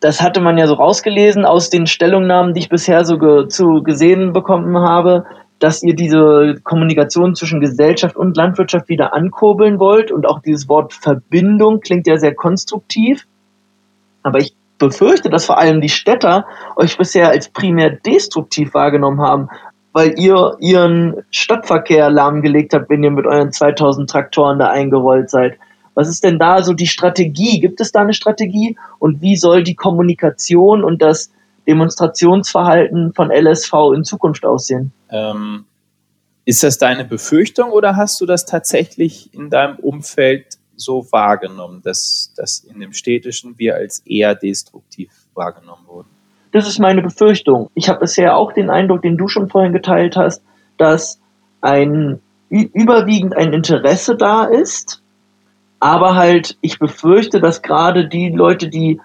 das 0.02 0.22
hatte 0.22 0.42
man 0.42 0.58
ja 0.58 0.68
so 0.68 0.74
rausgelesen 0.74 1.46
aus 1.46 1.70
den 1.70 1.88
Stellungnahmen, 1.88 2.54
die 2.54 2.60
ich 2.60 2.70
bisher 2.70 3.06
so 3.06 3.18
ge 3.18 3.48
zu 3.48 3.84
gesehen 3.84 4.34
bekommen 4.34 4.78
habe, 4.78 5.26
dass 5.60 5.82
ihr 5.82 5.96
diese 5.96 6.60
Kommunikation 6.64 7.36
zwischen 7.36 7.62
Gesellschaft 7.62 8.18
und 8.18 8.36
Landwirtschaft 8.36 8.90
wieder 8.90 9.14
ankurbeln 9.14 9.80
wollt 9.80 10.12
und 10.12 10.28
auch 10.28 10.42
dieses 10.42 10.68
Wort 10.68 10.94
Verbindung 10.94 11.80
klingt 11.80 12.06
ja 12.06 12.18
sehr 12.18 12.36
konstruktiv. 12.36 13.26
Aber 14.24 14.40
ich 14.40 14.56
befürchte, 14.78 15.30
dass 15.30 15.46
vor 15.46 15.58
allem 15.58 15.82
die 15.82 15.90
Städter 15.90 16.46
euch 16.76 16.98
bisher 16.98 17.30
als 17.30 17.50
primär 17.50 17.92
destruktiv 17.92 18.74
wahrgenommen 18.74 19.22
haben, 19.22 19.50
weil 19.94 20.20
ihr 20.20 20.58
ihren 20.60 21.24
Stadtverkehr 21.30 22.10
lahmgelegt 22.10 22.74
habt, 22.74 22.90
wenn 22.90 23.04
ihr 23.04 23.12
mit 23.12 23.26
euren 23.26 23.52
2000 23.52 24.10
Traktoren 24.10 24.60
da 24.60 24.70
eingerollt 24.70 25.30
seid. 25.30 25.58
Was 25.96 26.10
ist 26.10 26.24
denn 26.24 26.40
da 26.40 26.64
so 26.64 26.74
die 26.74 26.88
Strategie? 26.88 27.60
Gibt 27.60 27.80
es 27.80 27.92
da 27.92 28.02
eine 28.02 28.14
Strategie? 28.14 28.78
Und 28.98 29.22
wie 29.22 29.36
soll 29.36 29.64
die 29.64 29.76
Kommunikation 29.76 30.84
und 30.84 31.02
das 31.02 31.32
Demonstrationsverhalten 31.68 33.14
von 33.14 33.32
LSV 33.32 33.74
in 33.96 34.04
Zukunft 34.04 34.44
aussehen? 34.46 34.92
Ähm, 35.10 35.66
ist 36.46 36.64
das 36.64 36.78
deine 36.78 37.06
Befürchtung 37.06 37.70
oder 37.72 37.96
hast 37.96 38.20
du 38.20 38.26
das 38.26 38.46
tatsächlich 38.46 39.34
in 39.34 39.50
deinem 39.50 39.78
Umfeld 39.78 40.58
so 40.76 41.06
wahrgenommen, 41.12 41.82
dass, 41.84 42.34
dass 42.36 42.60
in 42.60 42.80
dem 42.80 42.94
Städtischen 42.94 43.58
wir 43.58 43.76
als 43.76 44.00
eher 44.06 44.36
destruktiv 44.36 45.12
wahrgenommen 45.34 45.86
wurden? 45.88 46.10
Das 46.52 46.68
ist 46.68 46.80
meine 46.80 47.02
Befürchtung. 47.02 47.70
Ich 47.74 47.90
habe 47.90 48.00
bisher 48.02 48.38
auch 48.38 48.54
den 48.54 48.70
Eindruck, 48.70 49.02
den 49.02 49.18
du 49.18 49.28
schon 49.28 49.50
vorhin 49.50 49.74
geteilt 49.74 50.16
hast, 50.16 50.44
dass 50.78 51.20
ein 51.62 52.22
überwiegend 52.50 53.36
ein 53.36 53.52
Interesse 53.52 54.16
da 54.16 54.46
ist, 54.46 55.02
Aber 55.84 56.16
halt, 56.16 56.58
ich 56.62 56.80
befürchte, 56.80 57.42
dass 57.42 57.62
gerade 57.62 58.08
die 58.08 58.30
Leute, 58.30 58.70
die, 58.70 59.02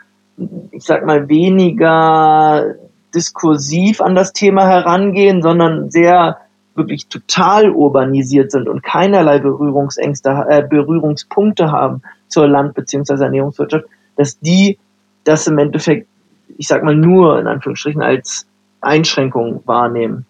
ich 0.70 0.84
sag 0.84 1.04
mal, 1.04 1.28
weniger 1.28 2.76
diskursiv 3.12 4.00
an 4.00 4.14
das 4.14 4.32
Thema 4.32 4.64
herangehen, 4.68 5.42
sondern 5.42 5.90
sehr 5.90 6.38
wirklich 6.78 7.08
total 7.08 7.70
urbanisiert 7.70 8.50
sind 8.50 8.68
und 8.68 8.82
keinerlei 8.82 9.38
Berührungsängste, 9.38 10.46
äh, 10.48 10.62
Berührungspunkte 10.66 11.70
haben 11.70 12.02
zur 12.28 12.48
Land- 12.48 12.74
bzw. 12.74 13.24
Ernährungswirtschaft, 13.24 13.84
dass 14.16 14.40
die 14.40 14.78
das 15.24 15.46
im 15.46 15.58
Endeffekt, 15.58 16.08
ich 16.56 16.68
sag 16.68 16.82
mal, 16.82 16.96
nur 16.96 17.38
in 17.38 17.46
Anführungsstrichen 17.46 18.02
als 18.02 18.46
Einschränkung 18.80 19.62
wahrnehmen. 19.66 20.24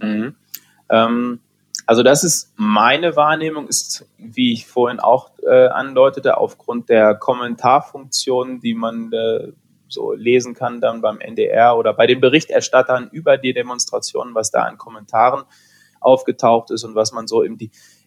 Mhm. 0.00 0.34
Ähm, 0.88 1.40
also 1.86 2.04
das 2.04 2.22
ist 2.22 2.52
meine 2.56 3.16
Wahrnehmung, 3.16 3.66
ist, 3.66 4.06
wie 4.16 4.52
ich 4.52 4.66
vorhin 4.66 5.00
auch 5.00 5.30
äh, 5.42 5.66
andeutete, 5.66 6.38
aufgrund 6.38 6.88
der 6.88 7.16
Kommentarfunktionen, 7.16 8.60
die 8.60 8.74
man 8.74 9.12
äh, 9.12 9.48
so 9.88 10.12
lesen 10.12 10.54
kann 10.54 10.80
dann 10.80 11.00
beim 11.00 11.18
NDR 11.20 11.76
oder 11.76 11.92
bei 11.92 12.06
den 12.06 12.20
Berichterstattern 12.20 13.08
über 13.10 13.36
die 13.38 13.52
Demonstrationen, 13.52 14.34
was 14.34 14.52
da 14.52 14.62
an 14.62 14.78
Kommentaren 14.78 15.42
aufgetaucht 16.00 16.70
ist 16.70 16.84
und 16.84 16.94
was 16.94 17.12
man 17.12 17.26
so 17.26 17.42
im, 17.42 17.58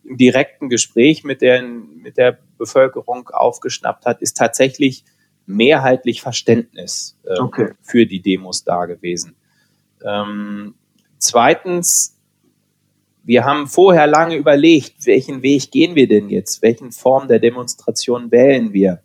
im 0.03 0.17
direkten 0.17 0.69
Gespräch 0.69 1.23
mit 1.23 1.41
der, 1.41 1.61
mit 1.63 2.17
der 2.17 2.37
Bevölkerung 2.57 3.29
aufgeschnappt 3.29 4.05
hat, 4.05 4.21
ist 4.21 4.37
tatsächlich 4.37 5.05
mehrheitlich 5.45 6.21
Verständnis 6.21 7.17
äh, 7.25 7.39
okay. 7.39 7.73
für 7.81 8.05
die 8.05 8.21
Demos 8.21 8.63
da 8.63 8.85
gewesen. 8.85 9.35
Ähm, 10.03 10.75
zweitens, 11.17 12.17
wir 13.23 13.45
haben 13.45 13.67
vorher 13.67 14.07
lange 14.07 14.35
überlegt, 14.35 15.05
welchen 15.05 15.41
Weg 15.43 15.71
gehen 15.71 15.95
wir 15.95 16.07
denn 16.07 16.29
jetzt? 16.29 16.61
Welchen 16.61 16.91
Form 16.91 17.27
der 17.27 17.39
Demonstration 17.39 18.31
wählen 18.31 18.73
wir? 18.73 19.01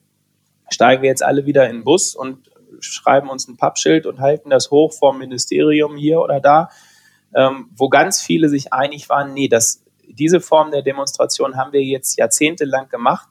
Steigen 0.70 1.03
wir 1.03 1.09
jetzt 1.09 1.22
alle 1.22 1.47
wieder 1.47 1.68
in 1.68 1.76
den 1.76 1.84
Bus 1.84 2.14
und 2.14 2.51
schreiben 2.80 3.28
uns 3.28 3.49
ein 3.49 3.57
Pappschild 3.57 4.07
und 4.07 4.20
halten 4.20 4.51
das 4.51 4.70
hoch 4.70 4.93
vom 4.93 5.18
Ministerium 5.18 5.97
hier 5.97 6.20
oder 6.20 6.41
da? 6.41 6.68
Ähm, 7.35 7.68
wo 7.76 7.89
ganz 7.89 8.20
viele 8.20 8.49
sich 8.49 8.72
einig 8.72 9.09
waren, 9.09 9.35
nee, 9.35 9.49
das, 9.49 9.85
diese 10.09 10.41
Form 10.41 10.70
der 10.70 10.83
Demonstration 10.83 11.57
haben 11.57 11.72
wir 11.72 11.83
jetzt 11.83 12.18
jahrzehntelang 12.18 12.89
gemacht 12.89 13.29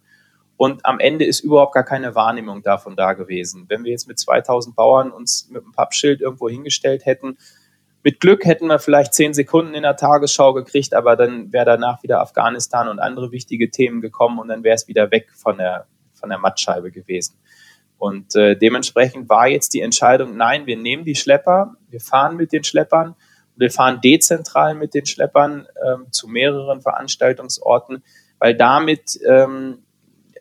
und 0.57 0.85
am 0.85 0.99
Ende 0.99 1.25
ist 1.25 1.41
überhaupt 1.41 1.73
gar 1.73 1.83
keine 1.83 2.15
Wahrnehmung 2.15 2.63
davon 2.63 2.95
da 2.95 3.13
gewesen. 3.13 3.65
Wenn 3.67 3.83
wir 3.83 3.91
jetzt 3.91 4.07
mit 4.07 4.19
2000 4.19 4.75
Bauern 4.75 5.11
uns 5.11 5.49
mit 5.51 5.63
einem 5.63 5.71
Pappschild 5.71 6.21
irgendwo 6.21 6.49
hingestellt 6.49 7.05
hätten, 7.05 7.37
mit 8.03 8.19
Glück 8.19 8.45
hätten 8.45 8.67
wir 8.67 8.79
vielleicht 8.79 9.13
zehn 9.13 9.33
Sekunden 9.33 9.73
in 9.73 9.83
der 9.83 9.97
Tagesschau 9.97 10.53
gekriegt, 10.53 10.93
aber 10.93 11.15
dann 11.15 11.51
wäre 11.51 11.65
danach 11.65 12.03
wieder 12.03 12.21
Afghanistan 12.21 12.87
und 12.87 12.99
andere 12.99 13.31
wichtige 13.31 13.69
Themen 13.69 14.01
gekommen 14.01 14.39
und 14.39 14.47
dann 14.47 14.63
wäre 14.63 14.75
es 14.75 14.87
wieder 14.87 15.11
weg 15.11 15.31
von 15.35 15.57
der, 15.57 15.87
von 16.13 16.29
der 16.29 16.37
Mattscheibe 16.37 16.91
gewesen. 16.91 17.37
Und 17.97 18.35
äh, 18.35 18.55
dementsprechend 18.55 19.27
war 19.29 19.47
jetzt 19.47 19.73
die 19.73 19.81
Entscheidung, 19.81 20.37
nein, 20.37 20.67
wir 20.67 20.77
nehmen 20.77 21.03
die 21.03 21.15
Schlepper, 21.15 21.75
wir 21.89 21.99
fahren 21.99 22.37
mit 22.37 22.53
den 22.53 22.63
Schleppern 22.63 23.15
wir 23.57 23.71
fahren 23.71 23.99
dezentral 24.01 24.75
mit 24.75 24.93
den 24.93 25.05
Schleppern 25.05 25.67
ähm, 25.85 26.07
zu 26.11 26.27
mehreren 26.27 26.81
Veranstaltungsorten, 26.81 28.03
weil 28.39 28.55
damit 28.55 29.19
ähm, 29.27 29.79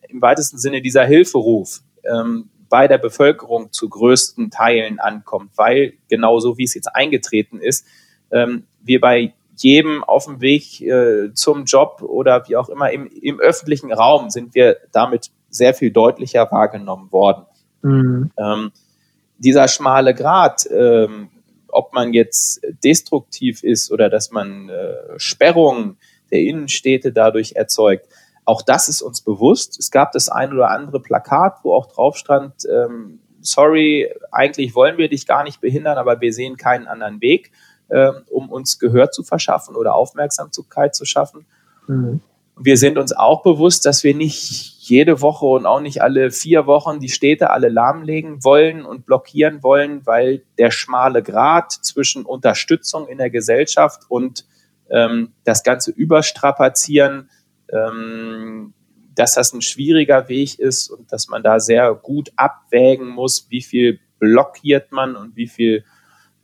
im 0.08 0.22
weitesten 0.22 0.58
Sinne 0.58 0.82
dieser 0.82 1.04
Hilferuf 1.04 1.80
ähm, 2.04 2.50
bei 2.68 2.88
der 2.88 2.98
Bevölkerung 2.98 3.72
zu 3.72 3.88
größten 3.88 4.50
Teilen 4.50 4.98
ankommt, 4.98 5.52
weil 5.56 5.94
genauso 6.08 6.58
wie 6.58 6.64
es 6.64 6.74
jetzt 6.74 6.94
eingetreten 6.94 7.60
ist, 7.60 7.86
ähm, 8.30 8.64
wir 8.82 9.00
bei 9.00 9.34
jedem 9.56 10.04
auf 10.04 10.26
dem 10.26 10.40
Weg 10.40 10.80
äh, 10.82 11.32
zum 11.32 11.64
Job 11.64 12.02
oder 12.02 12.46
wie 12.48 12.56
auch 12.56 12.68
immer 12.68 12.90
im, 12.90 13.06
im, 13.06 13.40
öffentlichen 13.40 13.92
Raum 13.92 14.30
sind 14.30 14.54
wir 14.54 14.76
damit 14.92 15.30
sehr 15.48 15.72
viel 15.72 15.90
deutlicher 15.90 16.50
wahrgenommen 16.50 17.10
worden. 17.10 17.46
Mhm. 17.82 18.30
Ähm, 18.36 18.72
dieser 19.38 19.68
schmale 19.68 20.14
Grat, 20.14 20.68
ähm, 20.70 21.30
ob 21.76 21.92
man 21.92 22.12
jetzt 22.12 22.60
destruktiv 22.84 23.62
ist 23.62 23.90
oder 23.92 24.08
dass 24.08 24.30
man 24.30 24.68
äh, 24.68 24.94
Sperrungen 25.18 25.98
der 26.30 26.40
Innenstädte 26.40 27.12
dadurch 27.12 27.52
erzeugt. 27.52 28.08
Auch 28.44 28.62
das 28.62 28.88
ist 28.88 29.02
uns 29.02 29.20
bewusst. 29.20 29.78
Es 29.78 29.90
gab 29.90 30.12
das 30.12 30.28
ein 30.28 30.52
oder 30.52 30.70
andere 30.70 31.00
Plakat, 31.00 31.58
wo 31.62 31.74
auch 31.74 31.86
drauf 31.86 32.16
stand, 32.16 32.54
ähm, 32.70 33.20
sorry, 33.40 34.12
eigentlich 34.30 34.74
wollen 34.74 34.98
wir 34.98 35.08
dich 35.08 35.26
gar 35.26 35.44
nicht 35.44 35.60
behindern, 35.60 35.98
aber 35.98 36.20
wir 36.20 36.32
sehen 36.32 36.56
keinen 36.56 36.86
anderen 36.86 37.20
Weg, 37.20 37.52
äh, 37.88 38.10
um 38.30 38.50
uns 38.50 38.78
Gehör 38.78 39.10
zu 39.10 39.22
verschaffen 39.22 39.76
oder 39.76 39.94
Aufmerksamkeit 39.94 40.94
zu 40.94 41.04
schaffen. 41.04 41.46
Mhm. 41.86 42.20
Wir 42.58 42.78
sind 42.78 42.96
uns 42.96 43.12
auch 43.12 43.42
bewusst, 43.42 43.84
dass 43.84 44.02
wir 44.02 44.14
nicht 44.14 44.76
jede 44.88 45.20
Woche 45.20 45.44
und 45.44 45.66
auch 45.66 45.80
nicht 45.80 46.00
alle 46.00 46.30
vier 46.30 46.66
Wochen 46.66 47.00
die 47.00 47.10
Städte 47.10 47.50
alle 47.50 47.68
lahmlegen 47.68 48.42
wollen 48.44 48.84
und 48.84 49.04
blockieren 49.04 49.62
wollen, 49.62 50.06
weil 50.06 50.42
der 50.56 50.70
schmale 50.70 51.22
Grat 51.22 51.72
zwischen 51.72 52.24
Unterstützung 52.24 53.08
in 53.08 53.18
der 53.18 53.28
Gesellschaft 53.28 54.04
und 54.08 54.46
ähm, 54.88 55.32
das 55.44 55.64
ganze 55.64 55.90
Überstrapazieren, 55.90 57.28
ähm, 57.68 58.72
dass 59.14 59.34
das 59.34 59.52
ein 59.52 59.62
schwieriger 59.62 60.28
Weg 60.28 60.58
ist 60.58 60.88
und 60.88 61.12
dass 61.12 61.28
man 61.28 61.42
da 61.42 61.60
sehr 61.60 61.94
gut 61.94 62.30
abwägen 62.36 63.08
muss, 63.08 63.46
wie 63.50 63.62
viel 63.62 64.00
blockiert 64.18 64.92
man 64.92 65.14
und 65.14 65.36
wie 65.36 65.48
viel 65.48 65.84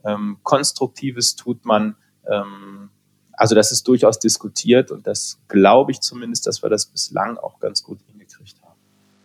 ähm, 0.05 0.39
Konstruktives 0.43 1.37
tut 1.37 1.65
man. 1.65 1.97
Ähm, 2.31 2.91
also 3.35 3.55
das 3.55 3.73
ist 3.73 3.89
durchaus 3.89 4.19
diskutiert 4.19 4.91
und 4.91 5.07
das 5.07 5.39
glaube 5.49 5.93
ich 5.93 6.01
zumindest, 6.01 6.47
dass 6.47 6.63
wir 6.63 6.71
das 6.71 6.87
bislang 6.87 7.39
auch 7.39 7.59
ganz 7.61 7.83
gut 7.83 7.99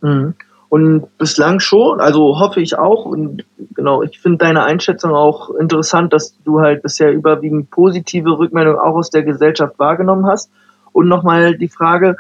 Mhm. 0.02 0.36
Und 0.70 1.18
bislang 1.18 1.62
schon, 1.62 2.02
also 2.02 2.40
hoffe 2.40 2.60
ich 2.60 2.78
auch. 2.78 3.06
Und 3.06 3.46
genau, 3.74 4.04
ich 4.04 4.20
finde 4.20 4.40
deine 4.40 4.64
Einschätzung 4.64 5.14
auch 5.14 5.50
interessant, 5.52 6.12
dass 6.12 6.38
du 6.44 6.60
halt 6.60 6.82
bisher 6.82 7.14
überwiegend 7.14 7.72
positive 7.72 8.38
Rückmeldungen 8.38 8.80
auch 8.80 8.96
aus 8.96 9.10
der 9.10 9.24
Gesellschaft 9.24 9.80
wahrgenommen 9.80 10.26
hast. 10.26 10.52
Und 10.92 11.08
nochmal 11.08 11.58
die 11.58 11.70
Frage, 11.70 12.18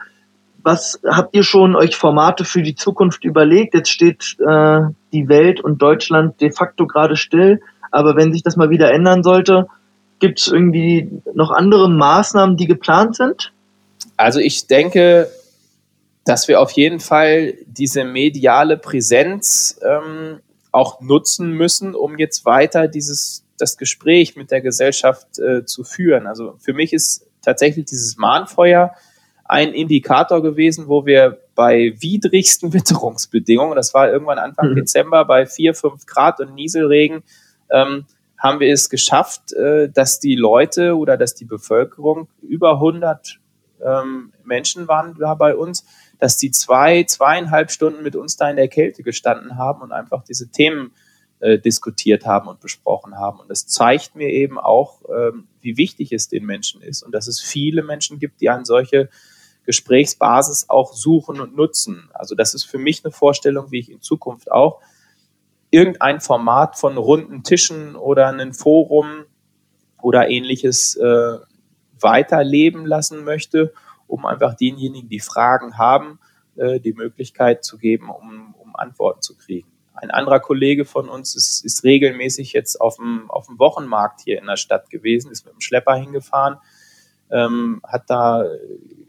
was 0.63 1.01
habt 1.05 1.35
ihr 1.35 1.43
schon 1.43 1.75
euch 1.75 1.97
Formate 1.97 2.45
für 2.45 2.61
die 2.61 2.75
Zukunft 2.75 3.25
überlegt? 3.25 3.73
Jetzt 3.73 3.89
steht 3.89 4.37
äh, 4.39 4.81
die 5.11 5.27
Welt 5.27 5.59
und 5.59 5.81
Deutschland 5.81 6.39
de 6.39 6.51
facto 6.51 6.87
gerade 6.87 7.17
still. 7.17 7.59
Aber 7.91 8.15
wenn 8.15 8.31
sich 8.31 8.43
das 8.43 8.55
mal 8.55 8.69
wieder 8.69 8.93
ändern 8.93 9.23
sollte, 9.23 9.67
gibt 10.19 10.39
es 10.39 10.47
irgendwie 10.47 11.21
noch 11.33 11.51
andere 11.51 11.89
Maßnahmen, 11.89 12.57
die 12.57 12.67
geplant 12.67 13.15
sind? 13.15 13.53
Also 14.15 14.39
ich 14.39 14.67
denke, 14.67 15.29
dass 16.25 16.47
wir 16.47 16.59
auf 16.59 16.71
jeden 16.71 16.99
Fall 16.99 17.53
diese 17.65 18.03
mediale 18.03 18.77
Präsenz 18.77 19.79
ähm, 19.81 20.39
auch 20.71 21.01
nutzen 21.01 21.51
müssen, 21.51 21.95
um 21.95 22.17
jetzt 22.17 22.45
weiter 22.45 22.87
dieses 22.87 23.43
das 23.57 23.77
Gespräch 23.77 24.35
mit 24.35 24.51
der 24.51 24.61
Gesellschaft 24.61 25.39
äh, 25.39 25.65
zu 25.65 25.83
führen. 25.83 26.27
Also 26.27 26.55
für 26.59 26.73
mich 26.73 26.93
ist 26.93 27.25
tatsächlich 27.41 27.85
dieses 27.85 28.17
Mahnfeuer 28.17 28.93
ein 29.45 29.73
Indikator 29.73 30.43
gewesen, 30.43 30.87
wo 30.87 31.05
wir 31.05 31.39
bei 31.55 31.95
widrigsten 31.99 32.73
Witterungsbedingungen, 32.73 33.75
das 33.75 33.93
war 33.93 34.11
irgendwann 34.11 34.37
Anfang 34.37 34.71
mhm. 34.71 34.75
Dezember 34.75 35.25
bei 35.25 35.45
vier, 35.45 35.73
fünf 35.73 36.05
Grad 36.05 36.39
und 36.39 36.53
Nieselregen, 36.53 37.23
ähm, 37.71 38.05
haben 38.37 38.59
wir 38.59 38.71
es 38.71 38.89
geschafft, 38.89 39.53
äh, 39.53 39.89
dass 39.89 40.19
die 40.19 40.35
Leute 40.35 40.95
oder 40.95 41.17
dass 41.17 41.35
die 41.35 41.45
Bevölkerung 41.45 42.27
über 42.41 42.73
100 42.73 43.39
ähm, 43.83 44.33
Menschen 44.43 44.87
waren 44.87 45.15
da 45.19 45.35
bei 45.35 45.55
uns, 45.55 45.85
dass 46.19 46.37
die 46.37 46.51
zwei, 46.51 47.03
zweieinhalb 47.03 47.71
Stunden 47.71 48.03
mit 48.03 48.15
uns 48.15 48.37
da 48.37 48.49
in 48.49 48.55
der 48.55 48.67
Kälte 48.67 49.03
gestanden 49.03 49.57
haben 49.57 49.81
und 49.81 49.91
einfach 49.91 50.23
diese 50.23 50.49
Themen 50.49 50.91
äh, 51.39 51.59
diskutiert 51.59 52.25
haben 52.25 52.47
und 52.47 52.59
besprochen 52.59 53.17
haben. 53.17 53.39
Und 53.39 53.49
das 53.49 53.67
zeigt 53.67 54.15
mir 54.15 54.29
eben 54.29 54.59
auch, 54.59 55.01
ähm, 55.09 55.47
wie 55.61 55.77
wichtig 55.77 56.11
es 56.11 56.27
den 56.27 56.45
Menschen 56.45 56.81
ist 56.81 57.03
und 57.03 57.11
dass 57.11 57.27
es 57.27 57.39
viele 57.39 57.83
Menschen 57.83 58.19
gibt, 58.19 58.41
die 58.41 58.49
eine 58.49 58.65
solche 58.65 59.09
Gesprächsbasis 59.65 60.69
auch 60.69 60.93
suchen 60.93 61.39
und 61.39 61.55
nutzen. 61.55 62.09
Also 62.13 62.33
das 62.33 62.53
ist 62.53 62.63
für 62.63 62.77
mich 62.77 63.03
eine 63.03 63.11
Vorstellung, 63.11 63.71
wie 63.71 63.79
ich 63.79 63.91
in 63.91 64.01
Zukunft 64.01 64.49
auch 64.51 64.79
irgendein 65.69 66.21
Format 66.21 66.77
von 66.77 66.97
runden 66.97 67.43
Tischen 67.43 67.95
oder 67.95 68.27
ein 68.27 68.53
Forum 68.53 69.25
oder 70.01 70.29
ähnliches 70.29 70.95
äh, 70.95 71.37
weiterleben 71.99 72.85
lassen 72.85 73.23
möchte 73.23 73.73
um 74.07 74.25
einfach 74.25 74.55
denjenigen, 74.55 75.09
die 75.09 75.19
Fragen 75.19 75.77
haben, 75.77 76.19
äh, 76.55 76.79
die 76.79 76.93
Möglichkeit 76.93 77.63
zu 77.63 77.77
geben, 77.77 78.09
um, 78.09 78.55
um 78.57 78.75
Antworten 78.75 79.21
zu 79.21 79.35
kriegen. 79.37 79.67
Ein 79.93 80.11
anderer 80.11 80.39
Kollege 80.39 80.85
von 80.85 81.09
uns 81.09 81.35
ist, 81.35 81.65
ist 81.65 81.83
regelmäßig 81.83 82.53
jetzt 82.53 82.79
auf 82.79 82.97
dem, 82.97 83.29
auf 83.29 83.47
dem 83.47 83.59
Wochenmarkt 83.59 84.21
hier 84.23 84.39
in 84.39 84.45
der 84.45 84.57
Stadt 84.57 84.89
gewesen, 84.89 85.31
ist 85.31 85.45
mit 85.45 85.55
dem 85.55 85.61
Schlepper 85.61 85.95
hingefahren, 85.95 86.57
ähm, 87.31 87.81
hat 87.85 88.03
da 88.07 88.45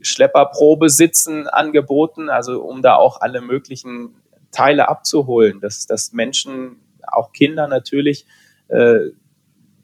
Schlepperprobe 0.00 0.88
sitzen 0.88 1.46
angeboten, 1.46 2.30
also 2.30 2.62
um 2.62 2.82
da 2.82 2.96
auch 2.96 3.20
alle 3.20 3.40
möglichen 3.40 4.16
Teile 4.50 4.88
abzuholen, 4.88 5.60
dass, 5.60 5.86
dass 5.86 6.12
Menschen, 6.12 6.80
auch 7.06 7.32
Kinder 7.32 7.68
natürlich, 7.68 8.26
äh, 8.68 9.10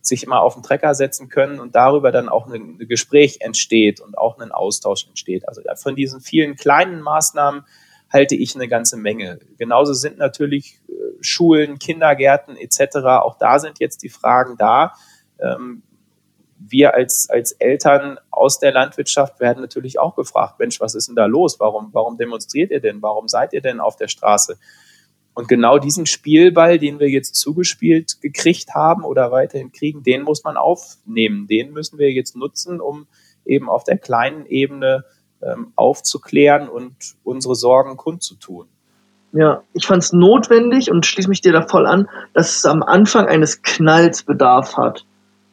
sich 0.06 0.22
immer 0.22 0.42
auf 0.42 0.54
den 0.54 0.62
Trecker 0.62 0.94
setzen 0.94 1.28
können 1.28 1.60
und 1.60 1.74
darüber 1.74 2.12
dann 2.12 2.28
auch 2.28 2.46
ein, 2.46 2.78
Gespräch 2.78 3.38
entsteht 3.40 4.00
und 4.00 4.18
auch 4.18 4.38
ein 4.38 4.52
Austausch 4.52 5.06
entsteht. 5.06 5.48
Also 5.48 5.62
von 5.76 5.96
diesen 5.96 6.20
vielen 6.20 6.56
kleinen 6.56 7.00
Maßnahmen 7.00 7.64
halte 8.12 8.34
ich 8.34 8.54
eine 8.54 8.68
ganze 8.68 8.96
Menge. 8.96 9.38
Genauso 9.56 9.94
sind 9.94 10.18
natürlich 10.18 10.78
äh, 10.88 10.92
Schulen, 11.20 11.78
Kindergärten 11.78 12.56
etc. 12.56 12.96
Auch 13.22 13.38
da 13.38 13.58
sind 13.58 13.80
jetzt 13.80 14.02
die 14.02 14.10
Fragen 14.10 14.56
da. 14.58 14.92
Ähm, 15.40 15.82
wir 16.58 16.94
als, 16.94 17.28
als 17.28 17.52
Eltern 17.52 18.18
aus 18.30 18.58
der 18.58 18.72
Landwirtschaft 18.72 19.40
werden 19.40 19.60
natürlich 19.60 19.98
auch 19.98 20.14
gefragt, 20.14 20.58
Mensch, 20.58 20.80
was 20.80 20.94
ist 20.94 21.08
denn 21.08 21.16
da 21.16 21.26
los? 21.26 21.60
Warum, 21.60 21.90
warum 21.92 22.16
demonstriert 22.16 22.70
ihr 22.70 22.80
denn? 22.80 23.02
Warum 23.02 23.28
seid 23.28 23.52
ihr 23.52 23.60
denn 23.60 23.80
auf 23.80 23.96
der 23.96 24.08
Straße? 24.08 24.58
Und 25.34 25.48
genau 25.48 25.78
diesen 25.78 26.06
Spielball, 26.06 26.78
den 26.78 27.00
wir 27.00 27.10
jetzt 27.10 27.34
zugespielt 27.34 28.20
gekriegt 28.20 28.74
haben 28.74 29.04
oder 29.04 29.32
weiterhin 29.32 29.72
kriegen, 29.72 30.04
den 30.04 30.22
muss 30.22 30.44
man 30.44 30.56
aufnehmen. 30.56 31.48
Den 31.48 31.72
müssen 31.72 31.98
wir 31.98 32.12
jetzt 32.12 32.36
nutzen, 32.36 32.80
um 32.80 33.08
eben 33.44 33.68
auf 33.68 33.82
der 33.82 33.98
kleinen 33.98 34.46
Ebene 34.46 35.04
ähm, 35.42 35.72
aufzuklären 35.74 36.68
und 36.68 36.94
unsere 37.24 37.56
Sorgen 37.56 37.96
kundzutun. 37.96 38.68
Ja, 39.32 39.64
ich 39.72 39.86
fand 39.86 40.04
es 40.04 40.12
notwendig 40.12 40.92
und 40.92 41.04
schließe 41.04 41.28
mich 41.28 41.40
dir 41.40 41.52
da 41.52 41.66
voll 41.66 41.86
an, 41.86 42.08
dass 42.32 42.58
es 42.58 42.64
am 42.64 42.84
Anfang 42.84 43.26
eines 43.26 43.62
Knalls 43.62 44.22
Bedarf 44.22 44.76
hat. 44.76 45.04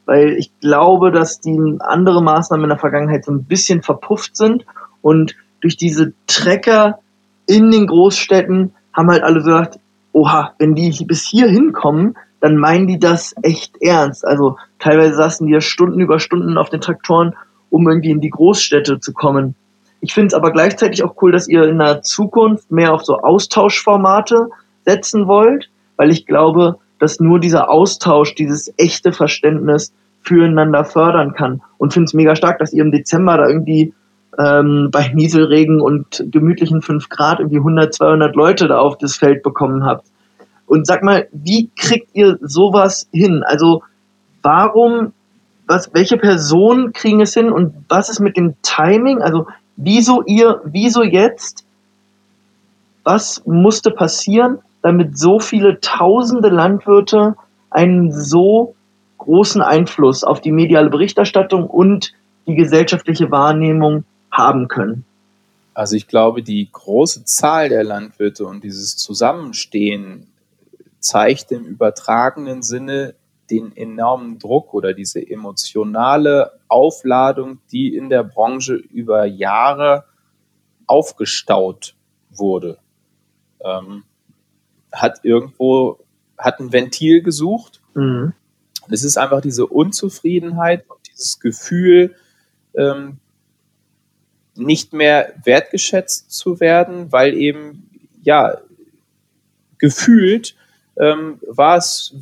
Weil 0.05 0.33
ich 0.33 0.51
glaube, 0.59 1.11
dass 1.11 1.39
die 1.39 1.57
andere 1.79 2.21
Maßnahmen 2.23 2.63
in 2.63 2.69
der 2.69 2.79
Vergangenheit 2.79 3.25
so 3.25 3.31
ein 3.31 3.45
bisschen 3.45 3.81
verpufft 3.81 4.35
sind 4.35 4.65
und 5.01 5.35
durch 5.61 5.77
diese 5.77 6.13
Trecker 6.27 6.99
in 7.47 7.71
den 7.71 7.87
Großstädten 7.87 8.73
haben 8.93 9.09
halt 9.09 9.23
alle 9.23 9.39
gesagt, 9.39 9.79
oha, 10.13 10.53
wenn 10.57 10.75
die 10.75 11.05
bis 11.05 11.25
hier 11.25 11.47
hinkommen, 11.47 12.17
dann 12.39 12.57
meinen 12.57 12.87
die 12.87 12.99
das 12.99 13.33
echt 13.43 13.81
ernst. 13.81 14.25
Also 14.25 14.57
teilweise 14.79 15.15
saßen 15.15 15.47
die 15.47 15.53
ja 15.53 15.61
Stunden 15.61 15.99
über 15.99 16.19
Stunden 16.19 16.57
auf 16.57 16.69
den 16.69 16.81
Traktoren, 16.81 17.35
um 17.69 17.87
irgendwie 17.87 18.09
in 18.09 18.19
die 18.19 18.29
Großstädte 18.29 18.99
zu 18.99 19.13
kommen. 19.13 19.55
Ich 20.01 20.13
finde 20.13 20.27
es 20.27 20.33
aber 20.33 20.51
gleichzeitig 20.51 21.03
auch 21.03 21.15
cool, 21.21 21.31
dass 21.31 21.47
ihr 21.47 21.63
in 21.63 21.77
der 21.77 22.01
Zukunft 22.01 22.71
mehr 22.71 22.93
auf 22.93 23.05
so 23.05 23.19
Austauschformate 23.19 24.49
setzen 24.83 25.27
wollt, 25.27 25.69
weil 25.95 26.09
ich 26.09 26.25
glaube, 26.25 26.79
dass 27.01 27.19
nur 27.19 27.39
dieser 27.39 27.71
Austausch, 27.71 28.35
dieses 28.35 28.71
echte 28.77 29.11
Verständnis 29.11 29.91
füreinander 30.21 30.85
fördern 30.85 31.33
kann. 31.33 31.63
Und 31.79 31.93
finde 31.93 32.05
es 32.05 32.13
mega 32.13 32.35
stark, 32.35 32.59
dass 32.59 32.73
ihr 32.73 32.83
im 32.83 32.91
Dezember 32.91 33.37
da 33.37 33.47
irgendwie 33.47 33.95
ähm, 34.37 34.89
bei 34.91 35.07
Nieselregen 35.11 35.81
und 35.81 36.23
gemütlichen 36.27 36.83
5 36.83 37.09
Grad 37.09 37.39
irgendwie 37.39 37.57
100, 37.57 37.91
200 37.91 38.35
Leute 38.35 38.67
da 38.67 38.77
auf 38.77 38.99
das 38.99 39.15
Feld 39.15 39.41
bekommen 39.41 39.83
habt. 39.83 40.05
Und 40.67 40.85
sag 40.85 41.01
mal, 41.01 41.27
wie 41.31 41.71
kriegt 41.75 42.09
ihr 42.13 42.37
sowas 42.39 43.09
hin? 43.11 43.41
Also 43.47 43.81
warum, 44.43 45.13
was, 45.65 45.91
welche 45.95 46.17
Personen 46.17 46.93
kriegen 46.93 47.19
es 47.19 47.33
hin 47.33 47.51
und 47.51 47.73
was 47.89 48.09
ist 48.09 48.19
mit 48.19 48.37
dem 48.37 48.53
Timing? 48.61 49.23
Also 49.23 49.47
wieso 49.75 50.21
ihr, 50.27 50.61
wieso 50.65 51.01
jetzt? 51.01 51.65
Was 53.03 53.41
musste 53.47 53.89
passieren, 53.89 54.59
damit 54.81 55.17
so 55.17 55.39
viele 55.39 55.79
tausende 55.79 56.49
Landwirte 56.49 57.35
einen 57.69 58.11
so 58.11 58.75
großen 59.17 59.61
Einfluss 59.61 60.23
auf 60.23 60.41
die 60.41 60.51
mediale 60.51 60.89
Berichterstattung 60.89 61.69
und 61.69 62.13
die 62.47 62.55
gesellschaftliche 62.55 63.29
Wahrnehmung 63.31 64.03
haben 64.31 64.67
können? 64.67 65.05
Also 65.73 65.95
ich 65.95 66.07
glaube, 66.07 66.43
die 66.43 66.69
große 66.71 67.23
Zahl 67.25 67.69
der 67.69 67.83
Landwirte 67.83 68.45
und 68.45 68.63
dieses 68.63 68.97
Zusammenstehen 68.97 70.27
zeigt 70.99 71.51
im 71.51 71.65
übertragenen 71.65 72.61
Sinne 72.61 73.15
den 73.49 73.75
enormen 73.75 74.39
Druck 74.39 74.73
oder 74.73 74.93
diese 74.93 75.19
emotionale 75.19 76.51
Aufladung, 76.67 77.59
die 77.71 77.95
in 77.95 78.09
der 78.09 78.23
Branche 78.23 78.75
über 78.75 79.25
Jahre 79.25 80.05
aufgestaut 80.87 81.95
wurde. 82.29 82.77
Ähm, 83.63 84.03
hat 84.91 85.19
irgendwo, 85.23 85.99
hat 86.37 86.59
ein 86.59 86.73
Ventil 86.73 87.21
gesucht. 87.21 87.81
Mhm. 87.93 88.33
Es 88.89 89.03
ist 89.03 89.17
einfach 89.17 89.41
diese 89.41 89.67
Unzufriedenheit 89.67 90.85
und 90.89 90.99
dieses 91.07 91.39
Gefühl, 91.39 92.15
ähm, 92.75 93.17
nicht 94.55 94.93
mehr 94.93 95.33
wertgeschätzt 95.43 96.31
zu 96.31 96.59
werden, 96.59 97.11
weil 97.11 97.33
eben, 97.35 97.89
ja, 98.21 98.57
gefühlt 99.77 100.55
ähm, 100.97 101.39
war 101.47 101.77
es, 101.77 102.13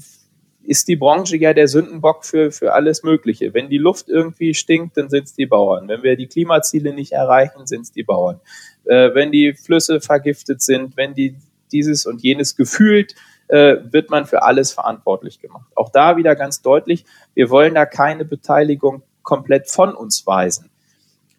ist 0.63 0.87
die 0.87 0.95
Branche 0.95 1.37
ja 1.37 1.53
der 1.53 1.67
Sündenbock 1.67 2.23
für, 2.23 2.51
für 2.51 2.73
alles 2.73 3.03
Mögliche. 3.03 3.53
Wenn 3.53 3.69
die 3.69 3.77
Luft 3.77 4.07
irgendwie 4.07 4.53
stinkt, 4.53 4.97
dann 4.97 5.09
sind 5.09 5.25
es 5.25 5.33
die 5.33 5.47
Bauern. 5.47 5.87
Wenn 5.87 6.03
wir 6.03 6.15
die 6.15 6.27
Klimaziele 6.27 6.93
nicht 6.93 7.11
erreichen, 7.11 7.65
sind 7.65 7.81
es 7.81 7.91
die 7.91 8.03
Bauern. 8.03 8.39
Äh, 8.85 9.13
wenn 9.13 9.31
die 9.31 9.53
Flüsse 9.53 9.99
vergiftet 9.99 10.61
sind, 10.61 10.95
wenn 10.95 11.15
die 11.15 11.35
dieses 11.71 12.05
und 12.05 12.21
jenes 12.21 12.55
gefühlt, 12.55 13.15
äh, 13.47 13.77
wird 13.91 14.09
man 14.09 14.25
für 14.25 14.43
alles 14.43 14.71
verantwortlich 14.71 15.39
gemacht. 15.39 15.69
Auch 15.75 15.89
da 15.89 16.17
wieder 16.17 16.35
ganz 16.35 16.61
deutlich, 16.61 17.05
wir 17.33 17.49
wollen 17.49 17.75
da 17.75 17.85
keine 17.85 18.25
Beteiligung 18.25 19.03
komplett 19.23 19.69
von 19.69 19.93
uns 19.93 20.25
weisen. 20.25 20.69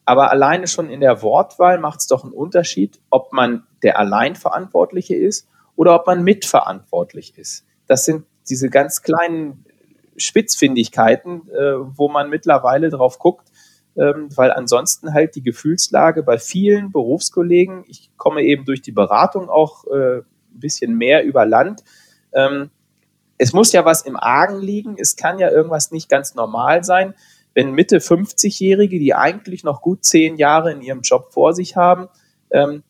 Aber 0.05 0.31
alleine 0.31 0.67
schon 0.67 0.91
in 0.91 1.01
der 1.01 1.23
Wortwahl 1.23 1.79
macht 1.79 2.01
es 2.01 2.07
doch 2.07 2.25
einen 2.25 2.33
Unterschied, 2.33 2.99
ob 3.11 3.33
man 3.33 3.65
der 3.83 3.99
Alleinverantwortliche 3.99 5.15
ist 5.15 5.47
oder 5.77 5.95
ob 5.95 6.07
man 6.07 6.25
mitverantwortlich 6.25 7.39
ist. 7.39 7.65
Das 7.87 8.05
sind 8.05 8.25
diese 8.49 8.71
ganz 8.71 9.03
kleinen 9.03 9.65
Spitzfindigkeiten, 10.17 11.49
äh, 11.51 11.97
wo 11.97 12.09
man 12.09 12.29
mittlerweile 12.29 12.91
drauf 12.91 13.19
guckt, 13.19 13.50
weil 13.95 14.53
ansonsten 14.53 15.15
halt 15.15 15.35
die 15.35 15.43
Gefühlslage 15.43 16.23
bei 16.23 16.39
vielen 16.39 16.93
Berufskollegen, 16.93 17.85
ich 17.89 18.11
komme 18.17 18.43
eben 18.43 18.65
durch 18.65 18.83
die 18.83 18.93
Beratung 18.93 19.49
auch 19.49 19.85
äh, 19.87 20.19
ein 20.19 20.25
bisschen 20.61 20.97
mehr 20.97 21.25
über 21.25 21.47
Land, 21.47 21.83
ähm, 22.33 22.71
es 23.39 23.53
muss 23.53 23.73
ja 23.73 23.85
was 23.85 24.03
im 24.03 24.17
Argen 24.17 24.61
liegen, 24.61 24.97
es 24.99 25.17
kann 25.17 25.39
ja 25.39 25.51
irgendwas 25.51 25.91
nicht 25.91 26.09
ganz 26.09 26.35
normal 26.35 26.85
sein 26.85 27.15
wenn 27.55 27.73
Mitte 27.73 27.99
50-Jährige, 27.99 28.99
die 28.99 29.15
eigentlich 29.15 29.65
noch 29.65 29.83
gut 29.83 30.05
zehn 30.05 30.37
Jahre 30.37 30.73
in 30.73 30.83
ihrem 30.83 31.01
Job 31.01 31.33
vor 31.33 31.53
sich 31.53 31.77
haben, 31.77 32.09
ähm, 32.51 32.83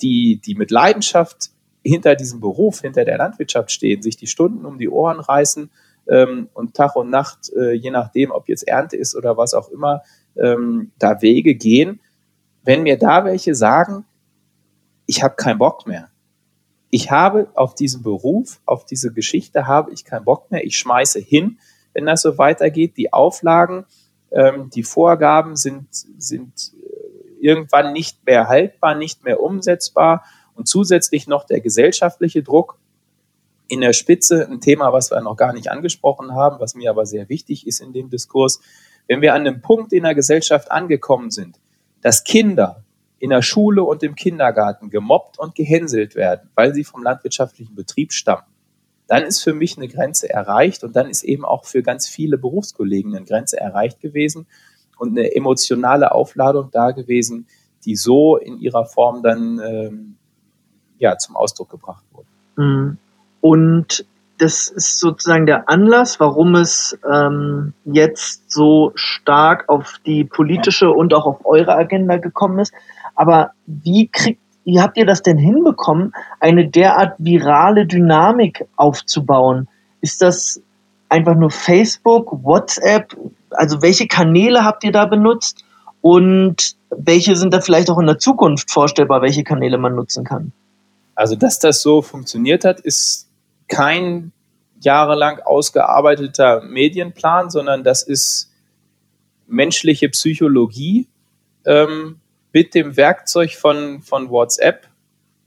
die, 0.00 0.40
die 0.40 0.54
mit 0.54 0.70
Leidenschaft 0.70 1.50
hinter 1.84 2.14
diesem 2.14 2.40
Beruf, 2.40 2.80
hinter 2.80 3.04
der 3.04 3.18
Landwirtschaft 3.18 3.70
stehen, 3.70 4.02
sich 4.02 4.16
die 4.16 4.26
Stunden 4.26 4.64
um 4.64 4.78
die 4.78 4.88
Ohren 4.88 5.20
reißen 5.20 5.70
ähm, 6.08 6.48
und 6.54 6.74
Tag 6.74 6.96
und 6.96 7.10
Nacht, 7.10 7.50
äh, 7.56 7.72
je 7.72 7.90
nachdem, 7.90 8.30
ob 8.30 8.48
jetzt 8.48 8.66
Ernte 8.66 8.96
ist 8.96 9.14
oder 9.14 9.36
was 9.36 9.54
auch 9.54 9.68
immer, 9.68 10.02
ähm, 10.36 10.92
da 10.98 11.20
Wege 11.22 11.54
gehen. 11.54 12.00
Wenn 12.64 12.82
mir 12.82 12.98
da 12.98 13.24
welche 13.24 13.54
sagen, 13.54 14.04
ich 15.06 15.22
habe 15.22 15.34
keinen 15.34 15.58
Bock 15.58 15.86
mehr. 15.86 16.08
Ich 16.90 17.10
habe 17.10 17.48
auf 17.54 17.74
diesen 17.74 18.02
Beruf, 18.02 18.60
auf 18.66 18.84
diese 18.84 19.12
Geschichte 19.12 19.66
habe 19.66 19.92
ich 19.92 20.04
keinen 20.04 20.24
Bock 20.24 20.50
mehr. 20.50 20.64
Ich 20.64 20.76
schmeiße 20.76 21.20
hin, 21.20 21.58
wenn 21.94 22.06
das 22.06 22.22
so 22.22 22.38
weitergeht. 22.38 22.96
Die 22.96 23.12
Auflagen, 23.12 23.86
ähm, 24.30 24.70
die 24.70 24.82
Vorgaben 24.82 25.56
sind, 25.56 25.86
sind 25.90 26.72
äh, 26.74 27.46
irgendwann 27.46 27.92
nicht 27.92 28.24
mehr 28.26 28.48
haltbar, 28.48 28.94
nicht 28.94 29.24
mehr 29.24 29.40
umsetzbar 29.40 30.24
und 30.54 30.68
zusätzlich 30.68 31.26
noch 31.26 31.44
der 31.44 31.60
gesellschaftliche 31.60 32.42
Druck 32.42 32.78
in 33.72 33.80
der 33.80 33.94
Spitze, 33.94 34.46
ein 34.46 34.60
Thema, 34.60 34.92
was 34.92 35.10
wir 35.10 35.18
noch 35.22 35.38
gar 35.38 35.54
nicht 35.54 35.70
angesprochen 35.70 36.34
haben, 36.34 36.60
was 36.60 36.74
mir 36.74 36.90
aber 36.90 37.06
sehr 37.06 37.30
wichtig 37.30 37.66
ist 37.66 37.80
in 37.80 37.94
dem 37.94 38.10
Diskurs. 38.10 38.60
Wenn 39.08 39.22
wir 39.22 39.32
an 39.32 39.46
einem 39.46 39.62
Punkt 39.62 39.94
in 39.94 40.02
der 40.02 40.14
Gesellschaft 40.14 40.70
angekommen 40.70 41.30
sind, 41.30 41.58
dass 42.02 42.22
Kinder 42.22 42.84
in 43.18 43.30
der 43.30 43.40
Schule 43.40 43.82
und 43.82 44.02
im 44.02 44.14
Kindergarten 44.14 44.90
gemobbt 44.90 45.38
und 45.38 45.54
gehänselt 45.54 46.16
werden, 46.16 46.50
weil 46.54 46.74
sie 46.74 46.84
vom 46.84 47.02
landwirtschaftlichen 47.02 47.74
Betrieb 47.74 48.12
stammen, 48.12 48.42
dann 49.06 49.22
ist 49.22 49.42
für 49.42 49.54
mich 49.54 49.78
eine 49.78 49.88
Grenze 49.88 50.28
erreicht 50.28 50.84
und 50.84 50.94
dann 50.94 51.08
ist 51.08 51.22
eben 51.22 51.46
auch 51.46 51.64
für 51.64 51.82
ganz 51.82 52.06
viele 52.06 52.36
Berufskollegen 52.36 53.16
eine 53.16 53.24
Grenze 53.24 53.58
erreicht 53.58 54.00
gewesen 54.00 54.46
und 54.98 55.16
eine 55.16 55.34
emotionale 55.34 56.12
Aufladung 56.12 56.68
da 56.70 56.90
gewesen, 56.90 57.46
die 57.86 57.96
so 57.96 58.36
in 58.36 58.58
ihrer 58.58 58.84
Form 58.84 59.22
dann 59.22 59.58
ähm, 59.64 60.16
ja, 60.98 61.16
zum 61.16 61.36
Ausdruck 61.36 61.70
gebracht 61.70 62.04
wurde. 62.12 62.28
Mhm. 62.56 62.98
Und 63.42 64.06
das 64.38 64.68
ist 64.68 64.98
sozusagen 64.98 65.44
der 65.44 65.68
Anlass, 65.68 66.18
warum 66.18 66.54
es 66.54 66.98
ähm, 67.12 67.74
jetzt 67.84 68.50
so 68.50 68.92
stark 68.94 69.68
auf 69.68 69.96
die 70.06 70.24
politische 70.24 70.90
und 70.90 71.12
auch 71.12 71.26
auf 71.26 71.44
eure 71.44 71.74
Agenda 71.74 72.16
gekommen 72.16 72.58
ist. 72.58 72.72
Aber 73.14 73.50
wie 73.66 74.08
kriegt 74.08 74.40
wie 74.64 74.80
habt 74.80 74.96
ihr 74.96 75.06
das 75.06 75.22
denn 75.22 75.38
hinbekommen, 75.38 76.12
eine 76.38 76.68
derart 76.68 77.14
virale 77.18 77.84
Dynamik 77.84 78.64
aufzubauen? 78.76 79.66
Ist 80.00 80.22
das 80.22 80.62
einfach 81.08 81.34
nur 81.34 81.50
Facebook, 81.50 82.44
WhatsApp? 82.44 83.16
Also 83.50 83.82
welche 83.82 84.06
Kanäle 84.06 84.64
habt 84.64 84.84
ihr 84.84 84.92
da 84.92 85.06
benutzt? 85.06 85.64
Und 86.00 86.76
welche 86.90 87.36
sind 87.36 87.52
da 87.54 87.60
vielleicht 87.60 87.90
auch 87.90 87.98
in 87.98 88.06
der 88.06 88.18
Zukunft 88.18 88.70
vorstellbar, 88.70 89.22
welche 89.22 89.44
Kanäle 89.44 89.78
man 89.78 89.94
nutzen 89.94 90.24
kann? 90.24 90.52
Also, 91.14 91.36
dass 91.36 91.58
das 91.58 91.82
so 91.82 92.02
funktioniert 92.02 92.64
hat, 92.64 92.80
ist 92.80 93.28
kein 93.72 94.32
jahrelang 94.80 95.40
ausgearbeiteter 95.40 96.62
Medienplan, 96.62 97.50
sondern 97.50 97.84
das 97.84 98.02
ist 98.02 98.52
menschliche 99.46 100.08
Psychologie, 100.08 101.08
ähm, 101.64 102.20
mit 102.52 102.74
dem 102.74 102.96
Werkzeug 102.96 103.52
von, 103.52 104.02
von 104.02 104.28
WhatsApp 104.30 104.86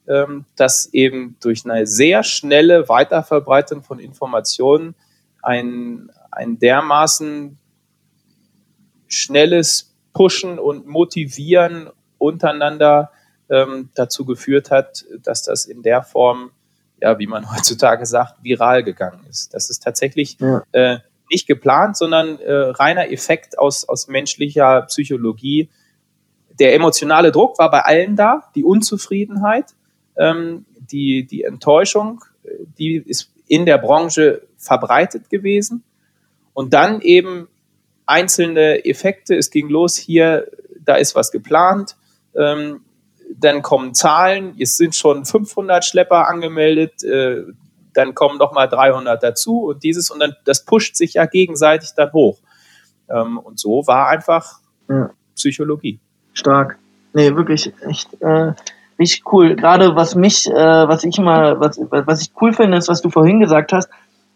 ähm, 0.07 0.45
dass 0.55 0.93
eben 0.93 1.35
durch 1.41 1.65
eine 1.65 1.87
sehr 1.87 2.23
schnelle 2.23 2.87
Weiterverbreitung 2.89 3.83
von 3.83 3.99
Informationen 3.99 4.95
ein, 5.41 6.11
ein 6.31 6.59
dermaßen 6.59 7.57
schnelles 9.07 9.95
Pushen 10.13 10.59
und 10.59 10.87
Motivieren 10.87 11.89
untereinander 12.17 13.11
ähm, 13.49 13.89
dazu 13.95 14.25
geführt 14.25 14.71
hat, 14.71 15.05
dass 15.23 15.43
das 15.43 15.65
in 15.65 15.83
der 15.83 16.03
Form, 16.03 16.51
ja, 17.05 17.19
wie 17.19 17.27
man 17.27 17.49
heutzutage 17.55 18.05
sagt, 18.05 18.43
viral 18.43 18.83
gegangen 18.83 19.21
ist. 19.29 19.53
Das 19.53 19.69
ist 19.69 19.83
tatsächlich 19.83 20.37
ja. 20.39 20.63
äh, 20.71 20.97
nicht 21.29 21.47
geplant, 21.47 21.97
sondern 21.97 22.39
äh, 22.39 22.51
reiner 22.51 23.11
Effekt 23.11 23.59
aus, 23.59 23.87
aus 23.87 24.07
menschlicher 24.07 24.81
Psychologie. 24.83 25.69
Der 26.59 26.73
emotionale 26.73 27.31
Druck 27.31 27.59
war 27.59 27.69
bei 27.69 27.81
allen 27.81 28.15
da, 28.15 28.49
die 28.55 28.63
Unzufriedenheit, 28.63 29.75
ähm, 30.17 30.65
die, 30.79 31.25
die 31.25 31.43
Enttäuschung, 31.43 32.23
die 32.77 32.95
ist 32.95 33.31
in 33.47 33.65
der 33.65 33.77
Branche 33.77 34.41
verbreitet 34.57 35.29
gewesen. 35.29 35.83
Und 36.53 36.73
dann 36.73 37.01
eben 37.01 37.47
einzelne 38.05 38.85
Effekte. 38.85 39.35
Es 39.35 39.51
ging 39.51 39.69
los 39.69 39.95
hier, 39.95 40.47
da 40.79 40.95
ist 40.95 41.15
was 41.15 41.31
geplant. 41.31 41.97
Ähm, 42.35 42.81
dann 43.33 43.61
kommen 43.61 43.93
Zahlen, 43.93 44.55
es 44.59 44.77
sind 44.77 44.95
schon 44.95 45.25
500 45.25 45.83
Schlepper 45.83 46.27
angemeldet, 46.27 47.03
äh, 47.03 47.43
dann 47.93 48.13
kommen 48.13 48.37
noch 48.37 48.53
mal 48.53 48.67
300 48.67 49.21
dazu 49.21 49.63
und 49.65 49.83
dieses 49.83 50.11
und 50.11 50.19
dann 50.19 50.35
das 50.43 50.65
pusht 50.65 50.95
sich 50.95 51.13
ja 51.13 51.25
gegenseitig 51.25 51.91
dann 51.95 52.11
hoch. 52.11 52.39
Ähm, 53.09 53.37
und 53.37 53.59
so 53.59 53.83
war 53.87 54.07
einfach 54.07 54.59
ja. 54.89 55.09
Psychologie. 55.35 55.99
Stark. 56.33 56.77
Nee, 57.13 57.35
wirklich 57.35 57.71
echt 57.87 58.21
äh, 58.21 58.53
richtig 58.99 59.23
cool. 59.31 59.55
Gerade 59.55 59.95
was 59.95 60.15
mich, 60.15 60.47
äh, 60.47 60.53
was 60.87 61.03
ich 61.03 61.17
immer, 61.17 61.59
was, 61.59 61.79
was 61.79 62.21
ich 62.21 62.31
cool 62.41 62.53
finde, 62.53 62.77
ist, 62.77 62.89
was 62.89 63.01
du 63.01 63.09
vorhin 63.09 63.39
gesagt 63.39 63.71
hast, 63.71 63.89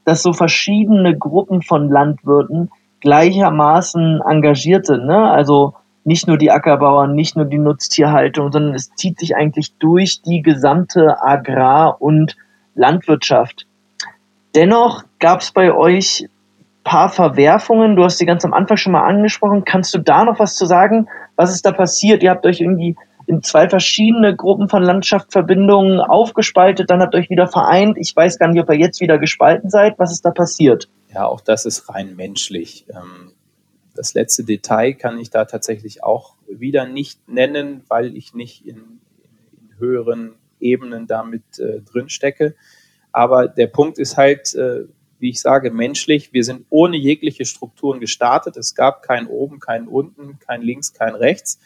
dass 0.05 0.23
so 0.23 0.33
verschiedene 0.33 1.17
Gruppen 1.17 1.61
von 1.61 1.89
Landwirten 1.89 2.71
gleichermaßen 3.01 4.21
engagiert 4.27 4.85
sind. 4.85 5.05
Ne? 5.05 5.29
Also 5.29 5.75
nicht 6.09 6.27
nur 6.27 6.39
die 6.39 6.49
Ackerbauern, 6.49 7.13
nicht 7.13 7.35
nur 7.35 7.45
die 7.45 7.59
Nutztierhaltung, 7.59 8.51
sondern 8.51 8.73
es 8.73 8.89
zieht 8.95 9.19
sich 9.19 9.35
eigentlich 9.35 9.75
durch 9.77 10.23
die 10.23 10.41
gesamte 10.41 11.21
Agrar- 11.21 12.01
und 12.01 12.35
Landwirtschaft. 12.73 13.67
Dennoch 14.55 15.03
gab 15.19 15.41
es 15.41 15.51
bei 15.51 15.71
euch 15.71 16.27
paar 16.83 17.09
Verwerfungen. 17.09 17.95
Du 17.95 18.03
hast 18.03 18.17
sie 18.17 18.25
ganz 18.25 18.43
am 18.43 18.55
Anfang 18.55 18.77
schon 18.77 18.93
mal 18.93 19.05
angesprochen. 19.05 19.65
Kannst 19.65 19.93
du 19.93 19.99
da 19.99 20.25
noch 20.25 20.39
was 20.39 20.55
zu 20.55 20.65
sagen? 20.65 21.07
Was 21.35 21.53
ist 21.53 21.63
da 21.63 21.71
passiert? 21.71 22.23
Ihr 22.23 22.31
habt 22.31 22.43
euch 22.47 22.59
irgendwie 22.59 22.95
in 23.27 23.43
zwei 23.43 23.69
verschiedene 23.69 24.35
Gruppen 24.35 24.67
von 24.67 24.81
Landschaftsverbindungen 24.81 25.99
aufgespaltet, 25.99 26.89
dann 26.89 27.01
habt 27.01 27.13
ihr 27.13 27.19
euch 27.19 27.29
wieder 27.29 27.45
vereint. 27.45 27.99
Ich 27.99 28.15
weiß 28.15 28.39
gar 28.39 28.47
nicht, 28.47 28.59
ob 28.59 28.67
ihr 28.71 28.79
jetzt 28.79 28.99
wieder 28.99 29.19
gespalten 29.19 29.69
seid. 29.69 29.99
Was 29.99 30.11
ist 30.11 30.25
da 30.25 30.31
passiert? 30.31 30.89
Ja, 31.13 31.27
auch 31.27 31.41
das 31.41 31.65
ist 31.67 31.87
rein 31.93 32.15
menschlich. 32.15 32.87
Ähm, 32.89 33.33
das 33.99 34.13
letzte 34.13 34.45
Detail 34.45 34.93
kann 34.93 35.19
ich 35.19 35.29
da 35.29 35.43
tatsächlich 35.43 36.05
auch 36.05 36.37
wieder 36.47 36.85
nicht 36.85 37.27
nennen, 37.27 37.83
weil 37.89 38.15
ich 38.15 38.33
nicht 38.33 38.65
in, 38.65 39.01
in 39.51 39.77
höheren 39.77 40.35
Ebenen 40.61 41.05
damit 41.05 41.59
äh, 41.59 41.81
drin 41.81 42.07
stecke. 42.07 42.55
Aber 43.11 43.49
der 43.49 43.67
Punkt 43.67 43.99
ist 43.99 44.15
halt, 44.15 44.55
äh, 44.55 44.85
wie 45.19 45.31
ich 45.31 45.41
sage, 45.41 45.69
menschlich. 45.69 46.31
Wir 46.31 46.45
sind 46.45 46.65
ohne 46.69 46.95
jegliche 46.95 47.43
Strukturen 47.43 47.99
gestartet. 47.99 48.55
Es 48.55 48.73
gab 48.73 49.03
kein 49.03 49.27
oben, 49.27 49.59
kein 49.59 49.89
unten, 49.89 50.39
kein 50.39 50.61
links, 50.61 50.93
kein 50.93 51.13
rechts, 51.13 51.59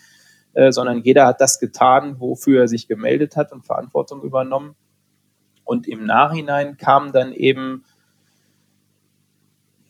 äh, 0.53 0.71
sondern 0.71 1.03
jeder 1.03 1.27
hat 1.27 1.39
das 1.39 1.59
getan, 1.59 2.19
wofür 2.19 2.61
er 2.61 2.67
sich 2.67 2.87
gemeldet 2.87 3.37
hat 3.37 3.51
und 3.51 3.63
Verantwortung 3.63 4.23
übernommen. 4.23 4.73
Und 5.65 5.87
im 5.87 6.07
Nachhinein 6.07 6.77
kam 6.77 7.11
dann 7.11 7.31
eben, 7.31 7.85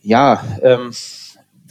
ja, 0.02 0.44
ähm, 0.62 0.92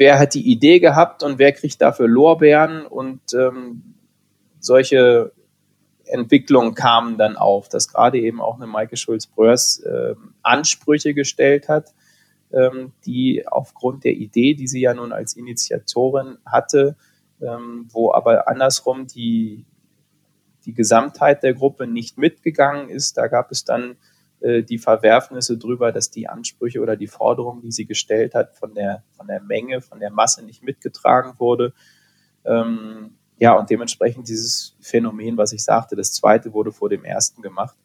wer 0.03 0.18
hat 0.18 0.34
die 0.34 0.50
Idee 0.50 0.80
gehabt 0.80 1.22
und 1.22 1.38
wer 1.38 1.53
kriegt 1.53 1.80
dafür 1.80 2.09
Lorbeeren 2.09 2.86
und 2.86 3.20
ähm, 3.34 3.94
solche 4.59 5.30
Entwicklung 6.07 6.74
kam 6.74 7.18
dann 7.18 7.36
auf, 7.36 7.68
dass 7.68 7.86
gerade 7.86 8.18
eben 8.18 8.40
auch 8.40 8.57
eine 8.57 8.66
Maike 8.66 8.96
Schulz-Bröers 8.96 9.78
äh, 9.78 10.16
Ansprüche 10.42 11.14
gestellt 11.14 11.68
hat, 11.68 11.94
ähm, 12.53 12.90
die 13.07 13.46
aufgrund 13.46 14.03
der 14.03 14.14
Idee, 14.14 14.55
die 14.55 14.66
sie 14.66 14.80
ja 14.80 14.92
nun 14.92 15.12
als 15.12 15.36
Initiatorin 15.36 16.38
hatte, 16.44 16.96
ähm, 17.40 17.86
wo 17.92 18.12
aber 18.12 18.48
andersrum 18.48 19.07
die, 19.07 19.64
die 20.66 20.74
Gesamtheit 20.74 21.44
der 21.44 21.55
Gruppe 21.55 21.86
nicht 21.86 22.18
mitgegangen 22.18 22.88
ist. 22.88 23.18
Da 23.18 23.28
gab 23.28 23.53
es 23.53 23.64
dann 23.64 23.94
äh, 24.43 24.62
die 24.62 24.78
Verwerfnisse 24.78 25.57
drüber, 25.57 25.93
dass 25.93 26.11
die 26.11 26.28
Ansprüche 26.28 26.80
oder 26.80 26.97
die 26.97 27.07
Forderungen, 27.07 27.62
die 27.62 27.70
sie 27.70 27.86
gestellt 27.86 28.34
hat, 28.34 28.57
von 28.57 28.74
der, 28.74 29.05
von 29.16 29.26
der 29.28 29.40
Menge, 29.40 29.80
von 29.80 30.01
der 30.01 30.11
Masse 30.11 30.45
nicht 30.45 30.62
mitgetragen 30.62 31.34
wurde. 31.38 31.72
Ähm, 32.45 33.14
ja, 33.38 33.55
und 33.55 33.70
dementsprechend 33.70 34.28
dieses 34.28 34.76
Phänomen, 34.80 35.36
was 35.36 35.53
ich 35.53 35.64
sagte, 35.64 35.97
das 35.97 36.12
zweite 36.12 36.53
wurde 36.53 36.72
vor 36.72 36.88
dem 36.88 37.05
ersten 37.05 37.43
gemacht. 37.43 37.76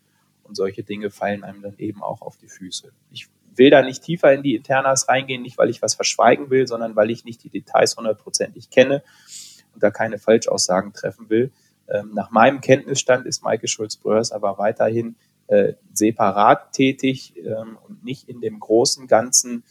Und 0.43 0.55
solche 0.55 0.83
Dinge 0.83 1.09
fallen 1.09 1.43
einem 1.43 1.61
dann 1.61 1.77
eben 1.77 2.01
auch 2.01 2.21
auf 2.21 2.37
die 2.37 2.47
Füße. 2.47 2.91
Ich 3.11 3.27
will 3.55 3.69
da 3.69 3.81
nicht 3.81 4.03
tiefer 4.03 4.33
in 4.33 4.43
die 4.43 4.55
Internas 4.55 5.09
reingehen, 5.09 5.41
nicht 5.41 5.57
weil 5.57 5.69
ich 5.69 5.81
was 5.81 5.95
verschweigen 5.95 6.49
will, 6.49 6.67
sondern 6.67 6.95
weil 6.95 7.11
ich 7.11 7.25
nicht 7.25 7.43
die 7.43 7.49
Details 7.49 7.97
hundertprozentig 7.97 8.69
kenne 8.69 9.03
und 9.73 9.83
da 9.83 9.91
keine 9.91 10.19
Falschaussagen 10.19 10.93
treffen 10.93 11.29
will. 11.29 11.51
Ähm, 11.89 12.11
nach 12.13 12.31
meinem 12.31 12.61
Kenntnisstand 12.61 13.25
ist 13.25 13.43
Maike 13.43 13.67
Schulz-Bröers 13.67 14.31
aber 14.31 14.57
weiterhin 14.57 15.15
äh, 15.47 15.73
separat 15.93 16.73
tätig 16.73 17.33
ähm, 17.37 17.77
und 17.87 18.03
nicht 18.03 18.29
in 18.29 18.41
dem 18.41 18.59
großen 18.59 19.07
Ganzen 19.07 19.63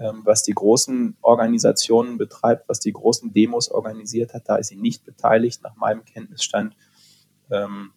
ähm, 0.00 0.20
was 0.24 0.44
die 0.44 0.52
großen 0.52 1.16
Organisationen 1.22 2.18
betreibt, 2.18 2.68
was 2.68 2.78
die 2.78 2.92
großen 2.92 3.32
Demos 3.32 3.68
organisiert 3.68 4.32
hat. 4.32 4.48
Da 4.48 4.56
ist 4.56 4.68
sie 4.68 4.76
nicht 4.76 5.04
beteiligt, 5.04 5.62
nach 5.62 5.74
meinem 5.74 6.04
Kenntnisstand. 6.04 6.76
Ähm, 7.50 7.92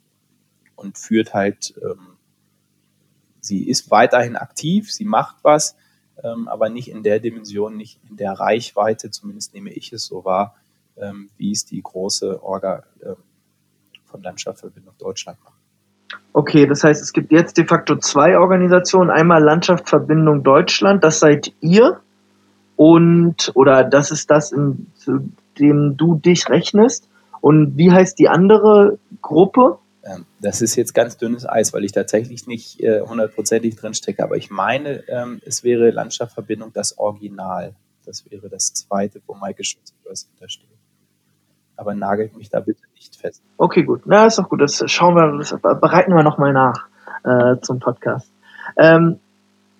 und 0.75 0.97
führt 0.97 1.35
halt, 1.35 1.75
ähm, 1.83 2.17
sie 3.39 3.67
ist 3.67 3.91
weiterhin 3.91 4.35
aktiv, 4.35 4.91
sie 4.91 5.05
macht 5.05 5.37
was, 5.43 5.75
aber 6.23 6.69
nicht 6.69 6.87
in 6.87 7.01
der 7.01 7.19
Dimension, 7.19 7.77
nicht 7.77 7.99
in 8.07 8.15
der 8.15 8.33
Reichweite, 8.33 9.09
zumindest 9.09 9.55
nehme 9.55 9.71
ich 9.71 9.91
es 9.91 10.05
so 10.05 10.23
wahr, 10.23 10.55
wie 11.37 11.51
es 11.51 11.65
die 11.65 11.81
große 11.81 12.43
Orga 12.43 12.83
von 14.05 14.21
Landschaftsverbindung 14.21 14.93
Deutschland 14.99 15.39
macht. 15.43 15.60
Okay, 16.33 16.65
das 16.65 16.83
heißt, 16.83 17.01
es 17.01 17.13
gibt 17.13 17.31
jetzt 17.31 17.57
de 17.57 17.65
facto 17.65 17.97
zwei 17.97 18.37
Organisationen. 18.37 19.09
Einmal 19.09 19.43
Landschaftsverbindung 19.43 20.43
Deutschland, 20.43 21.03
das 21.03 21.19
seid 21.19 21.53
ihr. 21.59 21.99
Und, 22.75 23.51
oder 23.53 23.83
das 23.83 24.11
ist 24.11 24.31
das, 24.31 24.51
in, 24.51 24.87
zu 24.95 25.29
dem 25.59 25.97
du 25.97 26.15
dich 26.15 26.49
rechnest. 26.49 27.07
Und 27.41 27.77
wie 27.77 27.91
heißt 27.91 28.17
die 28.17 28.29
andere 28.29 28.97
Gruppe? 29.21 29.77
Ähm, 30.03 30.25
das 30.39 30.61
ist 30.61 30.75
jetzt 30.75 30.93
ganz 30.93 31.17
dünnes 31.17 31.47
Eis, 31.47 31.73
weil 31.73 31.83
ich 31.83 31.91
tatsächlich 31.91 32.47
nicht 32.47 32.81
äh, 32.81 33.01
hundertprozentig 33.01 33.75
drin 33.75 33.93
stecke. 33.93 34.23
Aber 34.23 34.37
ich 34.37 34.49
meine, 34.49 35.03
ähm, 35.09 35.41
es 35.45 35.63
wäre 35.63 35.91
Landschaftsverbindung 35.91 36.71
das 36.73 36.97
Original. 36.97 37.75
Das 38.05 38.29
wäre 38.31 38.49
das 38.49 38.73
zweite, 38.73 39.21
wo 39.27 39.35
Maike 39.35 39.63
Schütze 39.63 39.93
hintersteht 40.03 40.80
aber 41.81 41.95
nagelt 41.95 42.37
mich 42.37 42.49
da 42.49 42.59
bitte 42.59 42.83
nicht 42.95 43.15
fest. 43.15 43.41
Okay, 43.57 43.83
gut. 43.83 44.01
Na, 44.05 44.27
ist 44.27 44.37
doch 44.37 44.47
gut. 44.47 44.61
Das 44.61 44.83
schauen 44.85 45.15
wir, 45.15 45.37
das 45.39 45.55
bereiten 45.59 46.13
wir 46.13 46.21
nochmal 46.21 46.53
nach 46.53 46.85
äh, 47.23 47.59
zum 47.61 47.79
Podcast. 47.79 48.31
Ähm, 48.77 49.19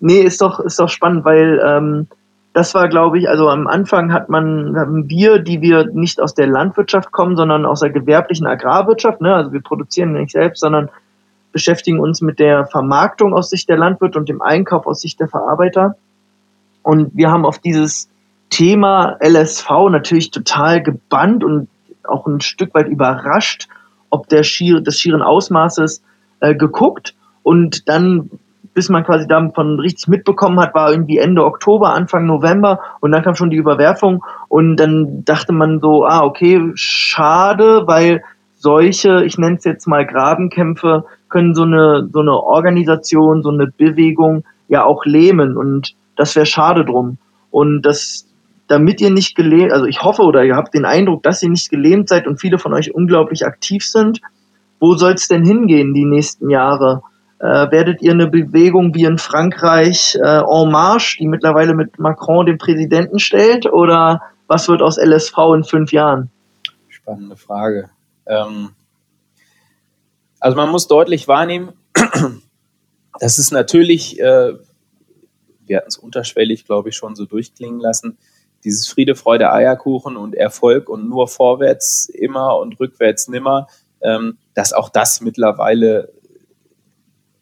nee, 0.00 0.20
ist 0.20 0.42
doch, 0.42 0.58
ist 0.58 0.80
doch 0.80 0.88
spannend, 0.88 1.24
weil 1.24 1.62
ähm, 1.64 2.08
das 2.54 2.74
war, 2.74 2.88
glaube 2.88 3.18
ich, 3.18 3.28
also 3.28 3.48
am 3.48 3.68
Anfang 3.68 4.12
hat 4.12 4.28
man, 4.28 4.76
haben 4.76 5.08
wir, 5.08 5.38
die 5.38 5.62
wir 5.62 5.86
nicht 5.92 6.20
aus 6.20 6.34
der 6.34 6.48
Landwirtschaft 6.48 7.12
kommen, 7.12 7.36
sondern 7.36 7.64
aus 7.64 7.80
der 7.80 7.90
gewerblichen 7.90 8.48
Agrarwirtschaft, 8.48 9.20
ne? 9.20 9.34
also 9.34 9.52
wir 9.52 9.62
produzieren 9.62 10.12
nicht 10.12 10.32
selbst, 10.32 10.60
sondern 10.60 10.90
beschäftigen 11.52 12.00
uns 12.00 12.20
mit 12.20 12.40
der 12.40 12.66
Vermarktung 12.66 13.32
aus 13.32 13.48
Sicht 13.50 13.68
der 13.68 13.76
Landwirte 13.76 14.18
und 14.18 14.28
dem 14.28 14.42
Einkauf 14.42 14.86
aus 14.86 15.00
Sicht 15.00 15.20
der 15.20 15.28
Verarbeiter. 15.28 15.94
Und 16.82 17.12
wir 17.14 17.30
haben 17.30 17.46
auf 17.46 17.60
dieses 17.60 18.08
Thema 18.50 19.16
LSV 19.22 19.70
natürlich 19.90 20.30
total 20.30 20.82
gebannt 20.82 21.44
und 21.44 21.68
auch 22.08 22.26
ein 22.26 22.40
Stück 22.40 22.74
weit 22.74 22.88
überrascht, 22.88 23.68
ob 24.10 24.28
der 24.28 24.42
schier, 24.42 24.80
des 24.80 24.98
schieren 24.98 25.22
Ausmaßes 25.22 26.02
äh, 26.40 26.54
geguckt. 26.54 27.14
Und 27.42 27.88
dann 27.88 28.30
bis 28.74 28.88
man 28.88 29.04
quasi 29.04 29.26
davon 29.26 29.78
richtig 29.80 30.08
mitbekommen 30.08 30.58
hat, 30.60 30.74
war 30.74 30.90
irgendwie 30.90 31.18
Ende 31.18 31.44
Oktober, 31.44 31.92
Anfang 31.92 32.26
November. 32.26 32.80
Und 33.00 33.12
dann 33.12 33.22
kam 33.22 33.34
schon 33.34 33.50
die 33.50 33.56
Überwerfung. 33.56 34.24
Und 34.48 34.76
dann 34.76 35.24
dachte 35.24 35.52
man 35.52 35.80
so, 35.80 36.06
ah, 36.06 36.24
okay, 36.24 36.72
schade, 36.74 37.82
weil 37.86 38.22
solche, 38.56 39.24
ich 39.24 39.38
nenne 39.38 39.56
es 39.56 39.64
jetzt 39.64 39.86
mal 39.86 40.06
Grabenkämpfe, 40.06 41.04
können 41.28 41.54
so 41.54 41.62
eine, 41.62 42.08
so 42.12 42.20
eine 42.20 42.32
Organisation, 42.32 43.42
so 43.42 43.50
eine 43.50 43.66
Bewegung 43.66 44.44
ja 44.68 44.84
auch 44.84 45.04
lähmen. 45.04 45.56
Und 45.56 45.94
das 46.16 46.34
wäre 46.36 46.46
schade 46.46 46.84
drum. 46.84 47.18
Und 47.50 47.82
das 47.82 48.26
damit 48.72 49.02
ihr 49.02 49.10
nicht 49.10 49.36
gelähmt, 49.36 49.70
also 49.70 49.84
ich 49.84 50.02
hoffe 50.02 50.22
oder 50.22 50.42
ihr 50.44 50.56
habt 50.56 50.72
den 50.72 50.86
Eindruck, 50.86 51.22
dass 51.22 51.42
ihr 51.42 51.50
nicht 51.50 51.68
gelähmt 51.68 52.08
seid 52.08 52.26
und 52.26 52.40
viele 52.40 52.58
von 52.58 52.72
euch 52.72 52.94
unglaublich 52.94 53.44
aktiv 53.44 53.84
sind, 53.84 54.20
Wo 54.80 54.94
soll 54.94 55.12
es 55.12 55.28
denn 55.28 55.44
hingehen 55.44 55.92
die 55.92 56.06
nächsten 56.06 56.48
Jahre? 56.48 57.02
Äh, 57.38 57.70
werdet 57.70 58.00
ihr 58.00 58.12
eine 58.12 58.28
Bewegung 58.28 58.94
wie 58.94 59.04
in 59.04 59.18
Frankreich 59.18 60.16
äh, 60.16 60.40
En 60.40 60.72
Marche, 60.72 61.18
die 61.18 61.28
mittlerweile 61.28 61.74
mit 61.74 61.98
Macron 61.98 62.46
den 62.46 62.56
Präsidenten 62.56 63.18
stellt, 63.18 63.66
oder 63.66 64.22
was 64.46 64.68
wird 64.68 64.80
aus 64.80 64.96
LSV 64.96 65.36
in 65.54 65.64
fünf 65.64 65.92
Jahren? 65.92 66.30
Spannende 66.88 67.36
Frage. 67.36 67.90
Ähm, 68.26 68.70
also 70.40 70.56
man 70.56 70.70
muss 70.70 70.88
deutlich 70.88 71.28
wahrnehmen, 71.28 71.74
dass 73.20 73.36
es 73.36 73.52
natürlich, 73.52 74.18
äh, 74.18 74.54
wir 75.66 75.76
hatten 75.76 75.88
es 75.88 75.98
unterschwellig, 75.98 76.64
glaube 76.64 76.88
ich, 76.88 76.96
schon 76.96 77.14
so 77.14 77.26
durchklingen 77.26 77.78
lassen, 77.78 78.16
dieses 78.64 78.88
Friede, 78.88 79.14
Freude, 79.14 79.52
Eierkuchen 79.52 80.16
und 80.16 80.34
Erfolg 80.34 80.88
und 80.88 81.08
nur 81.08 81.28
vorwärts 81.28 82.08
immer 82.08 82.58
und 82.58 82.78
rückwärts 82.78 83.28
nimmer, 83.28 83.66
ähm, 84.00 84.38
dass 84.54 84.72
auch 84.72 84.88
das 84.88 85.20
mittlerweile 85.20 86.12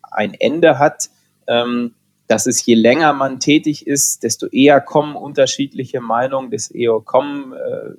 ein 0.03 0.35
Ende 0.35 0.79
hat. 0.79 1.11
Ähm, 1.47 1.95
dass 2.31 2.47
es 2.47 2.65
je 2.65 2.75
länger 2.75 3.13
man 3.13 3.41
tätig 3.41 3.89
ist, 3.89 4.23
desto 4.23 4.47
eher 4.47 4.81
kommen 4.81 5.17
unterschiedliche 5.17 6.01
Meinungen, 6.01 6.53
desto 6.53 6.75
eher 6.75 7.01
kommen 7.05 7.53
äh, 7.55 7.91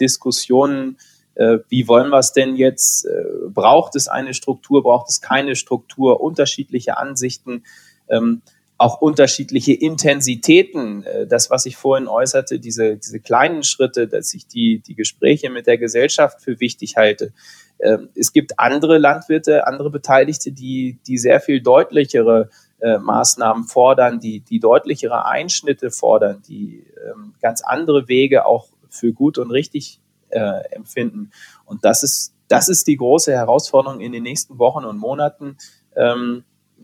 Diskussionen, 0.00 0.96
äh, 1.34 1.58
wie 1.68 1.86
wollen 1.86 2.08
wir 2.08 2.18
es 2.18 2.32
denn 2.32 2.56
jetzt? 2.56 3.04
Äh, 3.04 3.24
braucht 3.48 3.94
es 3.94 4.08
eine 4.08 4.32
Struktur, 4.32 4.82
braucht 4.82 5.10
es 5.10 5.20
keine 5.20 5.54
Struktur, 5.54 6.20
unterschiedliche 6.22 6.96
Ansichten. 6.96 7.62
Ähm, 8.08 8.40
auch 8.78 9.00
unterschiedliche 9.00 9.72
Intensitäten, 9.72 11.02
äh, 11.02 11.26
das, 11.26 11.50
was 11.50 11.66
ich 11.66 11.76
vorhin 11.76 12.06
äußerte, 12.06 12.60
diese, 12.60 12.96
diese 12.96 13.18
kleinen 13.18 13.64
Schritte, 13.64 14.06
dass 14.06 14.32
ich 14.34 14.46
die, 14.46 14.78
die 14.78 14.94
Gespräche 14.94 15.50
mit 15.50 15.66
der 15.66 15.78
Gesellschaft 15.78 16.40
für 16.40 16.60
wichtig 16.60 16.96
halte. 16.96 17.32
Ähm, 17.80 18.08
es 18.14 18.32
gibt 18.32 18.58
andere 18.58 18.98
Landwirte, 18.98 19.66
andere 19.66 19.90
Beteiligte, 19.90 20.52
die, 20.52 20.98
die 21.06 21.18
sehr 21.18 21.40
viel 21.40 21.60
deutlichere 21.60 22.50
äh, 22.80 22.98
Maßnahmen 22.98 23.64
fordern, 23.64 24.20
die, 24.20 24.40
die 24.40 24.60
deutlichere 24.60 25.26
Einschnitte 25.26 25.90
fordern, 25.90 26.42
die 26.48 26.86
ähm, 27.04 27.34
ganz 27.42 27.62
andere 27.62 28.06
Wege 28.06 28.46
auch 28.46 28.68
für 28.88 29.12
gut 29.12 29.38
und 29.38 29.50
richtig 29.50 30.00
äh, 30.28 30.62
empfinden. 30.70 31.32
Und 31.64 31.84
das 31.84 32.04
ist, 32.04 32.32
das 32.46 32.68
ist 32.68 32.86
die 32.86 32.96
große 32.96 33.32
Herausforderung 33.32 34.00
in 34.00 34.12
den 34.12 34.22
nächsten 34.22 34.58
Wochen 34.60 34.84
und 34.84 34.98
Monaten. 34.98 35.56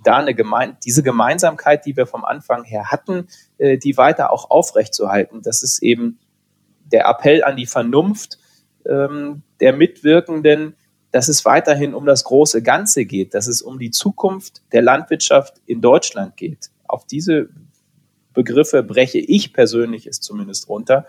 Da 0.02 0.16
eine 0.16 0.34
Gemein 0.34 0.76
diese 0.84 1.02
Gemeinsamkeit, 1.02 1.86
die 1.86 1.96
wir 1.96 2.06
vom 2.06 2.24
Anfang 2.24 2.64
her 2.64 2.90
hatten, 2.90 3.28
äh, 3.58 3.78
die 3.78 3.96
weiter 3.96 4.32
auch 4.32 4.50
aufrechtzuerhalten. 4.50 5.42
Das 5.42 5.62
ist 5.62 5.82
eben 5.82 6.18
der 6.84 7.06
Appell 7.06 7.42
an 7.44 7.56
die 7.56 7.66
Vernunft 7.66 8.38
ähm, 8.86 9.42
der 9.60 9.72
Mitwirkenden, 9.72 10.76
dass 11.10 11.28
es 11.28 11.44
weiterhin 11.44 11.94
um 11.94 12.06
das 12.06 12.24
große 12.24 12.62
Ganze 12.62 13.04
geht, 13.04 13.34
dass 13.34 13.46
es 13.46 13.62
um 13.62 13.78
die 13.78 13.90
Zukunft 13.90 14.62
der 14.72 14.82
Landwirtschaft 14.82 15.60
in 15.64 15.80
Deutschland 15.80 16.36
geht. 16.36 16.70
Auf 16.86 17.06
diese 17.06 17.48
Begriffe 18.32 18.82
breche 18.82 19.18
ich 19.18 19.52
persönlich 19.52 20.06
es 20.06 20.20
zumindest 20.20 20.68
runter, 20.68 21.06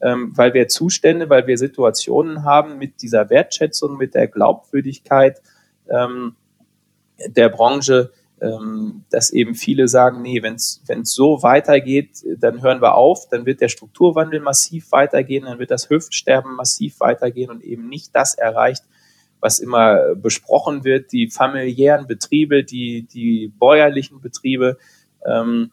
ähm, 0.00 0.32
weil 0.34 0.52
wir 0.52 0.68
Zustände, 0.68 1.30
weil 1.30 1.46
wir 1.46 1.56
Situationen 1.56 2.44
haben 2.44 2.76
mit 2.78 3.02
dieser 3.02 3.30
Wertschätzung, 3.30 3.96
mit 3.96 4.14
der 4.14 4.26
Glaubwürdigkeit 4.26 5.40
ähm, 5.88 6.34
der 7.28 7.48
Branche, 7.48 8.10
ähm, 8.40 9.04
dass 9.10 9.30
eben 9.30 9.54
viele 9.54 9.88
sagen, 9.88 10.20
nee, 10.22 10.42
wenn 10.42 10.54
es 10.56 10.82
so 11.04 11.42
weitergeht, 11.42 12.22
dann 12.38 12.62
hören 12.62 12.82
wir 12.82 12.94
auf, 12.94 13.28
dann 13.28 13.46
wird 13.46 13.60
der 13.60 13.68
Strukturwandel 13.68 14.40
massiv 14.40 14.92
weitergehen, 14.92 15.46
dann 15.46 15.58
wird 15.58 15.70
das 15.70 15.88
Hüftsterben 15.88 16.54
massiv 16.54 17.00
weitergehen 17.00 17.50
und 17.50 17.62
eben 17.62 17.88
nicht 17.88 18.14
das 18.14 18.34
erreicht, 18.34 18.84
was 19.40 19.58
immer 19.58 20.14
besprochen 20.14 20.84
wird, 20.84 21.12
die 21.12 21.28
familiären 21.28 22.06
Betriebe, 22.06 22.64
die, 22.64 23.02
die 23.02 23.48
bäuerlichen 23.48 24.20
Betriebe, 24.20 24.78
ähm, 25.24 25.70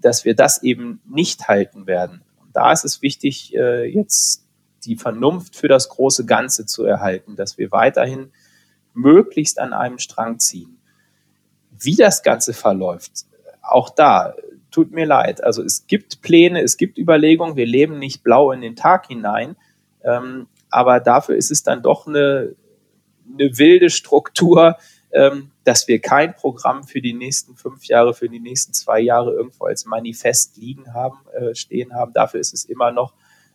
dass 0.00 0.24
wir 0.24 0.34
das 0.34 0.62
eben 0.62 1.00
nicht 1.08 1.48
halten 1.48 1.86
werden. 1.86 2.22
Und 2.42 2.54
da 2.54 2.72
ist 2.72 2.84
es 2.84 3.02
wichtig, 3.02 3.54
äh, 3.54 3.86
jetzt 3.86 4.46
die 4.84 4.96
Vernunft 4.96 5.56
für 5.56 5.68
das 5.68 5.88
große 5.88 6.24
Ganze 6.24 6.66
zu 6.66 6.84
erhalten, 6.84 7.36
dass 7.36 7.58
wir 7.58 7.70
weiterhin 7.70 8.32
möglichst 8.94 9.58
an 9.58 9.72
einem 9.72 9.98
Strang 9.98 10.38
ziehen. 10.38 10.78
Wie 11.70 11.96
das 11.96 12.22
Ganze 12.22 12.52
verläuft, 12.52 13.26
auch 13.62 13.90
da, 13.90 14.34
tut 14.70 14.92
mir 14.92 15.06
leid. 15.06 15.42
Also 15.42 15.62
es 15.62 15.86
gibt 15.86 16.22
Pläne, 16.22 16.62
es 16.62 16.76
gibt 16.76 16.98
Überlegungen, 16.98 17.56
wir 17.56 17.66
leben 17.66 17.98
nicht 17.98 18.22
blau 18.22 18.52
in 18.52 18.60
den 18.60 18.76
Tag 18.76 19.06
hinein, 19.06 19.56
ähm, 20.04 20.48
aber 20.70 21.00
dafür 21.00 21.36
ist 21.36 21.50
es 21.50 21.62
dann 21.62 21.82
doch 21.82 22.06
eine, 22.06 22.54
eine 23.32 23.58
wilde 23.58 23.90
Struktur, 23.90 24.76
ähm, 25.12 25.50
dass 25.64 25.88
wir 25.88 26.00
kein 26.00 26.34
Programm 26.34 26.84
für 26.84 27.00
die 27.00 27.12
nächsten 27.12 27.56
fünf 27.56 27.84
Jahre, 27.84 28.14
für 28.14 28.28
die 28.28 28.40
nächsten 28.40 28.72
zwei 28.72 29.00
Jahre 29.00 29.32
irgendwo 29.32 29.64
als 29.64 29.84
Manifest 29.84 30.56
liegen 30.56 30.94
haben, 30.94 31.18
äh, 31.32 31.54
stehen 31.54 31.94
haben. 31.94 32.12
Dafür 32.12 32.40
ist 32.40 32.54
es 32.54 32.64
immer 32.64 32.92
noch 32.92 33.14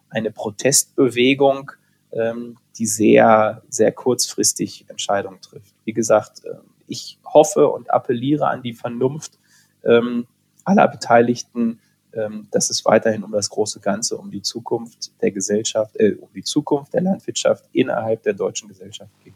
eine 0.10 0.32
Protestbewegung, 0.32 1.72
ähm, 2.12 2.58
die 2.78 2.86
sehr, 2.86 3.62
sehr 3.70 3.92
kurzfristig 3.92 4.86
Entscheidungen 4.90 5.42
trifft. 5.42 5.74
Wie 5.86 5.94
gesagt, 5.94 6.42
ähm, 6.46 6.62
ich 6.88 7.20
hoffe 7.26 7.68
und 7.70 7.92
appelliere 7.92 8.48
an 8.48 8.62
die 8.62 8.74
Vernunft 8.74 9.40
ähm, 9.84 10.28
aller 10.64 10.88
Beteiligten, 10.88 11.80
ähm, 12.14 12.48
dass 12.52 12.70
es 12.70 12.86
weiterhin 12.86 13.24
um 13.24 13.32
das 13.32 13.50
große 13.50 13.80
Ganze, 13.80 14.18
um 14.18 14.32
die 14.32 14.42
Zukunft 14.42 15.12
der 15.22 15.32
Gesellschaft, 15.32 15.96
äh, 15.98 16.16
um 16.16 16.30
die 16.34 16.44
Zukunft 16.44 16.94
der 16.94 17.02
Landwirtschaft 17.02 17.66
innerhalb 17.74 18.24
der 18.24 18.34
deutschen 18.34 18.68
Gesellschaft 18.68 19.12
geht. 19.24 19.34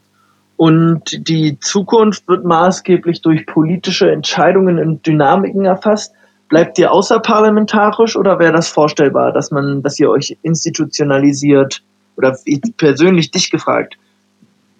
Und 0.57 1.27
die 1.29 1.57
Zukunft 1.59 2.27
wird 2.27 2.43
maßgeblich 2.43 3.21
durch 3.21 3.45
politische 3.45 4.11
Entscheidungen 4.11 4.77
und 4.79 5.07
Dynamiken 5.07 5.63
erfasst. 5.63 6.13
Bleibt 6.49 6.77
ihr 6.79 6.91
außerparlamentarisch 6.91 8.17
oder 8.17 8.39
wäre 8.39 8.51
das 8.51 8.67
vorstellbar, 8.67 9.31
dass 9.31 9.51
man, 9.51 9.83
dass 9.83 9.99
ihr 9.99 10.09
euch 10.09 10.37
institutionalisiert? 10.41 11.81
Oder 12.19 12.37
persönlich 12.75 13.31
dich 13.31 13.49
gefragt, 13.49 13.97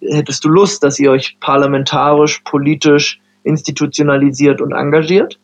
hättest 0.02 0.44
du 0.44 0.50
Lust, 0.50 0.82
dass 0.82 0.98
ihr 0.98 1.10
euch 1.10 1.38
parlamentarisch, 1.40 2.40
politisch 2.40 3.18
institutionalisiert 3.44 4.60
und 4.60 4.72
engagiert? 4.72 5.40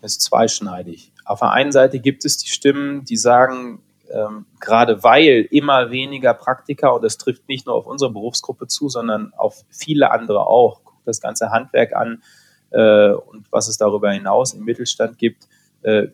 Das 0.00 0.12
ist 0.12 0.22
zweischneidig. 0.22 1.10
Auf 1.24 1.40
der 1.40 1.50
einen 1.50 1.72
Seite 1.72 1.98
gibt 1.98 2.24
es 2.24 2.36
die 2.36 2.48
Stimmen, 2.48 3.04
die 3.04 3.16
sagen, 3.16 3.82
ähm, 4.12 4.46
gerade 4.60 5.02
weil 5.02 5.48
immer 5.50 5.90
weniger 5.90 6.34
Praktiker, 6.34 6.94
und 6.94 7.02
das 7.02 7.18
trifft 7.18 7.48
nicht 7.48 7.66
nur 7.66 7.74
auf 7.74 7.88
unsere 7.88 8.12
Berufsgruppe 8.12 8.68
zu, 8.68 8.88
sondern 8.88 9.32
auf 9.36 9.64
viele 9.70 10.12
andere 10.12 10.46
auch, 10.46 10.84
guckt 10.84 11.02
das 11.04 11.20
ganze 11.20 11.50
Handwerk 11.50 11.96
an 11.96 12.22
äh, 12.70 13.10
und 13.10 13.46
was 13.50 13.66
es 13.66 13.76
darüber 13.76 14.12
hinaus 14.12 14.54
im 14.54 14.64
Mittelstand 14.64 15.18
gibt. 15.18 15.48
Äh, 15.82 16.06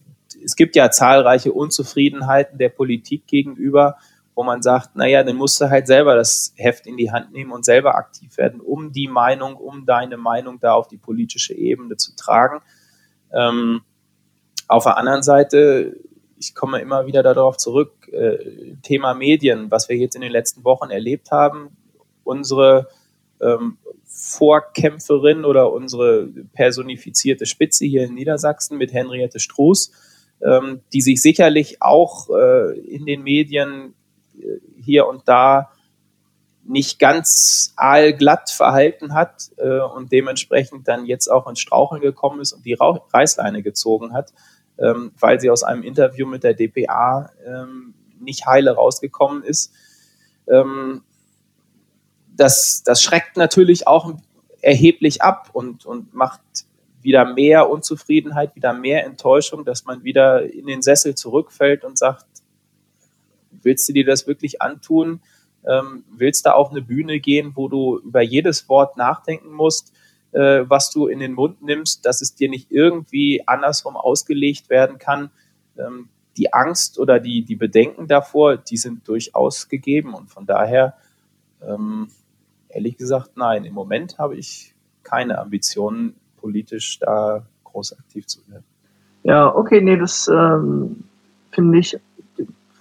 es 0.42 0.56
gibt 0.56 0.76
ja 0.76 0.90
zahlreiche 0.90 1.52
Unzufriedenheiten 1.52 2.56
der 2.56 2.70
Politik 2.70 3.26
gegenüber 3.26 3.96
wo 4.36 4.44
man 4.44 4.62
sagt, 4.62 4.94
naja, 4.94 5.24
dann 5.24 5.36
musst 5.36 5.58
du 5.60 5.70
halt 5.70 5.86
selber 5.86 6.14
das 6.14 6.52
Heft 6.56 6.86
in 6.86 6.98
die 6.98 7.10
Hand 7.10 7.32
nehmen 7.32 7.52
und 7.52 7.64
selber 7.64 7.96
aktiv 7.96 8.36
werden, 8.36 8.60
um 8.60 8.92
die 8.92 9.08
Meinung, 9.08 9.56
um 9.56 9.86
deine 9.86 10.18
Meinung 10.18 10.60
da 10.60 10.74
auf 10.74 10.88
die 10.88 10.98
politische 10.98 11.54
Ebene 11.54 11.96
zu 11.96 12.14
tragen. 12.14 12.60
Ähm, 13.32 13.80
auf 14.68 14.84
der 14.84 14.98
anderen 14.98 15.22
Seite, 15.22 15.96
ich 16.38 16.54
komme 16.54 16.80
immer 16.80 17.06
wieder 17.06 17.22
darauf 17.22 17.56
zurück, 17.56 18.08
äh, 18.12 18.74
Thema 18.82 19.14
Medien, 19.14 19.70
was 19.70 19.88
wir 19.88 19.96
jetzt 19.96 20.16
in 20.16 20.20
den 20.20 20.32
letzten 20.32 20.64
Wochen 20.64 20.90
erlebt 20.90 21.30
haben, 21.30 21.74
unsere 22.22 22.88
ähm, 23.40 23.78
Vorkämpferin 24.04 25.46
oder 25.46 25.72
unsere 25.72 26.26
personifizierte 26.52 27.46
Spitze 27.46 27.86
hier 27.86 28.04
in 28.04 28.14
Niedersachsen 28.14 28.76
mit 28.76 28.92
Henriette 28.92 29.40
Struß, 29.40 29.92
ähm, 30.42 30.82
die 30.92 31.00
sich 31.00 31.22
sicherlich 31.22 31.80
auch 31.80 32.28
äh, 32.28 32.78
in 32.80 33.06
den 33.06 33.22
Medien 33.22 33.94
hier 34.76 35.06
und 35.06 35.28
da 35.28 35.70
nicht 36.68 36.98
ganz 36.98 37.72
aalglatt 37.76 38.50
verhalten 38.50 39.14
hat 39.14 39.50
äh, 39.58 39.80
und 39.80 40.10
dementsprechend 40.12 40.88
dann 40.88 41.06
jetzt 41.06 41.28
auch 41.28 41.46
ins 41.46 41.60
Straucheln 41.60 42.00
gekommen 42.00 42.40
ist 42.40 42.52
und 42.52 42.64
die 42.64 42.74
Reißleine 42.74 43.62
gezogen 43.62 44.12
hat, 44.12 44.32
ähm, 44.78 45.12
weil 45.18 45.40
sie 45.40 45.50
aus 45.50 45.62
einem 45.62 45.82
Interview 45.82 46.26
mit 46.26 46.42
der 46.42 46.54
DPA 46.54 47.30
ähm, 47.46 47.94
nicht 48.18 48.46
heile 48.46 48.72
rausgekommen 48.72 49.42
ist. 49.42 49.72
Ähm, 50.48 51.02
das, 52.34 52.82
das 52.84 53.02
schreckt 53.02 53.36
natürlich 53.36 53.86
auch 53.86 54.12
erheblich 54.60 55.22
ab 55.22 55.50
und, 55.52 55.86
und 55.86 56.14
macht 56.14 56.40
wieder 57.00 57.24
mehr 57.32 57.70
Unzufriedenheit, 57.70 58.56
wieder 58.56 58.72
mehr 58.72 59.06
Enttäuschung, 59.06 59.64
dass 59.64 59.84
man 59.84 60.02
wieder 60.02 60.42
in 60.42 60.66
den 60.66 60.82
Sessel 60.82 61.14
zurückfällt 61.14 61.84
und 61.84 61.96
sagt, 61.96 62.26
Willst 63.62 63.88
du 63.88 63.92
dir 63.92 64.04
das 64.04 64.26
wirklich 64.26 64.62
antun? 64.62 65.20
Ähm, 65.66 66.04
willst 66.16 66.46
du 66.46 66.54
auf 66.54 66.70
eine 66.70 66.82
Bühne 66.82 67.20
gehen, 67.20 67.52
wo 67.54 67.68
du 67.68 67.98
über 67.98 68.22
jedes 68.22 68.68
Wort 68.68 68.96
nachdenken 68.96 69.52
musst, 69.52 69.92
äh, 70.32 70.64
was 70.68 70.90
du 70.90 71.06
in 71.06 71.18
den 71.18 71.32
Mund 71.32 71.62
nimmst, 71.62 72.06
dass 72.06 72.22
es 72.22 72.34
dir 72.34 72.48
nicht 72.48 72.70
irgendwie 72.70 73.46
andersrum 73.46 73.96
ausgelegt 73.96 74.70
werden 74.70 74.98
kann? 74.98 75.30
Ähm, 75.76 76.08
die 76.36 76.52
Angst 76.52 76.98
oder 76.98 77.18
die, 77.18 77.42
die 77.42 77.56
Bedenken 77.56 78.08
davor, 78.08 78.56
die 78.56 78.76
sind 78.76 79.08
durchaus 79.08 79.68
gegeben 79.68 80.14
und 80.14 80.30
von 80.30 80.46
daher 80.46 80.94
ähm, 81.66 82.08
ehrlich 82.68 82.96
gesagt, 82.96 83.36
nein. 83.36 83.64
Im 83.64 83.74
Moment 83.74 84.18
habe 84.18 84.36
ich 84.36 84.74
keine 85.02 85.38
Ambitionen, 85.38 86.14
politisch 86.36 86.98
da 86.98 87.46
groß 87.64 87.98
aktiv 87.98 88.26
zu 88.26 88.40
werden. 88.48 88.64
Ja, 89.22 89.54
okay, 89.54 89.80
nee, 89.80 89.96
das 89.96 90.28
ähm, 90.28 91.04
finde 91.50 91.78
ich 91.78 91.98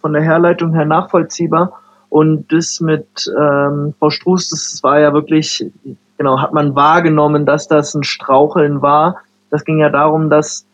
von 0.06 0.14
der 0.14 0.22
Herleitung 0.22 0.76
her 0.76 0.86
nachvollziehbar. 0.86 1.82
Und 2.10 2.54
das 2.54 2.80
mit 2.80 3.08
ähm, 3.28 3.96
Frau 3.98 4.12
Struß, 4.12 4.52
das 4.52 4.84
war 4.84 5.00
ja 5.00 5.14
wirklich, 5.14 5.66
genau, 6.20 6.40
hat 6.40 6.54
man 6.54 6.76
wahrgenommen, 6.76 7.48
dass 7.48 7.68
das 7.68 7.96
ein 7.96 8.04
Straucheln 8.04 8.84
war. 8.84 9.18
Das 9.50 9.66
ging 9.66 9.80
ja 9.80 9.90
darum, 9.90 10.30
dass 10.30 10.68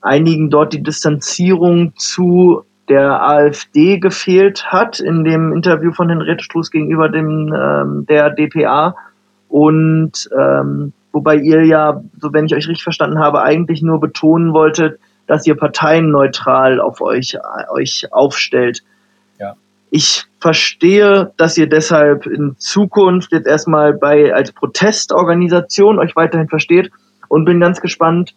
einigen 0.00 0.48
dort 0.48 0.72
die 0.72 0.82
Distanzierung 0.82 1.92
zu 1.96 2.62
der 2.88 3.22
AfD 3.28 3.98
gefehlt 3.98 4.72
hat 4.72 5.00
in 5.00 5.22
dem 5.22 5.52
Interview 5.52 5.92
von 5.92 6.08
Henriette 6.08 6.42
Struß 6.42 6.70
gegenüber 6.70 7.10
dem 7.10 7.52
ähm, 7.54 8.06
der 8.08 8.30
DPA 8.30 8.96
und 9.50 10.30
ähm, 10.34 10.94
wobei 11.12 11.36
ihr 11.36 11.66
ja, 11.66 12.00
so 12.18 12.32
wenn 12.32 12.46
ich 12.46 12.54
euch 12.54 12.68
richtig 12.68 12.84
verstanden 12.84 13.18
habe, 13.18 13.42
eigentlich 13.42 13.82
nur 13.82 14.00
betonen 14.00 14.54
wolltet, 14.54 14.98
dass 15.26 15.46
ihr 15.46 15.56
parteienneutral 15.56 16.80
auf 16.80 17.00
euch 17.00 17.38
euch 17.70 18.08
aufstellt. 18.12 18.82
Ja. 19.38 19.54
Ich 19.90 20.24
verstehe, 20.40 21.32
dass 21.36 21.56
ihr 21.58 21.68
deshalb 21.68 22.26
in 22.26 22.56
Zukunft 22.58 23.32
jetzt 23.32 23.46
erstmal 23.46 23.92
bei 23.92 24.34
als 24.34 24.52
Protestorganisation 24.52 25.98
euch 25.98 26.14
weiterhin 26.16 26.48
versteht 26.48 26.90
und 27.28 27.44
bin 27.44 27.60
ganz 27.60 27.80
gespannt, 27.80 28.34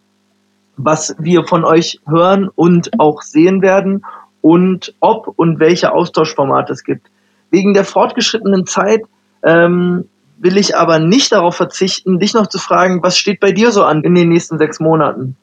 was 0.76 1.14
wir 1.18 1.44
von 1.44 1.64
euch 1.64 2.00
hören 2.06 2.48
und 2.54 2.90
auch 2.98 3.22
sehen 3.22 3.62
werden 3.62 4.04
und 4.40 4.94
ob 5.00 5.28
und 5.36 5.60
welche 5.60 5.92
Austauschformate 5.92 6.72
es 6.72 6.84
gibt. 6.84 7.08
Wegen 7.50 7.74
der 7.74 7.84
fortgeschrittenen 7.84 8.66
Zeit 8.66 9.02
ähm, 9.42 10.08
will 10.38 10.56
ich 10.56 10.76
aber 10.76 10.98
nicht 10.98 11.32
darauf 11.32 11.56
verzichten, 11.56 12.18
dich 12.18 12.32
noch 12.32 12.46
zu 12.46 12.58
fragen, 12.58 13.02
was 13.02 13.18
steht 13.18 13.40
bei 13.40 13.52
dir 13.52 13.72
so 13.72 13.84
an 13.84 14.02
in 14.02 14.14
den 14.14 14.28
nächsten 14.28 14.58
sechs 14.58 14.80
Monaten? 14.80 15.36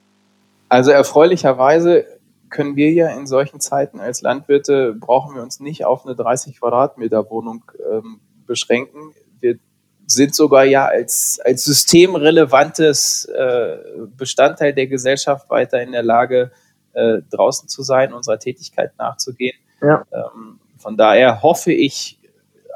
Also 0.70 0.92
erfreulicherweise 0.92 2.06
können 2.50 2.76
wir 2.76 2.92
ja 2.92 3.10
in 3.10 3.28
solchen 3.28 3.60
Zeiten 3.60 4.00
als 4.00 4.22
Landwirte, 4.22 4.94
brauchen 4.94 5.36
wir 5.36 5.44
uns 5.44 5.60
nicht 5.60 5.86
auf 5.86 6.06
eine 6.06 6.16
30 6.16 6.60
Quadratmeter 6.60 7.30
Wohnung 7.30 7.64
ähm, 7.92 8.20
beschränken. 8.46 9.14
Wir 9.40 9.60
sind 10.06 10.34
sogar 10.34 10.64
ja 10.64 10.86
als, 10.86 11.40
als 11.44 11.66
systemrelevantes 11.66 13.26
äh, 13.26 13.78
Bestandteil 14.16 14.74
der 14.74 14.88
Gesellschaft 14.88 15.50
weiter 15.50 15.82
in 15.82 15.92
der 15.92 16.04
Lage, 16.04 16.52
äh, 16.94 17.22
draußen 17.30 17.68
zu 17.68 17.84
sein, 17.84 18.14
unserer 18.14 18.40
Tätigkeit 18.40 18.98
nachzugehen. 18.98 19.58
Ja. 19.82 20.06
Ähm, 20.12 20.60
von 20.78 20.96
daher 20.96 21.44
hoffe 21.44 21.72
ich 21.74 22.20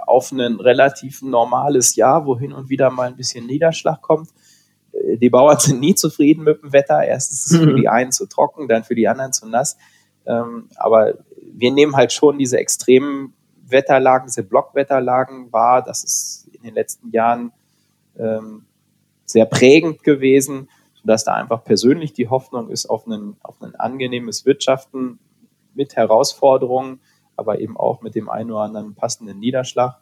auf 0.05 0.31
ein 0.31 0.59
relativ 0.59 1.21
normales 1.21 1.95
Jahr, 1.95 2.25
wo 2.25 2.37
hin 2.37 2.51
und 2.53 2.69
wieder 2.69 2.89
mal 2.89 3.07
ein 3.07 3.15
bisschen 3.15 3.45
Niederschlag 3.47 4.01
kommt. 4.01 4.29
Äh, 4.93 5.17
die 5.17 5.29
Bauern 5.29 5.59
sind 5.59 5.79
nie 5.79 5.95
zufrieden 5.95 6.43
mit 6.43 6.61
dem 6.61 6.73
Wetter. 6.73 7.03
Erst 7.03 7.31
ist 7.31 7.51
es 7.51 7.57
für 7.57 7.73
die 7.75 7.89
einen 7.89 8.11
zu 8.11 8.27
trocken, 8.27 8.67
dann 8.67 8.83
für 8.83 8.95
die 8.95 9.07
anderen 9.07 9.33
zu 9.33 9.47
nass. 9.47 9.77
Ähm, 10.25 10.69
aber 10.75 11.15
wir 11.53 11.71
nehmen 11.71 11.95
halt 11.95 12.13
schon 12.13 12.37
diese 12.37 12.57
extremen 12.57 13.33
Wetterlagen, 13.67 14.27
diese 14.27 14.43
Blockwetterlagen 14.43 15.51
wahr. 15.51 15.83
Das 15.83 16.03
ist 16.03 16.47
in 16.53 16.63
den 16.63 16.73
letzten 16.73 17.09
Jahren 17.11 17.51
ähm, 18.17 18.65
sehr 19.25 19.45
prägend 19.45 20.03
gewesen 20.03 20.67
sodass 21.01 21.23
da 21.23 21.33
einfach 21.33 21.63
persönlich 21.63 22.13
die 22.13 22.29
Hoffnung 22.29 22.69
ist 22.69 22.85
auf 22.85 23.07
ein, 23.07 23.35
auf 23.41 23.61
ein 23.61 23.75
angenehmes 23.75 24.45
Wirtschaften 24.45 25.19
mit 25.73 25.95
Herausforderungen, 25.95 26.99
aber 27.35 27.59
eben 27.59 27.77
auch 27.77 28.01
mit 28.01 28.15
dem 28.15 28.29
einen 28.29 28.51
oder 28.51 28.61
anderen 28.61 28.93
passenden 28.93 29.39
Niederschlag. 29.39 29.97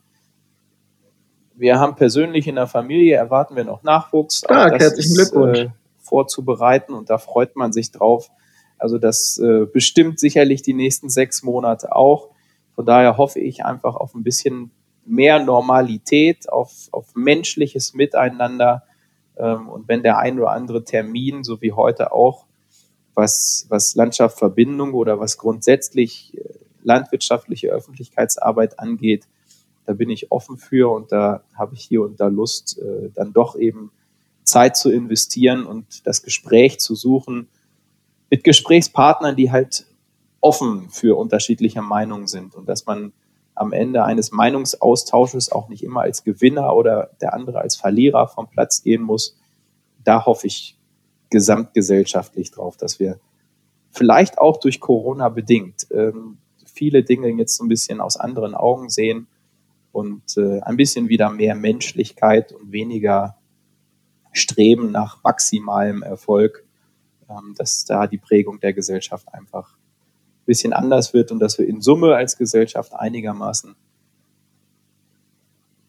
Wir 1.60 1.78
haben 1.78 1.96
persönlich 1.96 2.48
in 2.48 2.56
der 2.56 2.68
Familie, 2.68 3.18
erwarten 3.18 3.58
wir 3.58 3.66
noch 3.66 3.84
Nachwuchs. 3.84 4.46
Ah, 4.46 4.70
herzlichen 4.72 5.14
Glückwunsch. 5.14 5.60
Äh, 5.60 5.70
vorzubereiten 5.98 6.94
und 6.94 7.10
da 7.10 7.18
freut 7.18 7.58
man 7.58 7.74
sich 7.74 7.92
drauf. 7.92 8.32
Also 8.78 8.98
das 8.98 9.38
äh, 9.38 9.66
bestimmt 9.66 10.22
sicherlich 10.22 10.62
die 10.62 10.74
nächsten 10.74 11.10
sechs 11.10 11.44
Monate 11.44 11.94
auch. 11.94 12.30
Von 12.76 12.86
daher 12.86 13.18
hoffe 13.18 13.42
ich 13.42 13.66
einfach 13.66 13.96
auf 13.96 14.16
ein 14.16 14.24
bisschen 14.24 14.72
mehr 15.06 15.44
Normalität, 15.44 16.50
auf, 16.50 16.88
auf 16.92 17.14
menschliches 17.14 17.94
Miteinander, 17.94 18.84
ähm, 19.36 19.68
und 19.68 19.90
wenn 19.90 20.02
der 20.02 20.18
ein 20.18 20.40
oder 20.40 20.52
andere 20.52 20.86
Termin, 20.86 21.44
so 21.44 21.62
wie 21.62 21.74
heute 21.74 22.14
auch, 22.14 22.46
was, 23.16 23.66
was 23.68 23.96
Landschaftsverbindung 23.96 24.94
oder 24.94 25.20
was 25.20 25.38
grundsätzlich 25.38 26.38
äh, 26.38 26.44
landwirtschaftliche 26.84 27.68
Öffentlichkeitsarbeit 27.68 28.80
angeht, 28.80 29.26
da 29.90 29.96
bin 29.96 30.12
ich 30.12 30.32
offen 30.32 30.58
für 30.58 30.94
und 30.94 31.12
da 31.12 31.42
habe 31.56 31.74
ich 31.74 31.82
hier 31.82 32.04
und 32.04 32.20
da 32.20 32.28
Lust, 32.28 32.78
äh, 32.78 33.10
dann 33.16 33.34
doch 33.34 33.56
eben 33.56 33.92
Zeit 34.44 34.78
zu 34.78 34.92
investieren 34.92 35.66
und 35.66 36.06
das 36.06 36.22
Gespräch 36.22 36.80
zu 36.80 36.94
suchen 36.94 37.48
mit 38.30 38.44
Gesprächspartnern, 38.44 39.36
die 39.36 39.52
halt 39.52 39.88
offen 40.42 40.92
für 40.92 41.18
unterschiedliche 41.18 41.82
Meinungen 41.82 42.28
sind 42.28 42.54
und 42.54 42.70
dass 42.70 42.86
man 42.86 43.14
am 43.56 43.74
Ende 43.74 44.04
eines 44.04 44.32
Meinungsaustausches 44.32 45.52
auch 45.52 45.70
nicht 45.70 45.82
immer 45.82 46.02
als 46.02 46.24
Gewinner 46.24 46.76
oder 46.76 47.10
der 47.20 47.34
andere 47.34 47.58
als 47.58 47.76
Verlierer 47.76 48.28
vom 48.28 48.48
Platz 48.48 48.84
gehen 48.84 49.02
muss. 49.02 49.40
Da 50.04 50.24
hoffe 50.24 50.46
ich 50.46 50.78
gesamtgesellschaftlich 51.32 52.52
drauf, 52.52 52.78
dass 52.78 53.00
wir 53.00 53.20
vielleicht 53.90 54.38
auch 54.38 54.58
durch 54.60 54.80
Corona 54.80 55.30
bedingt 55.30 55.88
ähm, 55.90 56.38
viele 56.64 57.02
Dinge 57.04 57.30
jetzt 57.30 57.58
so 57.58 57.64
ein 57.64 57.70
bisschen 57.70 58.02
aus 58.02 58.18
anderen 58.18 58.54
Augen 58.54 58.92
sehen 58.92 59.26
und 59.92 60.38
äh, 60.38 60.62
ein 60.62 60.78
bisschen 60.78 61.10
wieder 61.10 61.30
mehr 61.30 61.56
Menschlichkeit 61.56 62.52
und 62.52 62.72
weniger 62.72 63.38
Streben 64.32 64.92
nach 64.92 65.24
maximalem 65.24 66.04
Erfolg, 66.04 66.64
ähm, 67.30 67.56
dass 67.58 67.86
da 67.86 68.08
die 68.08 68.18
Prägung 68.18 68.60
der 68.60 68.74
Gesellschaft 68.74 69.34
einfach 69.34 69.78
bisschen 70.46 70.74
anders 70.74 71.14
wird 71.14 71.32
und 71.32 71.40
dass 71.40 71.60
wir 71.60 71.68
in 71.68 71.80
Summe 71.80 72.16
als 72.16 72.36
Gesellschaft 72.38 72.94
einigermaßen 72.94 73.76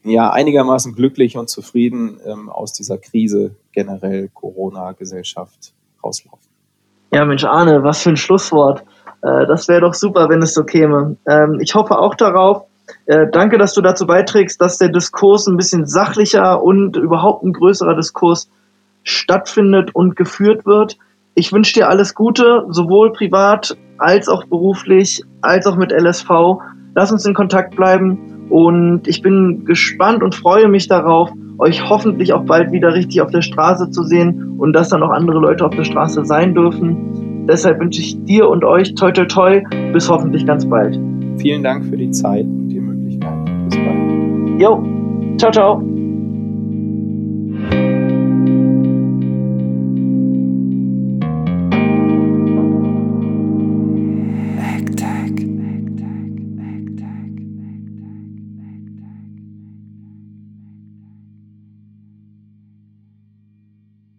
ja, 0.03 0.30
einigermaßen 0.30 0.94
glücklich 0.94 1.36
und 1.36 1.48
zufrieden 1.48 2.20
ähm, 2.24 2.48
aus 2.48 2.72
dieser 2.72 2.98
Krise 2.98 3.57
generell 3.72 4.28
Corona-Gesellschaft 4.28 5.74
rauslaufen. 6.03 6.48
Ja, 7.12 7.24
Mensch, 7.24 7.44
Arne, 7.44 7.82
was 7.82 8.03
für 8.03 8.11
ein 8.11 8.16
Schlusswort. 8.16 8.82
Äh, 9.22 9.46
das 9.46 9.68
wäre 9.68 9.82
doch 9.82 9.94
super, 9.94 10.28
wenn 10.28 10.42
es 10.42 10.55
so 10.55 10.64
käme. 10.64 11.16
Ähm, 11.26 11.59
ich 11.61 11.74
hoffe 11.74 11.98
auch 11.98 12.14
darauf. 12.14 12.64
Äh, 13.07 13.26
danke, 13.30 13.59
dass 13.59 13.74
du 13.74 13.80
dazu 13.80 14.07
beiträgst, 14.07 14.61
dass 14.61 14.78
der 14.78 14.88
Diskurs 14.88 15.47
ein 15.47 15.57
bisschen 15.57 15.86
sachlicher 15.86 16.62
und 16.62 16.97
überhaupt 16.97 17.45
ein 17.45 17.53
größerer 17.53 17.95
Diskurs 17.95 18.51
stattfindet 19.03 19.95
und 19.95 20.16
geführt 20.16 20.66
wird. 20.66 20.99
Ich 21.34 21.53
wünsche 21.53 21.74
dir 21.74 21.88
alles 21.88 22.14
Gute, 22.14 22.66
sowohl 22.68 23.12
privat 23.12 23.76
als 23.99 24.28
auch 24.28 24.45
beruflich, 24.45 25.22
als 25.41 25.66
auch 25.66 25.76
mit 25.76 25.93
LSV. 25.93 26.28
Lass 26.95 27.12
uns 27.12 27.24
in 27.24 27.34
Kontakt 27.34 27.76
bleiben 27.76 28.47
und 28.51 29.07
ich 29.07 29.22
bin 29.22 29.64
gespannt 29.64 30.22
und 30.22 30.34
freue 30.34 30.68
mich 30.68 30.88
darauf, 30.88 31.30
euch 31.59 31.88
hoffentlich 31.88 32.32
auch 32.32 32.45
bald 32.45 32.72
wieder 32.72 32.95
richtig 32.95 33.20
auf 33.20 33.30
der 33.30 33.43
Straße 33.43 33.91
zu 33.91 34.03
sehen 34.03 34.57
und 34.59 34.72
dass 34.72 34.88
dann 34.88 35.03
auch 35.03 35.11
andere 35.11 35.38
Leute 35.38 35.64
auf 35.64 35.74
der 35.74 35.84
Straße 35.84 36.24
sein 36.24 36.55
dürfen. 36.55 37.47
Deshalb 37.47 37.80
wünsche 37.80 38.01
ich 38.01 38.22
dir 38.24 38.49
und 38.49 38.64
euch 38.64 38.95
toi 38.95 39.12
toi 39.12 39.26
toi 39.26 39.62
bis 39.93 40.09
hoffentlich 40.09 40.47
ganz 40.47 40.68
bald. 40.68 40.99
Vielen 41.41 41.62
Dank 41.62 41.84
für 41.86 41.97
die 41.97 42.11
Zeit 42.11 42.45
und 42.45 42.68
die 42.68 42.80
Möglichkeit. 42.80 43.45
Bis 43.68 43.76
bald. 43.78 44.61
Jo, 44.61 44.82
ciao 45.38 45.51
ciao. 45.51 45.99